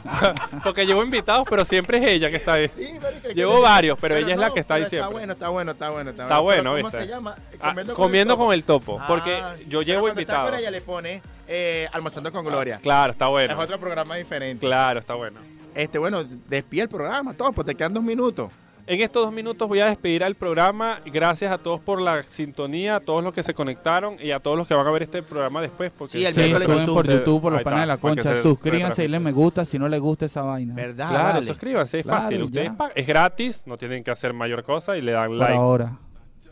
Porque 0.63 0.85
llevo 0.85 1.03
invitados, 1.03 1.45
pero 1.49 1.63
siempre 1.65 1.97
es 1.99 2.09
ella 2.09 2.29
que 2.29 2.35
está 2.37 2.53
ahí. 2.53 2.69
Sí, 2.75 2.91
que 3.23 3.33
Llevo 3.33 3.55
yo- 3.57 3.61
varios, 3.61 3.97
pero 3.99 4.15
ella 4.17 4.33
es 4.33 4.39
la 4.39 4.51
que 4.53 4.59
está 4.59 4.75
ahí 4.75 4.85
siempre. 4.87 4.99
Está 4.99 5.09
bueno, 5.09 5.33
está 5.33 5.49
bueno, 5.49 5.71
está 5.71 5.89
bueno. 5.89 6.09
Está 6.11 6.39
bueno, 6.39 6.73
¿viste? 6.75 6.91
¿Cómo 6.91 7.03
se 7.03 7.07
llama? 7.09 7.35
Ah, 7.61 7.75
comiendo 7.95 8.37
con 8.37 8.53
el 8.53 8.63
topo. 8.63 9.01
Porque 9.07 9.35
Ah, 9.35 9.53
yo 9.67 9.79
pero 9.79 9.81
llevo 9.81 10.07
está 10.07 10.19
invitados. 10.21 10.49
con 10.49 10.59
ella 10.59 10.71
le 10.71 10.81
pone 10.81 11.21
eh, 11.47 11.87
almorzando 11.91 12.31
con 12.31 12.45
Gloria. 12.45 12.79
Claro, 12.81 13.11
está 13.11 13.27
bueno. 13.27 13.53
Es 13.53 13.59
otro 13.59 13.79
programa 13.79 14.15
diferente. 14.15 14.65
Claro, 14.65 14.99
está 14.99 15.15
bueno. 15.15 15.39
Este, 15.75 15.97
bueno, 15.99 16.23
despide 16.47 16.83
el 16.83 16.89
programa, 16.89 17.33
todo, 17.33 17.51
pues 17.51 17.65
te 17.67 17.75
quedan 17.75 17.93
dos 17.93 18.03
minutos. 18.03 18.49
En 18.87 18.99
estos 18.99 19.23
dos 19.25 19.33
minutos 19.33 19.67
voy 19.67 19.79
a 19.79 19.85
despedir 19.85 20.23
al 20.23 20.35
programa. 20.35 20.99
Gracias 21.05 21.51
a 21.51 21.57
todos 21.59 21.79
por 21.79 22.01
la 22.01 22.23
sintonía, 22.23 22.97
a 22.97 22.99
todos 22.99 23.23
los 23.23 23.33
que 23.33 23.43
se 23.43 23.53
conectaron 23.53 24.17
y 24.19 24.31
a 24.31 24.39
todos 24.39 24.57
los 24.57 24.67
que 24.67 24.73
van 24.73 24.85
a 24.85 24.91
ver 24.91 25.03
este 25.03 25.23
programa 25.23 25.61
después. 25.61 25.91
Porque 25.97 26.17
Sí, 26.17 26.25
el 26.25 26.33
Sí, 26.33 26.49
suben 26.65 26.85
por 26.87 27.05
se- 27.05 27.13
YouTube, 27.13 27.41
por 27.41 27.53
los 27.53 27.61
panes 27.63 27.81
de 27.81 27.85
la 27.85 27.97
concha. 27.97 28.35
se 28.35 28.41
Suscríbanse 28.41 29.03
y 29.03 29.05
denle 29.05 29.17
retransmita. 29.19 29.19
me 29.19 29.31
gusta 29.31 29.65
si 29.65 29.79
no 29.79 29.87
les 29.87 30.01
gusta 30.01 30.25
esa 30.25 30.41
vaina. 30.41 30.73
¿Verdad? 30.73 31.09
Claro, 31.09 31.33
vale. 31.35 31.47
suscríbanse, 31.47 31.99
es 31.99 32.05
Claro, 32.05 32.21
fácil. 32.23 32.43
Ustedes 32.43 32.71
es 32.95 33.07
gratis, 33.07 33.63
no 33.65 33.77
tienen 33.77 34.03
que 34.03 34.11
hacer 34.11 34.33
mayor 34.33 34.63
cosa 34.63 34.97
y 34.97 35.01
le 35.01 35.11
dan 35.13 35.27
Por 35.29 35.37
like. 35.37 35.53
ahora. 35.53 35.97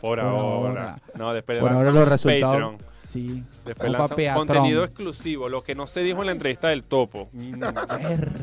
Por 0.00 0.20
ahora. 0.20 0.40
ahora. 0.82 0.96
No, 1.18 1.34
después 1.34 1.58
Por 1.58 1.72
ahora 1.72 1.90
los 1.90 2.08
resultados. 2.08 2.54
Patreon. 2.54 2.78
Sí. 3.02 3.42
Después 3.66 3.92
contenido 4.34 4.84
exclusivo, 4.84 5.48
lo 5.48 5.62
que 5.64 5.74
no 5.74 5.86
se 5.88 6.00
dijo 6.00 6.20
en 6.20 6.26
la 6.26 6.32
entrevista 6.32 6.68
del 6.68 6.84
topo. 6.84 7.28
Mm, 7.32 7.58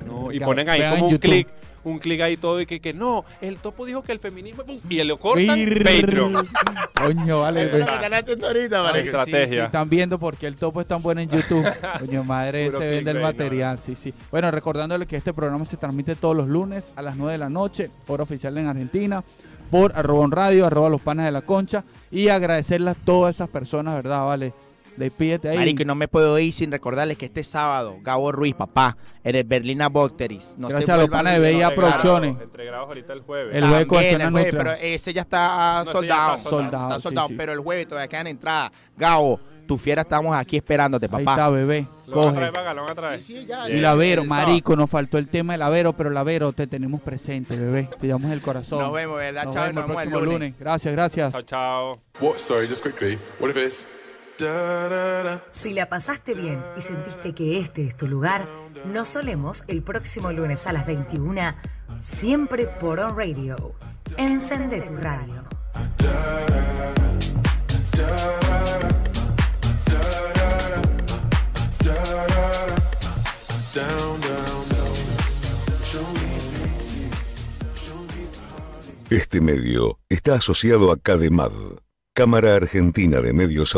no, 0.05 0.31
y 0.31 0.39
ponen 0.41 0.69
ahí 0.69 0.81
Vean 0.81 0.95
como 0.99 1.07
un 1.07 1.17
clic, 1.17 1.47
un 1.87 1.99
clic 1.99 2.21
ahí 2.21 2.37
todo 2.37 2.61
y 2.61 2.65
que, 2.65 2.79
que 2.79 2.93
no, 2.93 3.25
el 3.41 3.57
topo 3.57 3.85
dijo 3.85 4.03
que 4.03 4.11
el 4.11 4.19
feminismo 4.19 4.63
pum, 4.63 4.79
y 4.89 5.03
lo 5.03 5.19
cortan 5.19 5.57
Patreon. 5.83 6.47
Coño, 6.95 7.41
vale. 7.41 7.63
Eso 7.63 7.75
es 7.75 7.79
lo 7.79 7.85
pues. 7.85 7.99
que 7.99 8.05
están 8.05 8.13
haciendo 8.13 8.47
ahorita, 8.47 8.67
claro. 8.67 8.97
estrategia. 8.97 9.47
Sí, 9.47 9.53
sí, 9.53 9.59
están 9.59 9.89
viendo 9.89 10.19
porque 10.19 10.47
el 10.47 10.55
topo 10.55 10.81
es 10.81 10.87
tan 10.87 11.01
bueno 11.01 11.21
en 11.21 11.29
YouTube. 11.29 11.65
Coño, 11.99 12.23
madre, 12.23 12.67
Puro 12.67 12.79
se 12.79 12.89
vende 12.89 13.11
el 13.11 13.19
material. 13.19 13.79
Sí, 13.79 13.95
sí. 13.95 14.13
Bueno, 14.31 14.51
recordándole 14.51 15.05
que 15.05 15.15
este 15.15 15.33
programa 15.33 15.65
se 15.65 15.77
transmite 15.77 16.15
todos 16.15 16.35
los 16.35 16.47
lunes 16.47 16.91
a 16.95 17.01
las 17.01 17.15
9 17.15 17.33
de 17.33 17.37
la 17.37 17.49
noche, 17.49 17.89
hora 18.07 18.23
oficial 18.23 18.57
en 18.57 18.67
Argentina, 18.67 19.23
por 19.71 19.97
arroba 19.97 20.27
radio, 20.29 20.65
arroba 20.65 20.89
los 20.89 21.01
panes 21.01 21.25
de 21.25 21.31
la 21.31 21.41
concha. 21.41 21.83
Y 22.09 22.29
agradecerle 22.29 22.91
a 22.91 22.95
todas 22.95 23.35
esas 23.35 23.49
personas, 23.49 23.95
¿verdad? 23.95 24.25
Vale. 24.25 24.53
Despídete 24.97 25.49
ahí. 25.49 25.57
Marico, 25.57 25.83
y 25.83 25.85
no 25.85 25.95
me 25.95 26.07
puedo 26.07 26.37
ir 26.39 26.51
sin 26.51 26.71
recordarles 26.71 27.17
que 27.17 27.25
este 27.27 27.43
sábado, 27.43 27.97
Gabo 28.01 28.31
Ruiz, 28.31 28.55
papá, 28.55 28.97
en 29.23 29.35
el 29.35 29.43
Berlina 29.43 29.89
Bocteris. 29.89 30.55
No 30.57 30.67
Gracias 30.69 30.89
a 30.89 30.97
los 30.97 31.09
panas 31.09 31.39
de 31.39 31.51
Entregados- 31.51 31.75
Producciones. 31.75 32.41
Entregados 32.41 32.87
ahorita 32.87 33.13
el 33.13 33.21
jueves. 33.21 33.55
El 33.55 33.67
jueves 33.67 33.85
con 33.85 34.03
el 34.03 34.31
jueves. 34.31 34.55
Pero 34.57 34.71
ese 34.73 35.13
ya 35.13 35.21
está 35.21 35.83
No. 35.85 35.91
Soldado, 35.91 36.35
Está 36.35 36.49
sold 36.49 37.01
sí, 37.15 37.19
out, 37.19 37.27
sí. 37.29 37.35
pero 37.37 37.53
el 37.53 37.59
jueves 37.59 37.87
todavía 37.87 38.07
quedan 38.07 38.27
entradas. 38.27 38.71
Gabo, 38.97 39.39
tu 39.67 39.77
fiera 39.77 40.01
estamos 40.01 40.35
aquí 40.35 40.55
esperándote, 40.57 41.05
Ahí 41.05 41.11
papá. 41.11 41.31
está, 41.31 41.49
bebé. 41.49 41.85
Lo 42.07 42.15
van 42.15 42.23
a 42.25 42.27
Coge. 42.29 42.37
traer 42.37 42.53
para 42.53 42.65
acá, 42.67 42.73
lo 42.73 42.81
van 42.83 42.91
a 42.91 42.95
traer. 42.95 43.21
Sí, 43.21 43.33
sí, 43.33 43.45
ya, 43.45 43.69
Y 43.69 43.73
ya. 43.75 43.81
la 43.81 43.93
Vero, 43.95 44.21
el 44.21 44.27
marico, 44.29 44.75
nos 44.77 44.89
faltó 44.89 45.17
el 45.17 45.27
tema 45.29 45.53
del 45.53 45.61
Avero, 45.61 45.93
pero 45.93 46.09
la 46.09 46.23
Vero 46.23 46.53
te 46.53 46.65
tenemos 46.65 47.01
presente, 47.01 47.55
bebé. 47.57 47.89
Te 47.99 48.07
llevamos 48.07 48.31
el 48.31 48.41
corazón. 48.41 48.79
Nos 48.79 48.93
vemos, 48.93 49.17
¿verdad? 49.17 49.43
Nos 49.43 49.53
Chao, 49.53 49.63
vemos 49.65 49.75
nos 49.75 49.83
el 49.83 49.87
vemos 49.89 50.03
el 50.03 50.09
próximo 50.09 50.25
lunes. 50.33 50.49
lunes. 50.49 50.59
Gracias, 50.59 50.93
gracias. 50.93 51.31
Chao, 51.33 51.41
chao. 51.43 51.99
What? 52.21 52.37
Sorry, 52.37 52.67
just 52.67 52.81
quickly. 52.81 53.19
What 53.39 53.49
if 53.51 53.57
it's. 53.57 53.96
Si 55.49 55.73
la 55.73 55.89
pasaste 55.89 56.35
bien 56.35 56.63
y 56.77 56.81
sentiste 56.81 57.33
que 57.33 57.57
este 57.57 57.87
es 57.87 57.97
tu 57.97 58.07
lugar, 58.07 58.47
nos 58.85 59.09
solemos 59.09 59.63
el 59.67 59.81
próximo 59.81 60.31
lunes 60.31 60.67
a 60.67 60.73
las 60.73 60.85
21, 60.85 61.55
siempre 61.99 62.67
por 62.67 62.99
On 62.99 63.17
Radio. 63.17 63.73
Encende 64.15 64.81
tu 64.81 64.95
radio. 64.95 65.43
Este 79.09 79.41
medio 79.41 79.97
está 80.09 80.35
asociado 80.35 80.91
a 80.91 80.97
CADEMAD, 80.97 81.51
Cámara 82.13 82.55
Argentina 82.55 83.21
de 83.21 83.33
Medios 83.33 83.75